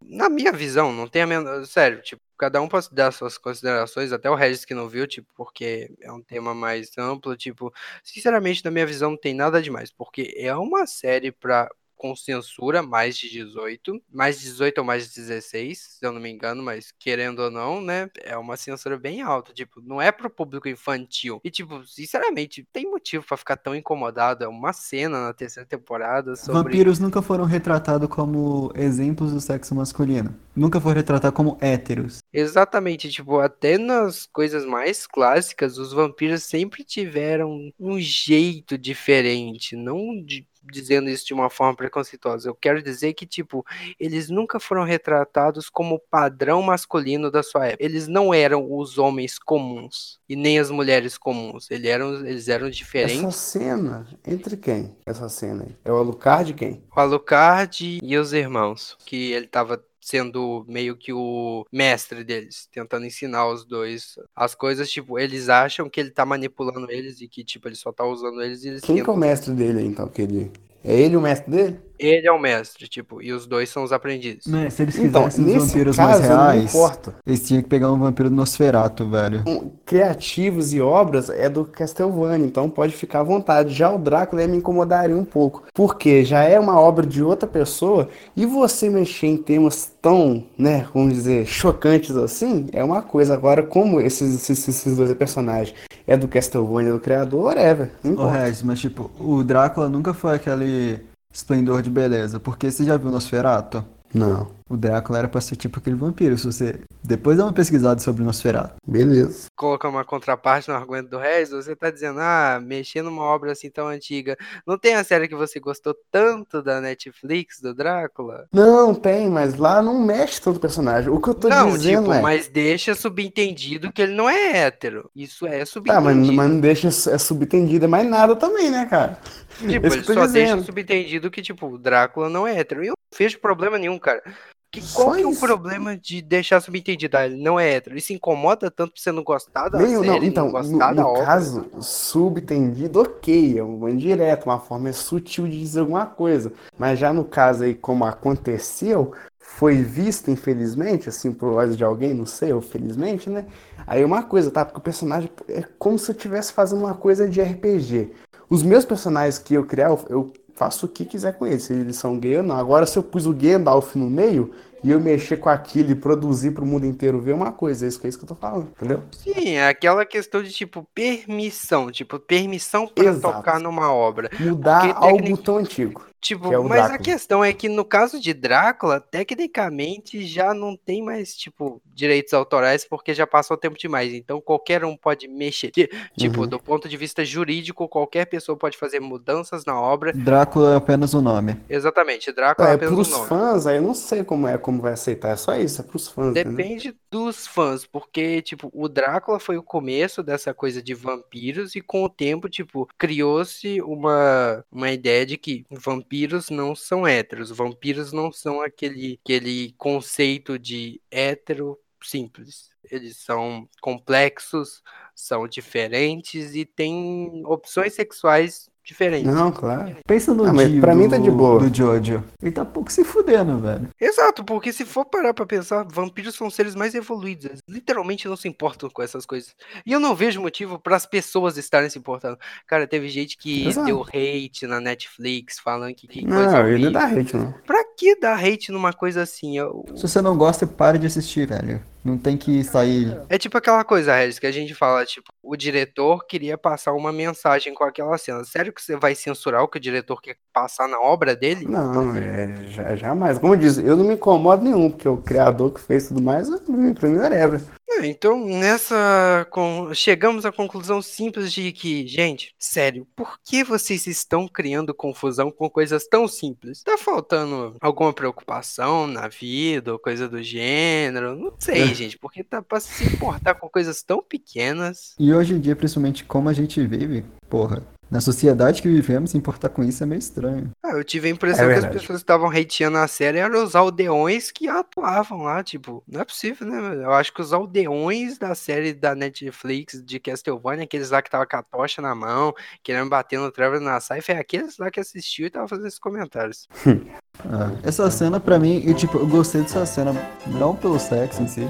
Na 0.01 0.29
minha 0.29 0.51
visão, 0.53 0.93
não 0.93 1.07
tem 1.07 1.21
a 1.23 1.27
menor. 1.27 1.65
Sério, 1.65 2.01
tipo, 2.01 2.21
cada 2.37 2.61
um 2.61 2.67
pode 2.69 2.87
dar 2.91 3.11
suas 3.11 3.37
considerações, 3.37 4.13
até 4.13 4.29
o 4.29 4.35
Regis 4.35 4.63
que 4.63 4.73
não 4.73 4.87
viu, 4.87 5.05
tipo, 5.05 5.27
porque 5.35 5.91
é 6.01 6.11
um 6.11 6.21
tema 6.21 6.53
mais 6.55 6.91
amplo, 6.97 7.35
tipo, 7.35 7.73
sinceramente, 8.03 8.63
na 8.63 8.71
minha 8.71 8.85
visão, 8.85 9.11
não 9.11 9.17
tem 9.17 9.33
nada 9.33 9.61
demais, 9.61 9.91
porque 9.91 10.33
é 10.37 10.55
uma 10.55 10.85
série 10.87 11.31
pra. 11.31 11.69
Com 11.97 12.15
censura, 12.15 12.83
mais 12.83 13.17
de 13.17 13.27
18, 13.29 13.99
mais 14.13 14.37
de 14.39 14.45
18 14.45 14.77
ou 14.77 14.83
mais 14.83 15.09
de 15.09 15.15
16, 15.15 15.97
se 15.99 16.05
eu 16.05 16.11
não 16.11 16.21
me 16.21 16.29
engano, 16.29 16.61
mas 16.61 16.93
querendo 16.99 17.39
ou 17.39 17.49
não, 17.51 17.81
né, 17.81 18.07
é 18.23 18.37
uma 18.37 18.55
censura 18.55 18.97
bem 18.99 19.21
alta, 19.21 19.51
tipo, 19.51 19.81
não 19.81 19.99
é 19.99 20.11
pro 20.11 20.29
público 20.29 20.69
infantil. 20.69 21.41
E, 21.43 21.49
tipo, 21.49 21.83
sinceramente, 21.87 22.67
tem 22.71 22.89
motivo 22.89 23.25
pra 23.25 23.35
ficar 23.35 23.57
tão 23.57 23.75
incomodado, 23.75 24.43
é 24.43 24.47
uma 24.47 24.73
cena 24.73 25.19
na 25.25 25.33
terceira 25.33 25.67
temporada 25.67 26.35
sobre... 26.35 26.53
Vampiros 26.63 26.99
nunca 26.99 27.21
foram 27.21 27.45
retratados 27.45 28.07
como 28.07 28.71
exemplos 28.75 29.31
do 29.31 29.41
sexo 29.41 29.73
masculino. 29.73 30.35
Nunca 30.55 30.79
foram 30.79 30.97
retratados 30.97 31.35
como 31.35 31.57
héteros. 31.59 32.19
Exatamente, 32.31 33.09
tipo, 33.09 33.39
até 33.39 33.77
nas 33.77 34.27
coisas 34.27 34.65
mais 34.65 35.07
clássicas, 35.07 35.77
os 35.79 35.91
vampiros 35.93 36.43
sempre 36.43 36.83
tiveram 36.83 37.71
um 37.79 37.99
jeito 37.99 38.77
diferente, 38.77 39.75
não 39.75 40.23
de- 40.23 40.47
dizendo 40.71 41.09
isso 41.09 41.25
de 41.25 41.33
uma 41.33 41.49
forma 41.49 41.75
preconceituosa. 41.75 42.49
Eu 42.49 42.55
quero 42.55 42.81
dizer 42.81 43.13
que, 43.13 43.25
tipo, 43.25 43.65
eles 43.99 44.29
nunca 44.29 44.59
foram 44.59 44.83
retratados 44.83 45.69
como 45.69 46.01
padrão 46.11 46.61
masculino 46.61 47.31
da 47.31 47.43
sua 47.43 47.67
época. 47.67 47.83
Eles 47.83 48.07
não 48.07 48.33
eram 48.33 48.67
os 48.71 48.97
homens 48.97 49.37
comuns 49.39 50.19
e 50.27 50.35
nem 50.35 50.59
as 50.59 50.69
mulheres 50.69 51.17
comuns. 51.17 51.69
Eles 51.71 51.89
eram, 51.89 52.25
eles 52.25 52.47
eram 52.47 52.69
diferentes. 52.69 53.19
Essa 53.19 53.31
cena, 53.31 54.07
entre 54.25 54.57
quem? 54.57 54.95
Essa 55.05 55.29
cena 55.29 55.63
aí? 55.63 55.75
É 55.83 55.91
o 55.91 55.95
Alucard 55.95 56.53
quem? 56.53 56.83
O 56.95 56.99
Alucard 56.99 57.99
e 58.01 58.17
os 58.17 58.33
irmãos, 58.33 58.97
que 59.05 59.31
ele 59.31 59.47
tava 59.47 59.83
sendo 60.07 60.63
meio 60.69 60.95
que 60.95 61.11
o 61.11 61.65
mestre 61.69 62.23
deles, 62.23 62.69
tentando 62.71 63.05
ensinar 63.05 63.45
os 63.49 63.65
dois 63.65 64.17
as 64.33 64.55
coisas, 64.55 64.89
tipo, 64.89 65.19
eles 65.19 65.49
acham 65.49 65.89
que 65.89 65.99
ele 65.99 66.11
tá 66.11 66.25
manipulando 66.25 66.89
eles 66.89 67.19
e 67.19 67.27
que, 67.27 67.43
tipo, 67.43 67.67
ele 67.67 67.75
só 67.75 67.91
tá 67.91 68.05
usando 68.05 68.41
eles 68.41 68.63
e 68.63 68.69
eles 68.69 68.81
Quem 68.81 68.95
que 68.95 69.01
é 69.01 69.03
tentam. 69.03 69.13
o 69.13 69.17
mestre 69.17 69.53
dele 69.53 69.83
então? 69.83 70.07
Que 70.07 70.21
ele... 70.21 70.49
É 70.83 70.93
ele 70.99 71.15
o 71.17 71.21
mestre 71.21 71.49
dele? 71.51 71.79
Ele 71.99 72.27
é 72.27 72.31
o 72.31 72.39
mestre, 72.39 72.87
tipo, 72.87 73.23
e 73.23 73.33
os 73.33 73.47
dois 73.47 73.69
são 73.69 73.83
os 73.83 73.91
aprendizes. 73.91 74.45
Né, 74.45 74.69
se 74.69 74.83
eles 74.83 74.99
Então, 74.99 75.23
quisessem 75.23 75.45
os 75.45 75.51
nesse 75.51 75.67
vampiros 75.67 75.97
mais 75.97 76.19
caso, 76.19 76.21
não 76.21 76.29
reais, 76.43 76.63
importa. 76.75 77.15
eles 77.25 77.47
tinham 77.47 77.63
que 77.63 77.67
pegar 77.67 77.91
um 77.91 77.97
vampiro 77.97 78.29
do 78.29 78.35
Nosferatu, 78.35 79.09
velho. 79.09 79.43
Um, 79.47 79.71
Criativos 79.83 80.73
e 80.75 80.79
obras 80.79 81.27
é 81.27 81.49
do 81.49 81.65
Castlevania, 81.65 82.45
então 82.45 82.69
pode 82.69 82.93
ficar 82.93 83.21
à 83.21 83.23
vontade. 83.23 83.73
Já 83.73 83.89
o 83.91 83.97
Drácula 83.97 84.45
me 84.45 84.57
incomodaria 84.57 85.17
um 85.17 85.25
pouco, 85.25 85.63
porque 85.73 86.23
já 86.23 86.43
é 86.43 86.59
uma 86.59 86.79
obra 86.79 87.03
de 87.03 87.23
outra 87.23 87.47
pessoa 87.47 88.09
e 88.35 88.45
você 88.45 88.89
mexer 88.91 89.25
em 89.27 89.37
temas 89.37 89.91
tão, 89.99 90.43
né, 90.55 90.87
vamos 90.93 91.13
dizer, 91.15 91.47
chocantes 91.47 92.15
assim, 92.15 92.67
é 92.73 92.83
uma 92.83 93.01
coisa. 93.01 93.33
Agora, 93.33 93.63
como 93.63 93.99
esses, 93.99 94.35
esses, 94.35 94.67
esses 94.67 94.95
dois 94.97 95.11
personagens 95.15 95.75
é 96.05 96.15
do 96.15 96.27
Castlevania, 96.27 96.93
do 96.93 96.99
criador, 96.99 97.45
whatever, 97.45 97.89
não 98.03 98.25
Ô. 98.25 98.29
Regis, 98.29 98.61
mas 98.61 98.79
tipo, 98.79 99.09
o 99.19 99.43
Drácula 99.43 99.89
nunca 99.89 100.13
foi 100.13 100.35
aquele 100.67 101.05
esplendor 101.33 101.81
de 101.81 101.89
beleza, 101.89 102.39
porque 102.39 102.69
você 102.69 102.83
já 102.83 102.97
viu 102.97 103.09
Nosferatu? 103.09 103.83
Não, 104.13 104.47
O 104.69 104.75
Drácula 104.75 105.19
era 105.19 105.27
pra 105.29 105.39
ser 105.39 105.55
tipo 105.55 105.79
aquele 105.79 105.95
vampiro, 105.95 106.37
se 106.37 106.45
você 106.45 106.79
depois 107.03 107.37
dá 107.37 107.45
uma 107.45 107.53
pesquisada 107.53 108.01
sobre 108.01 108.21
Nosferatu. 108.23 108.75
beleza. 108.85 109.47
Colocar 109.55 109.87
uma 109.87 110.03
contraparte 110.03 110.67
no 110.67 110.75
argumento 110.75 111.09
do 111.09 111.17
Regis, 111.17 111.51
você 111.51 111.73
tá 111.75 111.89
dizendo, 111.89 112.19
ah, 112.19 112.59
mexer 112.61 113.01
numa 113.01 113.23
obra 113.23 113.53
assim 113.53 113.69
tão 113.69 113.87
antiga. 113.87 114.35
Não 114.65 114.77
tem 114.77 114.95
a 114.95 115.03
série 115.05 115.27
que 115.29 115.35
você 115.35 115.57
gostou 115.59 115.95
tanto 116.11 116.61
da 116.61 116.81
Netflix, 116.81 117.61
do 117.61 117.73
Drácula? 117.73 118.45
Não, 118.51 118.93
tem, 118.93 119.29
mas 119.29 119.55
lá 119.55 119.81
não 119.81 119.99
mexe 120.03 120.41
todo 120.41 120.59
personagem. 120.59 121.09
O 121.09 121.21
que 121.21 121.29
eu 121.29 121.33
tô 121.33 121.47
Não, 121.47 121.77
dizendo 121.77 122.01
tipo, 122.03 122.13
é. 122.13 122.21
mas 122.21 122.47
deixa 122.49 122.93
subentendido 122.93 123.91
que 123.91 124.01
ele 124.01 124.13
não 124.15 124.29
é 124.29 124.57
hétero. 124.65 125.09
Isso 125.15 125.47
é 125.47 125.59
Tá, 125.59 125.65
subentendido. 125.65 126.03
mas, 126.03 126.35
mas 126.35 126.49
não 126.51 126.59
deixa 126.59 126.87
é 126.89 127.17
subentendida 127.17 127.87
mais 127.87 128.07
nada 128.07 128.35
também, 128.35 128.69
né, 128.69 128.85
cara? 128.85 129.17
Tipo, 129.59 129.87
É 129.87 129.89
ele 129.93 130.03
só 130.03 130.27
deixa 130.27 130.27
dizendo. 130.27 130.63
subentendido 130.65 131.31
que, 131.31 131.41
tipo, 131.41 131.67
o 131.67 131.77
Drácula 131.77 132.29
não 132.29 132.45
é 132.45 132.59
hétero. 132.59 132.83
E 132.83 132.87
eu 132.87 132.91
não 132.91 133.17
vejo 133.17 133.39
problema 133.39 133.77
nenhum, 133.77 133.97
cara. 133.97 134.21
Que, 134.69 134.81
qual 134.93 135.13
que 135.15 135.21
é 135.21 135.27
o 135.27 135.35
problema 135.35 135.97
de 135.97 136.21
deixar 136.21 136.59
subentendido? 136.61 137.15
Ah, 137.17 137.25
ele 137.25 137.41
não 137.41 137.59
é 137.59 137.75
hétero. 137.75 137.95
Ele 137.95 138.01
se 138.01 138.13
incomoda 138.13 138.69
tanto 138.69 138.93
pra 138.93 139.01
você 139.01 139.11
não 139.11 139.23
gostar 139.23 139.69
da 139.69 139.77
Meio, 139.77 140.03
série, 140.03 140.07
não, 140.07 140.19
não, 140.19 140.23
então, 140.23 140.45
no, 140.47 140.51
gostar 140.51 140.93
da 140.93 141.01
no 141.03 141.07
obra. 141.09 141.25
caso, 141.25 141.65
subentendido, 141.79 143.01
ok, 143.01 143.57
é 143.59 143.63
uma 143.63 143.89
indireta, 143.89 144.45
uma 144.45 144.59
forma 144.59 144.91
sutil 144.91 145.47
de 145.47 145.59
dizer 145.59 145.79
alguma 145.81 146.05
coisa. 146.05 146.51
Mas 146.77 146.99
já 146.99 147.13
no 147.13 147.23
caso 147.23 147.63
aí, 147.63 147.73
como 147.73 148.05
aconteceu, 148.05 149.13
foi 149.39 149.81
visto, 149.81 150.29
infelizmente, 150.29 151.07
assim, 151.07 151.31
por 151.31 151.53
olhos 151.53 151.77
de 151.77 151.83
alguém, 151.83 152.13
não 152.13 152.25
sei, 152.25 152.51
ou 152.51 152.61
felizmente, 152.61 153.29
né? 153.29 153.45
Aí 153.87 154.03
uma 154.03 154.21
coisa, 154.21 154.51
tá? 154.51 154.65
Porque 154.65 154.79
o 154.79 154.83
personagem 154.83 155.31
é 155.47 155.63
como 155.79 155.97
se 155.97 156.11
eu 156.11 156.15
estivesse 156.15 156.51
fazendo 156.51 156.79
uma 156.79 156.93
coisa 156.93 157.27
de 157.27 157.41
RPG. 157.41 158.11
Os 158.49 158.63
meus 158.63 158.83
personagens 158.83 159.39
que 159.39 159.53
eu 159.53 159.65
criar, 159.65 159.97
eu 160.09 160.33
faço 160.57 160.87
o 160.87 160.89
que 160.89 161.05
quiser 161.05 161.33
com 161.37 161.45
eles, 161.45 161.63
se 161.63 161.73
eles 161.73 161.95
são 161.95 162.17
gay 162.19 162.37
ou 162.37 162.43
não. 162.43 162.57
Agora, 162.57 162.85
se 162.85 162.97
eu 162.97 163.03
pus 163.03 163.25
o 163.27 163.33
Gandalf 163.33 163.95
no 163.95 164.09
meio 164.09 164.51
e 164.83 164.91
eu 164.91 164.99
mexer 164.99 165.37
com 165.37 165.49
aquilo 165.49 165.91
e 165.91 165.95
produzir 165.95 166.51
pro 166.51 166.65
mundo 166.65 166.85
inteiro 166.85 167.19
ver 167.21 167.33
uma 167.33 167.51
coisa, 167.51 167.85
é 167.85 167.87
isso 167.89 167.99
que 167.99 168.07
é 168.07 168.09
isso 168.09 168.17
que 168.17 168.23
eu 168.25 168.29
tô 168.29 168.35
falando, 168.35 168.67
entendeu? 168.75 169.03
Sim, 169.11 169.51
é 169.51 169.67
aquela 169.67 170.05
questão 170.05 170.41
de, 170.41 170.51
tipo, 170.51 170.87
permissão. 170.95 171.91
Tipo, 171.91 172.19
permissão 172.19 172.89
Exato. 172.95 173.35
tocar 173.37 173.59
numa 173.59 173.91
obra. 173.93 174.29
Mudar 174.39 174.93
Porque 174.93 175.05
algo 175.05 175.17
tecnic- 175.19 175.43
tão 175.43 175.57
antigo. 175.57 176.05
Tipo, 176.19 176.51
é 176.51 176.57
o 176.57 176.63
mas 176.63 176.79
a 176.79 176.87
Drácula. 176.89 176.99
questão 176.99 177.43
é 177.43 177.53
que 177.53 177.69
no 177.69 177.85
caso 177.85 178.19
de 178.19 178.33
Drácula, 178.33 178.99
tecnicamente 178.99 180.25
já 180.25 180.53
não 180.53 180.75
tem 180.75 181.01
mais, 181.03 181.35
tipo, 181.35 181.81
direitos 181.85 182.33
autorais 182.33 182.85
porque 182.85 183.13
já 183.13 183.25
passou 183.27 183.55
o 183.55 183.59
tempo 183.59 183.77
demais. 183.77 184.13
Então 184.13 184.41
qualquer 184.41 184.83
um 184.83 184.95
pode 184.97 185.27
mexer. 185.27 185.71
Ti- 185.71 185.89
Tipo, 186.17 186.41
Uhum. 186.41 186.47
do 186.47 186.59
ponto 186.59 186.89
de 186.89 186.97
vista 186.97 187.23
jurídico, 187.23 187.87
qualquer 187.87 188.25
pessoa 188.25 188.57
pode 188.57 188.77
fazer 188.77 188.99
mudanças 188.99 189.63
na 189.65 189.79
obra. 189.79 190.11
Drácula 190.13 190.73
é 190.73 190.75
apenas 190.77 191.13
um 191.13 191.21
nome. 191.21 191.55
Exatamente, 191.69 192.31
Drácula 192.31 192.69
é 192.69 192.71
É, 192.71 192.75
apenas 192.75 192.93
pros 192.93 193.07
um 193.09 193.11
nome. 193.11 193.27
fãs, 193.27 193.67
aí 193.67 193.77
eu 193.77 193.81
não 193.83 193.93
sei 193.93 194.23
como 194.23 194.47
é, 194.47 194.57
como 194.57 194.81
vai 194.81 194.93
aceitar. 194.93 195.29
É 195.29 195.35
só 195.35 195.55
isso, 195.55 195.81
é 195.81 195.83
pros 195.83 196.07
fãs, 196.07 196.31
entendeu? 196.31 196.53
Depende 196.55 196.95
dos 197.11 197.45
fãs, 197.47 197.85
porque, 197.85 198.41
tipo, 198.41 198.69
o 198.73 198.87
Drácula 198.89 199.39
foi 199.39 199.57
o 199.57 199.63
começo 199.63 200.23
dessa 200.23 200.53
coisa 200.53 200.81
de 200.81 200.93
vampiros 200.93 201.75
e 201.75 201.81
com 201.81 202.03
o 202.03 202.09
tempo, 202.09 202.49
tipo, 202.49 202.87
criou-se 202.97 203.81
uma, 203.81 204.63
uma 204.71 204.91
ideia 204.91 205.25
de 205.25 205.37
que 205.37 205.65
vampiros 205.69 206.06
não 206.49 206.75
são 206.75 207.07
héteros, 207.07 207.51
vampiros 207.51 208.11
não 208.11 208.31
são 208.31 208.61
aquele, 208.61 209.19
aquele 209.23 209.73
conceito 209.73 210.57
de 210.57 211.01
hétero 211.11 211.79
simples. 212.01 212.69
Eles 212.89 213.17
são 213.17 213.67
complexos, 213.81 214.81
são 215.15 215.47
diferentes 215.47 216.55
e 216.55 216.65
têm 216.65 217.43
opções 217.45 217.93
sexuais 217.93 218.69
diferentes. 218.87 219.31
Não, 219.31 219.51
claro. 219.51 219.97
Pensa 220.07 220.33
no 220.33 220.45
Ah, 220.45 220.65
Dio 220.65 220.79
pra 220.81 220.95
mim 220.95 221.09
tá 221.09 221.17
de 221.17 221.29
boa. 221.29 221.59
do 221.59 221.75
Jojo. 221.75 222.23
Ele 222.41 222.51
tá 222.51 222.63
pouco 222.63 222.91
se 222.91 223.03
fudendo, 223.03 223.59
velho. 223.59 223.89
Exato, 223.99 224.43
porque 224.43 224.71
se 224.71 224.85
for 224.85 225.03
parar 225.05 225.33
pra 225.33 225.45
pensar, 225.45 225.85
vampiros 225.91 226.35
são 226.35 226.49
seres 226.49 226.73
mais 226.75 226.95
evoluídos. 226.95 227.45
Eles 227.45 227.59
literalmente 227.67 228.27
não 228.27 228.37
se 228.37 228.47
importam 228.47 228.89
com 228.89 229.03
essas 229.03 229.25
coisas. 229.25 229.53
E 229.85 229.91
eu 229.91 229.99
não 229.99 230.15
vejo 230.15 230.41
motivo 230.41 230.79
para 230.79 230.95
as 230.95 231.05
pessoas 231.05 231.57
estarem 231.57 231.89
se 231.89 231.99
importando. 231.99 232.37
Cara, 232.65 232.87
teve 232.87 233.09
gente 233.09 233.37
que 233.37 233.67
Exato. 233.67 233.85
deu 233.85 234.01
hate 234.03 234.65
na 234.65 234.79
Netflix, 234.79 235.59
falando 235.59 235.93
que, 235.93 236.07
que 236.07 236.25
coisa 236.25 236.51
Não, 236.51 236.67
ele 236.69 236.85
não 236.85 236.91
dá 236.93 237.05
hate, 237.05 237.35
não. 237.35 237.51
Pra 237.65 237.83
que 237.97 238.17
dar 238.19 238.37
hate 238.39 238.71
numa 238.71 238.93
coisa 238.93 239.21
assim? 239.23 239.57
Eu- 239.57 239.83
Se 239.95 240.01
você 240.07 240.21
não 240.21 240.37
gosta, 240.37 240.65
pare 240.65 240.97
de 240.97 241.07
assistir, 241.07 241.47
velho. 241.47 241.81
Não 242.07 242.17
tem 242.17 242.37
que 242.37 242.63
sair. 242.63 243.19
É 243.27 243.37
tipo 243.37 243.57
aquela 243.57 243.83
coisa, 243.83 244.15
Regis, 244.15 244.39
que 244.39 244.47
a 244.47 244.51
gente 244.51 244.73
fala, 244.73 245.05
tipo, 245.05 245.27
o 245.43 245.57
diretor 245.57 246.25
queria 246.25 246.57
passar 246.57 246.93
uma 246.93 247.11
mensagem 247.11 247.73
com 247.73 247.83
aquela 247.83 248.17
cena. 248.17 248.45
Sério 248.45 248.71
que 248.71 248.81
você 248.81 248.95
vai 248.95 249.13
censurar 249.13 249.61
o 249.61 249.67
que 249.67 249.77
o 249.77 249.81
diretor 249.81 250.21
quer 250.21 250.37
passar 250.53 250.87
na 250.87 251.01
obra 251.01 251.35
dele? 251.35 251.65
Não, 251.67 252.15
é, 252.15 252.95
jamais. 252.95 253.37
Como 253.37 253.55
eu 253.55 253.57
disse, 253.57 253.85
eu 253.85 253.97
não 253.97 254.05
me 254.05 254.13
incomodo 254.13 254.63
nenhum, 254.63 254.89
porque 254.89 255.09
o 255.09 255.17
criador 255.17 255.73
que 255.73 255.81
fez 255.81 256.07
tudo 256.07 256.21
mais, 256.21 256.49
pra 256.49 256.77
mim, 256.77 257.17
whatever. 257.17 257.61
É, 257.99 258.05
Então, 258.07 258.45
nessa. 258.45 259.47
com- 259.49 259.93
Chegamos 259.93 260.45
à 260.45 260.51
conclusão 260.51 261.01
simples 261.01 261.51
de 261.51 261.71
que, 261.71 262.05
gente, 262.07 262.53
sério, 262.59 263.07
por 263.15 263.37
que 263.43 263.63
vocês 263.63 264.05
estão 264.07 264.47
criando 264.47 264.93
confusão 264.93 265.51
com 265.51 265.69
coisas 265.69 266.07
tão 266.07 266.27
simples? 266.27 266.83
Tá 266.83 266.97
faltando 266.97 267.75
alguma 267.81 268.13
preocupação 268.13 269.07
na 269.07 269.27
vida 269.27 269.91
ou 269.93 269.99
coisa 269.99 270.27
do 270.27 270.41
gênero? 270.43 271.35
Não 271.35 271.53
sei, 271.59 271.93
gente, 271.93 272.17
porque 272.17 272.43
tá 272.43 272.61
pra 272.61 272.79
se 272.79 273.03
importar 273.05 273.55
com 273.55 273.69
coisas 273.69 274.01
tão 274.03 274.21
pequenas. 274.21 275.15
E 275.19 275.33
hoje 275.33 275.53
em 275.53 275.59
dia, 275.59 275.75
principalmente 275.75 276.23
como 276.23 276.49
a 276.49 276.53
gente 276.53 276.85
vive, 276.85 277.25
porra, 277.49 277.83
na 278.09 278.21
sociedade 278.21 278.81
que 278.81 278.87
vivemos, 278.87 279.31
se 279.31 279.37
importar 279.37 279.69
com 279.69 279.83
isso 279.83 280.03
é 280.03 280.05
meio 280.05 280.19
estranho. 280.19 280.71
Ah, 280.83 280.91
eu 280.91 281.03
tive 281.03 281.27
a 281.27 281.31
impressão 281.31 281.69
É 281.69 281.73
que 281.73 281.85
as 281.85 281.93
pessoas 281.93 282.19
que 282.19 282.23
estavam 282.23 282.49
hateando 282.49 282.97
a 282.97 283.07
série 283.07 283.39
eram 283.39 283.63
os 283.63 283.75
aldeões 283.75 284.51
que 284.51 284.67
atuavam 284.67 285.43
lá, 285.43 285.63
tipo, 285.63 286.03
não 286.07 286.21
é 286.21 286.25
possível, 286.25 286.67
né? 286.67 287.03
Eu 287.03 287.13
acho 287.13 287.33
que 287.33 287.41
os 287.41 287.53
aldeões 287.53 288.37
da 288.37 288.55
série 288.55 288.93
da 288.93 289.13
Netflix 289.13 290.01
de 290.03 290.19
Castlevania, 290.19 290.85
aqueles 290.85 291.09
lá 291.09 291.21
que 291.21 291.29
tava 291.29 291.45
com 291.45 291.57
a 291.57 291.63
tocha 291.63 292.01
na 292.01 292.15
mão, 292.15 292.53
querendo 292.83 293.09
bater 293.09 293.39
no 293.39 293.51
Trevor 293.51 293.79
na 293.79 293.99
saia, 293.99 294.21
foi 294.21 294.35
aqueles 294.35 294.77
lá 294.77 294.89
que 294.89 294.99
assistiu 294.99 295.47
e 295.47 295.49
tava 295.49 295.67
fazendo 295.67 295.87
esses 295.87 295.99
comentários. 295.99 296.67
Ah, 297.45 297.71
essa 297.83 298.09
cena, 298.09 298.39
pra 298.39 298.57
mim, 298.57 298.81
eu, 298.83 298.95
tipo, 298.95 299.19
eu 299.19 299.27
gostei 299.27 299.61
dessa 299.61 299.85
cena, 299.85 300.11
não 300.47 300.75
pelo 300.75 300.99
sexo 300.99 301.43
em 301.43 301.47
si. 301.47 301.67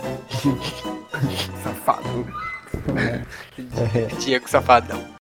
Safado. 1.61 2.25
É, 2.95 4.05
Diego 4.15 4.49
Safadão. 4.49 5.16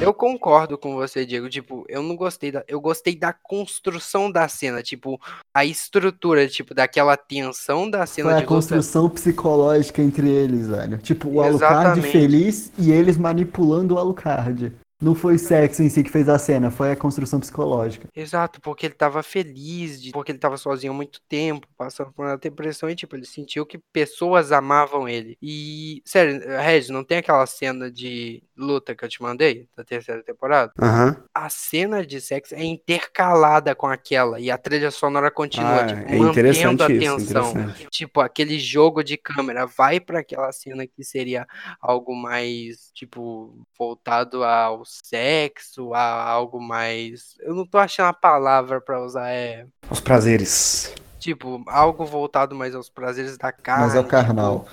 Eu 0.00 0.14
concordo 0.14 0.78
com 0.78 0.94
você, 0.94 1.26
Diego. 1.26 1.48
Tipo, 1.50 1.84
eu 1.86 2.02
não 2.02 2.16
gostei 2.16 2.50
da. 2.50 2.64
Eu 2.66 2.80
gostei 2.80 3.14
da 3.14 3.34
construção 3.34 4.32
da 4.32 4.48
cena. 4.48 4.82
Tipo, 4.82 5.20
a 5.54 5.64
estrutura, 5.64 6.48
tipo, 6.48 6.74
daquela 6.74 7.18
tensão 7.18 7.88
da 7.88 8.06
cena 8.06 8.30
foi 8.30 8.32
a 8.32 8.40
de 8.40 8.44
luta. 8.44 8.54
construção 8.54 9.10
psicológica 9.10 10.00
entre 10.00 10.28
eles, 10.28 10.68
velho. 10.68 10.96
Tipo, 10.98 11.28
o 11.28 11.42
Alucard 11.42 11.98
Exatamente. 11.98 12.12
feliz 12.12 12.72
e 12.78 12.90
eles 12.90 13.18
manipulando 13.18 13.94
o 13.94 13.98
Alucard. 13.98 14.72
Não 15.00 15.14
foi 15.14 15.38
sexo 15.38 15.82
em 15.82 15.88
si 15.88 16.02
que 16.04 16.10
fez 16.10 16.28
a 16.28 16.38
cena, 16.38 16.70
foi 16.70 16.90
a 16.92 16.96
construção 16.96 17.40
psicológica. 17.40 18.08
Exato, 18.14 18.60
porque 18.60 18.86
ele 18.86 18.94
tava 18.94 19.22
feliz, 19.22 20.00
de- 20.00 20.10
porque 20.12 20.32
ele 20.32 20.38
tava 20.38 20.56
sozinho 20.56 20.92
há 20.92 20.96
muito 20.96 21.20
tempo, 21.28 21.66
passando 21.76 22.12
por 22.12 22.26
uma 22.26 22.36
depressão 22.36 22.90
e, 22.90 22.94
tipo, 22.94 23.16
ele 23.16 23.24
sentiu 23.24 23.64
que 23.64 23.78
pessoas 23.92 24.52
amavam 24.52 25.08
ele. 25.08 25.38
E, 25.40 26.02
sério, 26.04 26.40
Regis, 26.60 26.90
não 26.90 27.02
tem 27.02 27.18
aquela 27.18 27.46
cena 27.46 27.90
de 27.90 28.42
luta 28.56 28.94
que 28.94 29.02
eu 29.04 29.08
te 29.08 29.22
mandei, 29.22 29.66
da 29.74 29.82
terceira 29.82 30.22
temporada? 30.22 30.72
Aham. 30.78 31.16
A 31.32 31.48
cena 31.48 32.04
de 32.04 32.20
sexo 32.20 32.54
é 32.54 32.62
intercalada 32.64 33.74
com 33.74 33.86
aquela 33.86 34.38
e 34.40 34.50
a 34.50 34.58
trilha 34.58 34.90
sonora 34.90 35.30
continua, 35.30 35.80
Ah, 35.82 35.86
tipo, 35.86 36.12
é 36.12 36.18
interessante 36.18 36.66
mantendo 36.66 36.84
a 36.84 36.90
isso, 36.90 37.16
tensão. 37.16 37.50
interessante. 37.52 37.88
Tipo, 37.90 38.20
aquele 38.20 38.58
jogo 38.58 39.02
de 39.02 39.16
câmera 39.16 39.64
vai 39.64 40.00
pra 40.00 40.20
aquela 40.20 40.50
cena 40.52 40.86
que 40.86 41.02
seria 41.04 41.46
algo 41.80 42.14
mais, 42.14 42.90
tipo, 42.92 43.64
voltado 43.78 44.44
ao 44.44 44.84
sexo, 45.04 45.94
a 45.94 46.22
algo 46.22 46.60
mais. 46.60 47.34
Eu 47.40 47.54
não 47.54 47.66
tô 47.66 47.78
achando 47.78 48.06
a 48.06 48.12
palavra 48.12 48.80
pra 48.80 49.02
usar, 49.04 49.30
é. 49.30 49.66
Os 49.90 50.00
prazeres. 50.00 50.94
Tipo, 51.18 51.62
algo 51.66 52.04
voltado 52.06 52.54
mais 52.54 52.74
aos 52.74 52.88
prazeres 52.88 53.36
da 53.36 53.52
carne. 53.52 53.84
Mas 53.84 53.94
é 53.94 54.00
o 54.00 54.02
tipo, 54.02 54.10
carnal. 54.10 54.66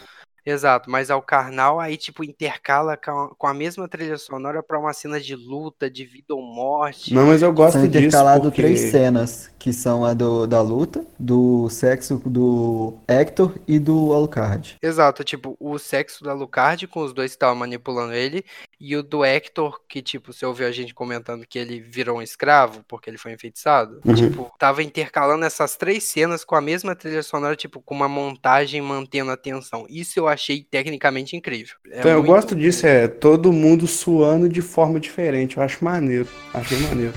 Exato, 0.48 0.90
mas 0.90 1.12
ao 1.12 1.22
carnal 1.22 1.78
aí, 1.78 1.98
tipo, 1.98 2.24
intercala 2.24 2.96
com 2.96 3.46
a, 3.46 3.54
mesma 3.54 3.86
trilha 3.86 4.18
sonora 4.18 4.64
pra 4.64 4.80
uma 4.80 4.94
cena 4.94 5.20
de 5.20 5.36
luta, 5.36 5.90
de 5.90 6.06
vida 6.06 6.34
ou 6.34 6.42
morte. 6.42 7.14
Não, 7.14 7.28
mas 7.28 7.42
eu 7.42 7.52
gosto 7.52 7.74
São 7.74 7.82
disso 7.86 8.06
intercalados 8.06 8.48
porque... 8.48 8.62
três 8.62 8.80
cenas, 8.90 9.52
que 9.60 9.74
são 9.74 10.06
a 10.06 10.14
do, 10.14 10.48
da 10.48 10.62
luta, 10.62 11.06
do 11.20 11.70
sexo 11.70 12.22
do 12.26 12.98
Hector 13.06 13.56
e 13.68 13.78
do 13.78 14.14
Alucard. 14.14 14.78
Exato, 14.82 15.22
tipo, 15.22 15.58
o 15.60 15.78
sexo 15.78 16.24
da 16.24 16.32
Lucard 16.32 16.88
com 16.88 17.02
os 17.02 17.12
dois 17.12 17.32
que 17.32 17.36
estavam 17.36 17.56
manipulando 17.58 18.14
ele, 18.14 18.46
e 18.80 18.96
o 18.96 19.02
do 19.02 19.26
Hector, 19.26 19.80
que, 19.90 20.02
tipo, 20.02 20.32
você 20.32 20.46
ouviu 20.46 20.68
a 20.68 20.72
gente 20.72 20.94
comentando 20.94 21.46
que 21.48 21.58
ele 21.58 21.80
virou 21.80 22.20
um 22.20 22.22
escravo 22.22 22.84
porque 22.88 23.10
ele 23.10 23.18
foi 23.18 23.34
enfeitiçado. 23.34 24.00
Uhum. 24.06 24.14
Tipo, 24.14 24.52
tava 24.60 24.84
intercalando 24.84 25.46
essas 25.46 25.76
três 25.76 26.04
cenas 26.04 26.44
com 26.44 26.56
a 26.56 26.62
mesma 26.62 26.96
trilha 26.96 27.24
sonora, 27.24 27.56
tipo, 27.56 27.82
com 27.82 27.96
uma 27.96 28.08
montagem 28.08 28.82
mantendo 28.82 29.32
a 29.32 29.38
tensão. 29.38 29.86
Isso 29.90 30.20
eu 30.20 30.28
achei 30.28 30.64
tecnicamente 30.64 31.36
incrível. 31.36 31.76
É 31.90 32.00
Então, 32.00 32.12
eu 32.12 32.24
gosto 32.24 32.56
disso, 32.56 32.86
é 32.86 33.08
todo 33.08 33.52
mundo 33.52 33.88
suando 33.88 34.48
de 34.48 34.62
forma 34.62 35.00
diferente. 35.00 35.58
Eu 35.58 35.64
acho 35.64 35.84
maneiro. 35.84 36.28
Acho 36.54 36.76
bem 36.76 36.84
maneiro. 36.88 37.14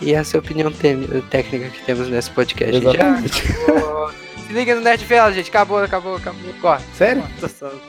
E 0.00 0.12
essa 0.12 0.36
é 0.36 0.38
a 0.38 0.40
opinião 0.40 0.72
técnica 1.30 1.70
que 1.70 1.84
temos 1.84 2.08
nesse 2.08 2.30
podcast. 2.30 2.76
Exatamente. 2.76 3.46
Já. 3.46 4.46
Se 4.46 4.52
liga 4.52 4.74
no 4.74 4.80
Nerdfell, 4.80 5.32
gente. 5.32 5.50
Acabou, 5.50 5.78
acabou, 5.78 6.16
acabou. 6.16 6.54
Corta. 6.60 6.84
Sério? 6.94 7.22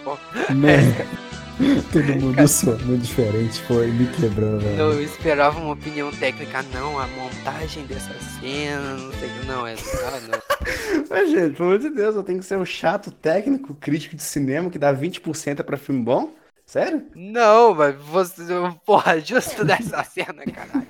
Só. 0.03 0.19
Merda. 0.53 1.26
Todo 1.91 2.21
mundo 2.21 2.47
suando 2.47 2.97
diferente, 2.97 3.59
foi 3.63 3.87
me 3.87 4.05
quebrou, 4.07 4.59
velho. 4.59 4.77
Eu 4.77 5.03
esperava 5.03 5.59
uma 5.59 5.73
opinião 5.73 6.11
técnica, 6.11 6.61
não, 6.71 6.99
a 6.99 7.07
montagem 7.07 7.85
dessa 7.87 8.13
cena, 8.39 8.93
não 8.95 9.11
sei, 9.13 9.29
não, 9.47 9.65
é, 9.65 9.73
ah, 9.73 10.19
não. 10.29 10.39
Mas, 11.09 11.31
gente, 11.31 11.55
pelo 11.55 11.69
amor 11.69 11.79
de 11.79 11.89
Deus, 11.89 12.15
eu 12.15 12.23
tenho 12.23 12.39
que 12.39 12.45
ser 12.45 12.57
um 12.57 12.65
chato 12.65 13.09
técnico, 13.09 13.73
crítico 13.73 14.15
de 14.15 14.21
cinema, 14.21 14.69
que 14.69 14.77
dá 14.77 14.93
20% 14.93 15.63
pra 15.63 15.77
filme 15.77 16.03
bom? 16.03 16.31
Sério? 16.63 17.07
Não, 17.15 17.73
mas 17.73 17.95
você, 17.95 18.43
porra, 18.85 19.19
justo 19.19 19.63
dessa 19.63 20.03
cena, 20.05 20.43
caralho. 20.45 20.87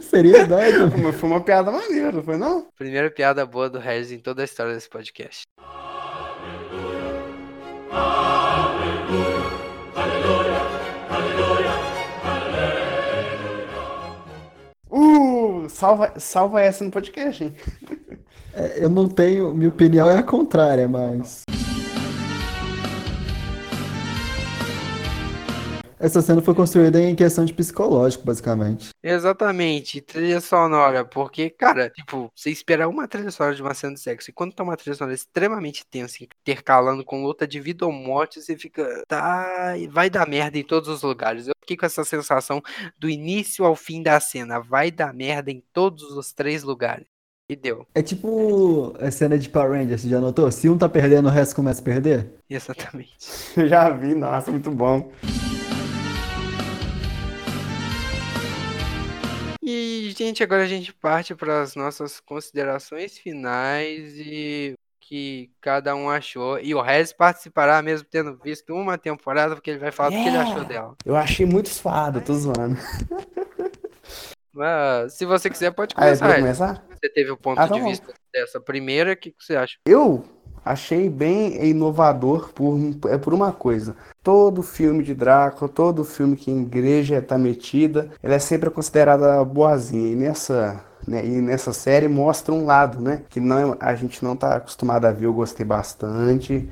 Seriedade. 0.00 0.78
Mas 1.00 1.14
Foi 1.16 1.28
uma 1.28 1.40
piada 1.40 1.70
maneira, 1.70 2.10
não 2.10 2.22
foi 2.22 2.36
não? 2.36 2.66
Primeira 2.76 3.10
piada 3.10 3.44
boa 3.46 3.68
do 3.68 3.78
Regis 3.78 4.10
em 4.10 4.18
toda 4.18 4.42
a 4.42 4.44
história 4.44 4.74
desse 4.74 4.88
podcast. 4.88 5.42
Uh, 14.90 15.68
salva, 15.68 16.14
salva 16.18 16.60
essa 16.60 16.84
no 16.84 16.90
podcast, 16.90 17.44
hein? 17.44 17.54
É, 18.52 18.84
Eu 18.84 18.88
não 18.88 19.08
tenho. 19.08 19.54
Minha 19.54 19.68
opinião 19.68 20.10
é 20.10 20.18
a 20.18 20.22
contrária, 20.22 20.88
mas. 20.88 21.44
Essa 26.00 26.22
cena 26.22 26.40
foi 26.40 26.54
construída 26.54 26.98
em 26.98 27.14
questão 27.14 27.44
de 27.44 27.52
psicológico, 27.52 28.24
basicamente. 28.24 28.88
Exatamente, 29.02 30.00
trilha 30.00 30.40
sonora, 30.40 31.04
porque, 31.04 31.50
cara, 31.50 31.90
tipo, 31.90 32.32
você 32.34 32.50
esperar 32.50 32.88
uma 32.88 33.06
trilha 33.06 33.30
sonora 33.30 33.54
de 33.54 33.60
uma 33.60 33.74
cena 33.74 33.92
de 33.92 34.00
sexo, 34.00 34.30
e 34.30 34.32
quando 34.32 34.54
tá 34.54 34.62
uma 34.62 34.78
trilha 34.78 34.94
sonora 34.94 35.14
extremamente 35.14 35.84
tensa, 35.86 36.24
intercalando 36.24 37.04
com 37.04 37.22
luta 37.22 37.46
de 37.46 37.60
vida 37.60 37.84
ou 37.84 37.92
morte, 37.92 38.40
você 38.40 38.56
fica, 38.56 39.04
tá, 39.06 39.74
vai 39.90 40.08
dar 40.08 40.26
merda 40.26 40.58
em 40.58 40.64
todos 40.64 40.88
os 40.88 41.02
lugares. 41.02 41.48
Eu 41.48 41.54
fiquei 41.60 41.76
com 41.76 41.84
essa 41.84 42.02
sensação 42.02 42.62
do 42.98 43.10
início 43.10 43.66
ao 43.66 43.76
fim 43.76 44.02
da 44.02 44.18
cena, 44.20 44.58
vai 44.58 44.90
dar 44.90 45.12
merda 45.12 45.50
em 45.50 45.62
todos 45.70 46.02
os 46.16 46.32
três 46.32 46.62
lugares. 46.62 47.06
E 47.46 47.56
deu, 47.56 47.84
É 47.96 48.00
tipo 48.00 48.94
a 49.00 49.10
cena 49.10 49.36
de 49.36 49.48
Power 49.50 49.72
Rangers, 49.72 50.02
você 50.02 50.08
já 50.08 50.20
notou? 50.20 50.50
Se 50.52 50.68
um 50.68 50.78
tá 50.78 50.88
perdendo, 50.88 51.26
o 51.26 51.32
resto 51.32 51.56
começa 51.56 51.80
a 51.80 51.84
perder? 51.84 52.32
exatamente. 52.48 53.16
Eu 53.56 53.66
já 53.68 53.90
vi, 53.90 54.14
nossa, 54.14 54.50
muito 54.50 54.70
bom. 54.70 55.10
Gente, 60.20 60.42
agora 60.42 60.62
a 60.62 60.66
gente 60.66 60.92
parte 60.92 61.34
para 61.34 61.62
as 61.62 61.74
nossas 61.74 62.20
considerações 62.20 63.16
finais 63.16 64.12
e 64.18 64.74
o 64.76 64.78
que 65.00 65.50
cada 65.62 65.94
um 65.96 66.10
achou. 66.10 66.58
E 66.60 66.74
o 66.74 66.80
Rez 66.82 67.10
participará, 67.10 67.80
mesmo 67.80 68.06
tendo 68.10 68.36
visto 68.42 68.74
uma 68.74 68.98
temporada, 68.98 69.54
porque 69.54 69.70
ele 69.70 69.78
vai 69.78 69.90
falar 69.90 70.10
o 70.10 70.12
que 70.12 70.18
ele 70.28 70.36
Yeah. 70.36 70.50
achou 70.50 70.64
dela. 70.66 70.94
Eu 71.06 71.16
achei 71.16 71.46
muito 71.46 71.70
suado, 71.70 72.20
tô 72.20 72.34
zoando. 72.34 72.76
Mas, 74.52 75.14
se 75.14 75.24
você 75.24 75.48
quiser, 75.48 75.70
pode 75.70 75.94
Aí, 75.96 76.04
começar. 76.04 76.24
pra 76.26 76.34
Rez. 76.34 76.40
começar? 76.42 76.84
Você 76.90 77.08
teve 77.08 77.30
o 77.30 77.36
ponto 77.36 77.58
Ah, 77.58 77.66
tá 77.68 77.74
de 77.74 77.80
bom. 77.80 77.88
vista 77.88 78.12
dessa 78.32 78.60
primeira, 78.60 79.12
o 79.12 79.16
que 79.16 79.30
que 79.30 79.42
você 79.42 79.56
acha? 79.56 79.78
Eu 79.86 80.22
achei 80.64 81.08
bem 81.08 81.64
inovador 81.66 82.52
por, 82.52 82.78
é 83.08 83.18
por 83.18 83.34
uma 83.34 83.52
coisa. 83.52 83.96
Todo 84.22 84.62
filme 84.62 85.02
de 85.02 85.14
Drácula, 85.14 85.68
todo 85.68 86.04
filme 86.04 86.36
que 86.36 86.50
a 86.50 86.54
igreja 86.54 87.22
tá 87.22 87.38
metida, 87.38 88.10
ela 88.22 88.34
é 88.34 88.38
sempre 88.38 88.70
considerada 88.70 89.44
boazinha. 89.44 90.12
E 90.12 90.16
nessa, 90.16 90.84
né, 91.06 91.24
e 91.24 91.40
nessa 91.40 91.72
série 91.72 92.08
mostra 92.08 92.54
um 92.54 92.64
lado, 92.66 93.00
né? 93.00 93.22
Que 93.28 93.40
não, 93.40 93.76
a 93.80 93.94
gente 93.94 94.22
não 94.22 94.36
tá 94.36 94.56
acostumado 94.56 95.06
a 95.06 95.12
ver, 95.12 95.26
eu 95.26 95.32
gostei 95.32 95.64
bastante. 95.64 96.68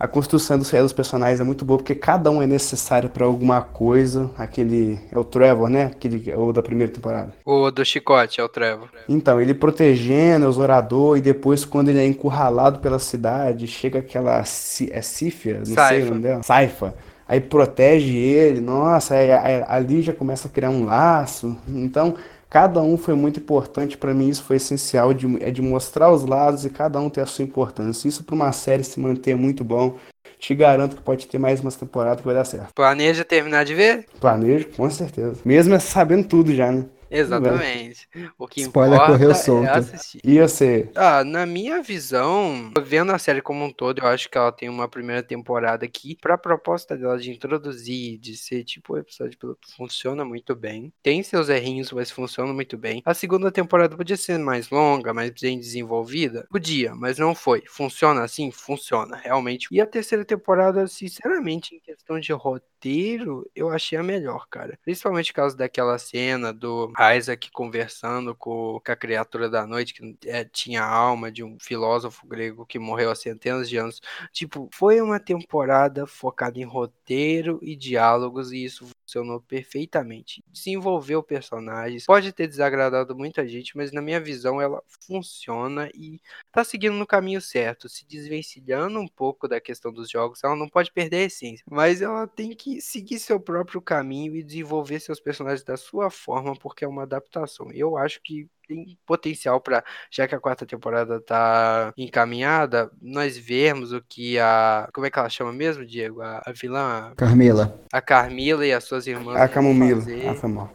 A 0.00 0.08
construção 0.08 0.58
dos, 0.58 0.70
dos 0.70 0.94
personagens 0.94 1.40
é 1.40 1.44
muito 1.44 1.62
boa, 1.62 1.76
porque 1.76 1.94
cada 1.94 2.30
um 2.30 2.40
é 2.40 2.46
necessário 2.46 3.10
para 3.10 3.26
alguma 3.26 3.60
coisa. 3.60 4.30
Aquele. 4.38 4.98
É 5.12 5.18
o 5.18 5.22
Trevor, 5.22 5.68
né? 5.68 5.90
Aquele, 5.94 6.32
o 6.34 6.54
da 6.54 6.62
primeira 6.62 6.90
temporada. 6.90 7.34
O 7.44 7.70
do 7.70 7.84
chicote, 7.84 8.40
é 8.40 8.44
o 8.44 8.48
Trevor. 8.48 8.88
Então, 9.06 9.38
ele 9.38 9.52
protegendo 9.52 10.48
os 10.48 10.56
oradores, 10.56 11.20
e 11.20 11.22
depois, 11.22 11.66
quando 11.66 11.90
ele 11.90 11.98
é 11.98 12.06
encurralado 12.06 12.78
pela 12.78 12.98
cidade, 12.98 13.66
chega 13.66 13.98
aquela. 13.98 14.40
É 14.40 15.02
Cífia? 15.02 15.58
Não 15.58 15.66
Saifa. 15.66 15.88
sei 15.88 16.02
o 16.02 16.06
nome 16.06 16.22
dela. 16.22 16.42
Saifa. 16.42 16.94
Aí 17.28 17.40
protege 17.40 18.16
ele, 18.16 18.60
nossa, 18.60 19.14
aí, 19.14 19.30
aí, 19.30 19.64
ali 19.68 20.02
já 20.02 20.14
começa 20.14 20.48
a 20.48 20.50
criar 20.50 20.70
um 20.70 20.86
laço. 20.86 21.56
Então, 21.68 22.16
cada 22.50 22.82
um 22.82 22.98
foi 22.98 23.14
muito 23.14 23.38
importante 23.38 23.96
para 23.96 24.12
mim, 24.12 24.28
isso 24.28 24.42
foi 24.42 24.56
essencial 24.56 25.14
de, 25.14 25.42
é 25.42 25.50
de 25.52 25.62
mostrar 25.62 26.10
os 26.10 26.26
lados 26.26 26.64
e 26.64 26.70
cada 26.70 27.00
um 27.00 27.08
ter 27.08 27.20
a 27.20 27.26
sua 27.26 27.44
importância. 27.44 28.08
Isso 28.08 28.24
para 28.24 28.34
uma 28.34 28.50
série 28.50 28.82
se 28.82 28.98
manter 28.98 29.36
muito 29.36 29.62
bom. 29.62 29.96
Te 30.38 30.54
garanto 30.54 30.96
que 30.96 31.02
pode 31.02 31.26
ter 31.26 31.38
mais 31.38 31.60
umas 31.60 31.76
temporadas 31.76 32.20
que 32.20 32.26
vai 32.26 32.34
dar 32.34 32.44
certo. 32.44 32.74
Planeja 32.74 33.24
terminar 33.24 33.64
de 33.64 33.74
ver? 33.74 34.06
Planejo, 34.18 34.68
com 34.76 34.90
certeza. 34.90 35.36
Mesmo 35.44 35.78
sabendo 35.80 36.26
tudo 36.26 36.54
já, 36.54 36.72
né? 36.72 36.86
Exatamente. 37.10 38.08
O 38.38 38.46
que 38.46 38.60
Spoiler 38.62 38.94
importa 38.94 39.12
correu 39.12 39.30
é 39.30 39.34
solto. 39.34 39.68
assistir. 39.68 40.20
E 40.24 40.38
você? 40.40 40.88
Ah, 40.94 41.24
na 41.24 41.44
minha 41.44 41.82
visão, 41.82 42.72
vendo 42.84 43.12
a 43.12 43.18
série 43.18 43.42
como 43.42 43.64
um 43.64 43.72
todo, 43.72 44.00
eu 44.00 44.06
acho 44.06 44.28
que 44.30 44.38
ela 44.38 44.52
tem 44.52 44.68
uma 44.68 44.88
primeira 44.88 45.22
temporada 45.22 45.86
que, 45.88 46.16
pra 46.16 46.38
proposta 46.38 46.96
dela 46.96 47.18
de 47.18 47.30
introduzir, 47.30 48.18
de 48.18 48.36
ser 48.36 48.64
tipo 48.64 48.94
o 48.94 48.98
episódio 48.98 49.38
piloto, 49.38 49.68
funciona 49.76 50.24
muito 50.24 50.54
bem. 50.54 50.92
Tem 51.02 51.22
seus 51.22 51.48
errinhos, 51.48 51.90
mas 51.92 52.10
funciona 52.10 52.52
muito 52.52 52.76
bem. 52.78 53.02
A 53.04 53.14
segunda 53.14 53.50
temporada 53.50 53.96
podia 53.96 54.16
ser 54.16 54.38
mais 54.38 54.70
longa, 54.70 55.12
mais 55.12 55.30
bem 55.40 55.58
desenvolvida? 55.58 56.46
Podia, 56.50 56.94
mas 56.94 57.18
não 57.18 57.34
foi. 57.34 57.62
Funciona 57.66 58.22
assim? 58.22 58.50
Funciona, 58.50 59.16
realmente. 59.16 59.68
E 59.72 59.80
a 59.80 59.86
terceira 59.86 60.24
temporada, 60.24 60.86
sinceramente, 60.86 61.74
em 61.74 61.80
questão 61.80 62.20
de 62.20 62.32
roteiro, 62.32 63.48
eu 63.54 63.68
achei 63.68 63.98
a 63.98 64.02
melhor, 64.02 64.46
cara. 64.48 64.78
Principalmente 64.84 65.32
por 65.32 65.36
causa 65.36 65.56
daquela 65.56 65.98
cena 65.98 66.52
do 66.52 66.92
Isaac 67.00 67.50
conversando 67.50 68.34
com, 68.34 68.80
com 68.84 68.92
a 68.92 68.96
criatura 68.96 69.48
da 69.48 69.66
noite, 69.66 69.94
que 69.94 70.18
é, 70.28 70.44
tinha 70.44 70.82
a 70.82 70.88
alma 70.92 71.32
de 71.32 71.42
um 71.42 71.58
filósofo 71.58 72.26
grego 72.26 72.66
que 72.66 72.78
morreu 72.78 73.10
há 73.10 73.14
centenas 73.14 73.68
de 73.68 73.76
anos. 73.76 74.00
Tipo, 74.32 74.68
foi 74.72 75.00
uma 75.00 75.18
temporada 75.18 76.06
focada 76.06 76.58
em 76.58 76.64
roteiro 76.64 77.58
e 77.62 77.74
diálogos, 77.74 78.52
e 78.52 78.64
isso 78.64 78.86
funcionou 79.10 79.40
perfeitamente. 79.40 80.42
Desenvolveu 80.48 81.22
personagens, 81.22 82.06
pode 82.06 82.32
ter 82.32 82.46
desagradado 82.46 83.16
muita 83.16 83.46
gente, 83.46 83.76
mas 83.76 83.90
na 83.90 84.00
minha 84.00 84.20
visão 84.20 84.60
ela 84.60 84.82
funciona 85.00 85.90
e 85.94 86.20
tá 86.52 86.62
seguindo 86.62 86.94
no 86.94 87.06
caminho 87.06 87.40
certo, 87.40 87.88
se 87.88 88.06
desvencilhando 88.06 89.00
um 89.00 89.08
pouco 89.08 89.48
da 89.48 89.60
questão 89.60 89.92
dos 89.92 90.08
jogos, 90.08 90.42
ela 90.44 90.54
não 90.56 90.68
pode 90.68 90.92
perder 90.92 91.16
a 91.16 91.24
essência, 91.24 91.64
mas 91.68 92.00
ela 92.00 92.26
tem 92.26 92.54
que 92.54 92.80
seguir 92.80 93.18
seu 93.18 93.40
próprio 93.40 93.82
caminho 93.82 94.36
e 94.36 94.42
desenvolver 94.44 95.00
seus 95.00 95.20
personagens 95.20 95.64
da 95.64 95.76
sua 95.76 96.10
forma, 96.10 96.54
porque 96.56 96.84
é 96.84 96.88
uma 96.88 97.02
adaptação. 97.02 97.70
Eu 97.72 97.96
acho 97.96 98.20
que 98.22 98.48
tem 98.70 98.96
potencial 99.04 99.60
para, 99.60 99.82
já 100.10 100.28
que 100.28 100.34
a 100.34 100.38
quarta 100.40 100.64
temporada 100.64 101.20
tá 101.20 101.92
encaminhada, 101.96 102.88
nós 103.02 103.36
vermos 103.36 103.92
o 103.92 104.00
que 104.08 104.38
a. 104.38 104.88
Como 104.94 105.06
é 105.06 105.10
que 105.10 105.18
ela 105.18 105.28
chama 105.28 105.52
mesmo, 105.52 105.84
Diego? 105.84 106.22
A, 106.22 106.40
a 106.46 106.52
vilã? 106.52 107.12
Carmila. 107.16 107.80
A 107.92 108.00
Carmila 108.00 108.64
e 108.64 108.72
as 108.72 108.84
suas 108.84 109.06
irmãs. 109.08 109.36
A 109.40 109.48
Camomila. 109.48 110.00
fazer- 110.00 110.28
Ah, 110.28 110.48
mal. 110.48 110.70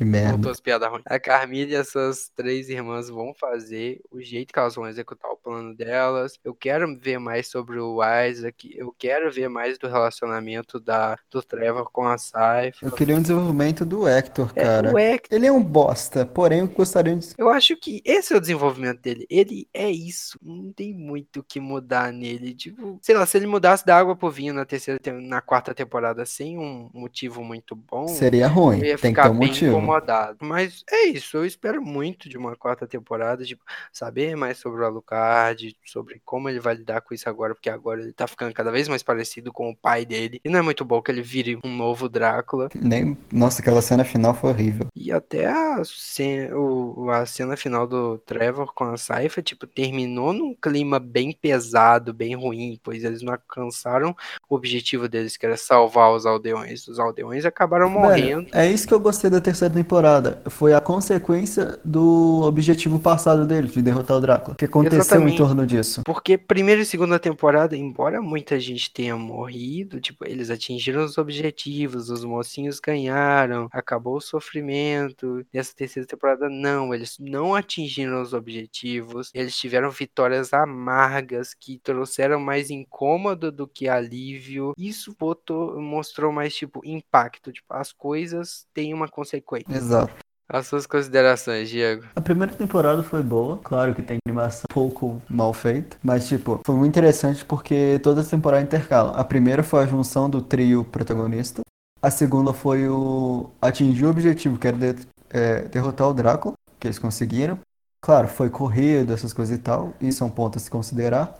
Que 0.00 0.04
merda. 0.06 0.30
Voltou 0.32 0.50
as 0.50 0.60
piadas 0.60 0.88
ruins. 0.88 1.02
A 1.04 1.20
Carmila 1.20 1.72
e 1.72 1.76
as 1.76 1.88
suas 1.90 2.30
três 2.34 2.70
irmãs 2.70 3.10
vão 3.10 3.34
fazer 3.34 4.00
o 4.10 4.18
jeito 4.18 4.50
que 4.50 4.58
elas 4.58 4.74
vão 4.74 4.88
executar 4.88 5.30
o 5.30 5.36
plano 5.36 5.76
delas. 5.76 6.38
Eu 6.42 6.54
quero 6.54 6.98
ver 6.98 7.18
mais 7.18 7.48
sobre 7.48 7.78
o 7.78 7.98
Isaac. 8.26 8.74
Eu 8.74 8.94
quero 8.98 9.30
ver 9.30 9.50
mais 9.50 9.76
do 9.78 9.88
relacionamento 9.88 10.80
da, 10.80 11.18
do 11.30 11.42
Trevor 11.42 11.90
com 11.92 12.06
a 12.08 12.16
Saifa. 12.16 12.78
Eu 12.86 12.92
queria 12.92 13.14
um 13.14 13.20
desenvolvimento 13.20 13.84
do 13.84 14.08
Hector, 14.08 14.50
É, 14.56 14.62
cara. 14.62 14.90
o 14.90 14.98
Hector, 14.98 15.36
Ele 15.36 15.46
é 15.46 15.52
um 15.52 15.62
bosta, 15.62 16.24
porém 16.24 16.60
eu 16.60 16.68
gostaria 16.68 17.14
de. 17.14 17.34
eu 17.36 17.50
acho 17.50 17.76
que 17.76 18.00
esse 18.02 18.32
é 18.32 18.38
o 18.38 18.40
desenvolvimento 18.40 19.02
dele. 19.02 19.26
Ele 19.28 19.68
é 19.74 19.90
isso. 19.90 20.38
Não 20.42 20.72
tem 20.72 20.94
muito 20.94 21.40
o 21.40 21.44
que 21.44 21.60
mudar 21.60 22.10
nele. 22.10 22.54
Tipo, 22.54 22.98
sei 23.02 23.14
lá, 23.14 23.26
se 23.26 23.36
ele 23.36 23.46
mudasse 23.46 23.84
da 23.84 23.98
água 23.98 24.16
pro 24.16 24.30
vinho 24.30 24.54
na 24.54 24.64
terceira, 24.64 24.98
na 25.20 25.42
quarta 25.42 25.74
temporada 25.74 26.24
sem 26.24 26.58
um 26.58 26.88
motivo 26.94 27.44
muito 27.44 27.76
bom. 27.76 28.08
Seria 28.08 28.48
ruim. 28.48 28.80
Tem 28.80 29.12
que 29.12 29.20
ter 29.20 29.28
um 29.28 29.34
motivo. 29.34 29.89
Incomodado. 29.90 30.38
Mas 30.40 30.84
é 30.90 31.06
isso, 31.06 31.36
eu 31.36 31.44
espero 31.44 31.82
muito 31.82 32.28
de 32.28 32.38
uma 32.38 32.54
quarta 32.56 32.86
temporada, 32.86 33.44
tipo, 33.44 33.62
saber 33.92 34.36
mais 34.36 34.58
sobre 34.58 34.82
o 34.82 34.84
Alucard, 34.84 35.76
sobre 35.84 36.20
como 36.24 36.48
ele 36.48 36.60
vai 36.60 36.74
lidar 36.74 37.00
com 37.00 37.14
isso 37.14 37.28
agora, 37.28 37.54
porque 37.54 37.70
agora 37.70 38.00
ele 38.00 38.12
tá 38.12 38.26
ficando 38.26 38.54
cada 38.54 38.70
vez 38.70 38.88
mais 38.88 39.02
parecido 39.02 39.52
com 39.52 39.70
o 39.70 39.76
pai 39.76 40.04
dele. 40.04 40.40
E 40.44 40.48
não 40.48 40.58
é 40.58 40.62
muito 40.62 40.84
bom 40.84 41.02
que 41.02 41.10
ele 41.10 41.22
vire 41.22 41.58
um 41.64 41.76
novo 41.76 42.08
Drácula. 42.08 42.68
Nem... 42.74 43.16
Nossa, 43.32 43.60
aquela 43.60 43.82
cena 43.82 44.04
final 44.04 44.34
foi 44.34 44.50
horrível. 44.50 44.86
E 44.94 45.10
até 45.10 45.46
a 45.46 45.82
cena, 45.84 46.56
o, 46.56 47.10
a 47.10 47.26
cena 47.26 47.56
final 47.56 47.86
do 47.86 48.18
Trevor 48.18 48.72
com 48.74 48.84
a 48.84 48.96
Saifa, 48.96 49.42
tipo, 49.42 49.66
terminou 49.66 50.32
num 50.32 50.54
clima 50.54 50.98
bem 50.98 51.32
pesado, 51.32 52.12
bem 52.12 52.34
ruim, 52.34 52.78
pois 52.82 53.04
eles 53.04 53.22
não 53.22 53.32
alcançaram 53.32 54.14
o 54.48 54.54
objetivo 54.54 55.08
deles, 55.08 55.36
que 55.36 55.46
era 55.46 55.56
salvar 55.56 56.12
os 56.12 56.26
aldeões. 56.26 56.86
Os 56.86 56.98
aldeões 56.98 57.44
acabaram 57.44 57.88
morrendo. 57.90 58.44
Velho, 58.44 58.48
é 58.52 58.70
isso 58.70 58.86
que 58.86 58.94
eu 58.94 59.00
gostei 59.00 59.30
da 59.30 59.40
terceira 59.40 59.69
temporada. 59.70 60.42
Foi 60.48 60.74
a 60.74 60.80
consequência 60.80 61.78
do 61.84 62.42
objetivo 62.42 62.98
passado 62.98 63.46
dele, 63.46 63.68
de 63.68 63.80
derrotar 63.82 64.16
o 64.16 64.20
Drácula. 64.20 64.54
O 64.54 64.56
que 64.56 64.64
aconteceu 64.64 65.00
Exatamente. 65.00 65.34
em 65.34 65.36
torno 65.36 65.66
disso? 65.66 66.02
Porque 66.04 66.36
primeira 66.36 66.82
e 66.82 66.84
segunda 66.84 67.18
temporada, 67.18 67.76
embora 67.76 68.20
muita 68.20 68.58
gente 68.58 68.92
tenha 68.92 69.16
morrido, 69.16 70.00
tipo, 70.00 70.26
eles 70.26 70.50
atingiram 70.50 71.04
os 71.04 71.18
objetivos, 71.18 72.10
os 72.10 72.24
mocinhos 72.24 72.80
ganharam, 72.80 73.68
acabou 73.72 74.16
o 74.16 74.20
sofrimento. 74.20 75.44
Nessa 75.52 75.74
terceira 75.74 76.06
temporada, 76.06 76.48
não, 76.48 76.94
eles 76.94 77.16
não 77.18 77.54
atingiram 77.54 78.20
os 78.22 78.32
objetivos, 78.32 79.30
eles 79.34 79.56
tiveram 79.56 79.90
vitórias 79.90 80.52
amargas 80.52 81.54
que 81.54 81.78
trouxeram 81.78 82.40
mais 82.40 82.70
incômodo 82.70 83.52
do 83.52 83.66
que 83.66 83.88
alívio. 83.88 84.72
Isso 84.76 85.14
botou, 85.18 85.80
mostrou 85.80 86.32
mais, 86.32 86.54
tipo, 86.54 86.80
impacto. 86.84 87.52
Tipo, 87.52 87.74
as 87.74 87.92
coisas 87.92 88.66
têm 88.72 88.94
uma 88.94 89.08
consequência. 89.08 89.59
Exato. 89.68 90.12
As 90.48 90.66
suas 90.66 90.84
considerações, 90.84 91.68
Diego. 91.68 92.04
A 92.16 92.20
primeira 92.20 92.52
temporada 92.52 93.04
foi 93.04 93.22
boa, 93.22 93.58
claro 93.58 93.94
que 93.94 94.02
tem 94.02 94.18
animação 94.26 94.64
um 94.68 94.74
pouco 94.74 95.22
mal 95.28 95.52
feita, 95.52 95.96
mas 96.02 96.26
tipo, 96.26 96.60
foi 96.66 96.74
muito 96.74 96.90
interessante 96.90 97.44
porque 97.44 98.00
toda 98.02 98.20
a 98.20 98.24
temporada 98.24 98.62
intercala. 98.62 99.12
A 99.12 99.22
primeira 99.22 99.62
foi 99.62 99.84
a 99.84 99.86
junção 99.86 100.28
do 100.28 100.42
trio 100.42 100.82
protagonista, 100.84 101.62
a 102.02 102.10
segunda 102.10 102.52
foi 102.52 102.88
o 102.88 103.50
atingir 103.62 104.06
o 104.06 104.10
objetivo, 104.10 104.58
que 104.58 104.66
era 104.66 104.76
de- 104.76 105.06
é, 105.30 105.60
derrotar 105.68 106.08
o 106.08 106.14
Drácula, 106.14 106.54
que 106.80 106.88
eles 106.88 106.98
conseguiram. 106.98 107.58
Claro, 108.02 108.26
foi 108.26 108.50
corrido, 108.50 109.12
essas 109.12 109.32
coisas 109.32 109.56
e 109.56 109.60
tal, 109.60 109.92
e 110.00 110.10
são 110.10 110.28
pontos 110.28 110.62
a 110.62 110.64
se 110.64 110.70
considerar. 110.70 111.38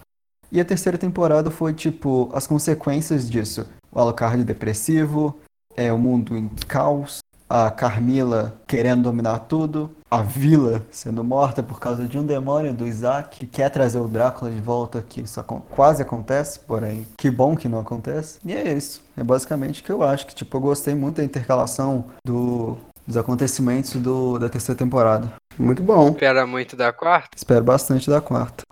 E 0.52 0.60
a 0.60 0.64
terceira 0.64 0.98
temporada 0.98 1.50
foi 1.50 1.72
tipo 1.74 2.30
as 2.32 2.46
consequências 2.46 3.28
disso. 3.28 3.66
O 3.90 3.98
Alucard 3.98 4.44
depressivo, 4.44 5.36
é 5.76 5.92
o 5.92 5.98
mundo 5.98 6.36
em 6.36 6.48
caos, 6.68 7.18
a 7.50 7.68
Carmila 7.68 8.54
querendo 8.68 9.02
dominar 9.02 9.40
tudo, 9.40 9.90
a 10.08 10.22
vila 10.22 10.86
sendo 10.92 11.24
morta 11.24 11.64
por 11.64 11.80
causa 11.80 12.06
de 12.06 12.16
um 12.16 12.24
demônio 12.24 12.72
do 12.72 12.86
Isaac 12.86 13.40
que 13.40 13.46
quer 13.46 13.68
trazer 13.70 13.98
o 13.98 14.06
Drácula 14.06 14.52
de 14.52 14.60
volta, 14.60 15.04
que 15.06 15.20
isso 15.20 15.42
quase 15.70 16.00
acontece, 16.00 16.60
porém, 16.60 17.04
que 17.16 17.28
bom 17.28 17.56
que 17.56 17.68
não 17.68 17.80
acontece. 17.80 18.38
E 18.44 18.52
é 18.52 18.72
isso. 18.72 19.02
É 19.16 19.24
basicamente 19.24 19.80
o 19.80 19.84
que 19.84 19.90
eu 19.90 20.04
acho, 20.04 20.26
que 20.28 20.34
tipo, 20.34 20.56
eu 20.56 20.60
gostei 20.60 20.94
muito 20.94 21.16
da 21.16 21.24
intercalação 21.24 22.04
do, 22.24 22.78
dos 23.04 23.16
acontecimentos 23.16 23.94
do, 23.94 24.38
da 24.38 24.48
terceira 24.48 24.78
temporada. 24.78 25.32
Muito 25.58 25.82
bom. 25.82 26.10
Espera 26.10 26.46
muito 26.46 26.76
da 26.76 26.92
quarta? 26.92 27.30
Espero 27.36 27.64
bastante 27.64 28.08
da 28.08 28.20
quarta. 28.20 28.62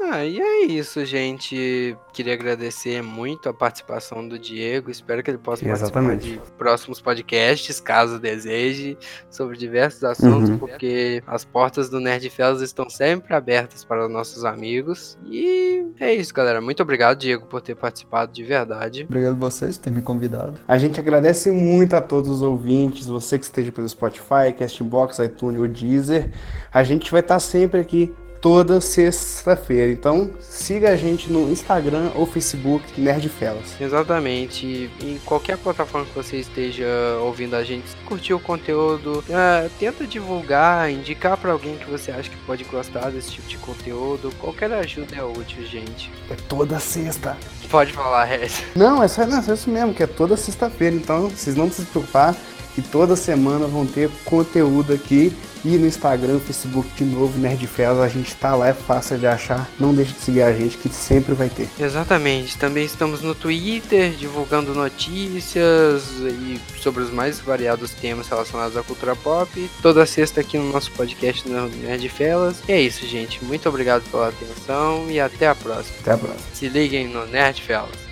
Ah, 0.00 0.24
e 0.24 0.38
é 0.38 0.64
isso, 0.66 1.04
gente. 1.04 1.96
Queria 2.12 2.34
agradecer 2.34 3.02
muito 3.02 3.48
a 3.48 3.54
participação 3.54 4.26
do 4.26 4.38
Diego. 4.38 4.90
Espero 4.90 5.22
que 5.22 5.30
ele 5.30 5.38
possa 5.38 5.66
Exatamente. 5.66 6.10
participar 6.18 6.44
de 6.44 6.52
próximos 6.58 7.00
podcasts, 7.00 7.80
caso 7.80 8.18
deseje, 8.18 8.98
sobre 9.30 9.56
diversos 9.56 10.04
assuntos, 10.04 10.50
Uhum. 10.50 10.58
porque 10.58 11.22
as 11.26 11.44
portas 11.44 11.88
do 11.88 12.00
Nerd 12.00 12.28
Felas 12.28 12.60
estão 12.60 12.88
sempre 12.90 13.34
abertas 13.34 13.82
para 13.84 14.04
os 14.06 14.12
nossos 14.12 14.44
amigos. 14.44 15.16
E 15.26 15.86
é 15.98 16.12
isso, 16.14 16.34
galera. 16.34 16.60
Muito 16.60 16.82
obrigado, 16.82 17.18
Diego, 17.18 17.46
por 17.46 17.62
ter 17.62 17.74
participado 17.74 18.30
de 18.32 18.42
verdade. 18.44 19.04
Obrigado 19.08 19.32
a 19.32 19.38
vocês 19.38 19.78
por 19.78 19.84
terem 19.84 19.98
me 19.98 20.02
convidado. 20.04 20.54
A 20.68 20.76
gente 20.76 21.00
agradece 21.00 21.50
muito 21.50 21.94
a 21.94 22.00
todos 22.00 22.28
os 22.28 22.42
ouvintes, 22.42 23.06
você 23.06 23.38
que 23.38 23.44
esteja 23.44 23.72
pelo 23.72 23.88
Spotify, 23.88 24.52
Castbox, 24.58 25.18
iTunes 25.20 25.60
ou 25.60 25.66
Deezer. 25.68 26.30
A 26.72 26.84
gente 26.84 27.10
vai 27.10 27.20
estar 27.20 27.40
sempre 27.40 27.80
aqui 27.80 28.12
toda 28.44 28.78
sexta-feira. 28.78 29.90
Então 29.90 30.30
siga 30.38 30.90
a 30.90 30.96
gente 30.96 31.32
no 31.32 31.50
Instagram 31.50 32.10
ou 32.14 32.26
Facebook 32.26 32.84
Nerdfellas. 33.00 33.80
Exatamente. 33.80 34.90
Em 35.02 35.18
qualquer 35.24 35.56
plataforma 35.56 36.06
que 36.06 36.14
você 36.14 36.36
esteja 36.36 36.86
ouvindo 37.22 37.56
a 37.56 37.64
gente, 37.64 37.96
curtiu 38.04 38.36
o 38.36 38.40
conteúdo, 38.40 39.20
uh, 39.20 39.70
tenta 39.78 40.06
divulgar, 40.06 40.90
indicar 40.90 41.38
para 41.38 41.52
alguém 41.52 41.78
que 41.78 41.90
você 41.90 42.10
acha 42.10 42.28
que 42.28 42.36
pode 42.44 42.64
gostar 42.64 43.10
desse 43.10 43.30
tipo 43.30 43.48
de 43.48 43.56
conteúdo. 43.56 44.30
Qualquer 44.38 44.70
ajuda 44.74 45.16
é 45.16 45.24
útil, 45.24 45.64
gente. 45.64 46.10
É 46.28 46.34
toda 46.34 46.78
sexta. 46.78 47.38
Pode 47.70 47.94
falar, 47.94 48.24
Rez. 48.24 48.62
Não, 48.76 49.02
é 49.02 49.08
só 49.08 49.24
não, 49.24 49.38
é 49.38 49.54
isso 49.54 49.70
mesmo, 49.70 49.94
que 49.94 50.02
é 50.02 50.06
toda 50.06 50.36
sexta-feira. 50.36 50.94
Então 50.94 51.30
vocês 51.30 51.56
não 51.56 51.64
precisam 51.64 51.86
se 51.86 51.92
preocupar 51.92 52.36
que 52.74 52.82
toda 52.82 53.16
semana 53.16 53.66
vão 53.66 53.86
ter 53.86 54.10
conteúdo 54.24 54.92
aqui 54.92 55.32
e 55.64 55.78
no 55.78 55.86
Instagram, 55.86 56.38
Facebook 56.40 56.86
de 56.94 57.04
novo, 57.04 57.38
Nerdfellas, 57.38 57.98
a 57.98 58.08
gente 58.08 58.34
tá 58.34 58.54
lá, 58.54 58.68
é 58.68 58.74
fácil 58.74 59.16
de 59.16 59.26
achar. 59.26 59.66
Não 59.80 59.94
deixe 59.94 60.12
de 60.12 60.20
seguir 60.20 60.42
a 60.42 60.52
gente 60.52 60.76
que 60.76 60.90
sempre 60.90 61.32
vai 61.32 61.48
ter. 61.48 61.68
Exatamente. 61.80 62.58
Também 62.58 62.84
estamos 62.84 63.22
no 63.22 63.34
Twitter 63.34 64.10
divulgando 64.10 64.74
notícias 64.74 66.02
e 66.20 66.60
sobre 66.78 67.02
os 67.02 67.10
mais 67.10 67.40
variados 67.40 67.92
temas 67.92 68.28
relacionados 68.28 68.76
à 68.76 68.82
cultura 68.82 69.16
pop. 69.16 69.70
Toda 69.80 70.04
sexta 70.04 70.42
aqui 70.42 70.58
no 70.58 70.70
nosso 70.70 70.92
podcast 70.92 71.48
no 71.48 71.66
Nerdfellas. 71.68 72.56
E 72.68 72.72
é 72.72 72.80
isso, 72.82 73.06
gente. 73.06 73.42
Muito 73.42 73.66
obrigado 73.66 74.02
pela 74.10 74.28
atenção 74.28 75.10
e 75.10 75.18
até 75.18 75.48
a 75.48 75.54
próxima. 75.54 75.96
Até 76.00 76.12
a 76.12 76.18
próxima. 76.18 76.44
Se 76.52 76.68
liguem 76.68 77.08
no 77.08 77.24
Nerdfellas. 77.26 78.03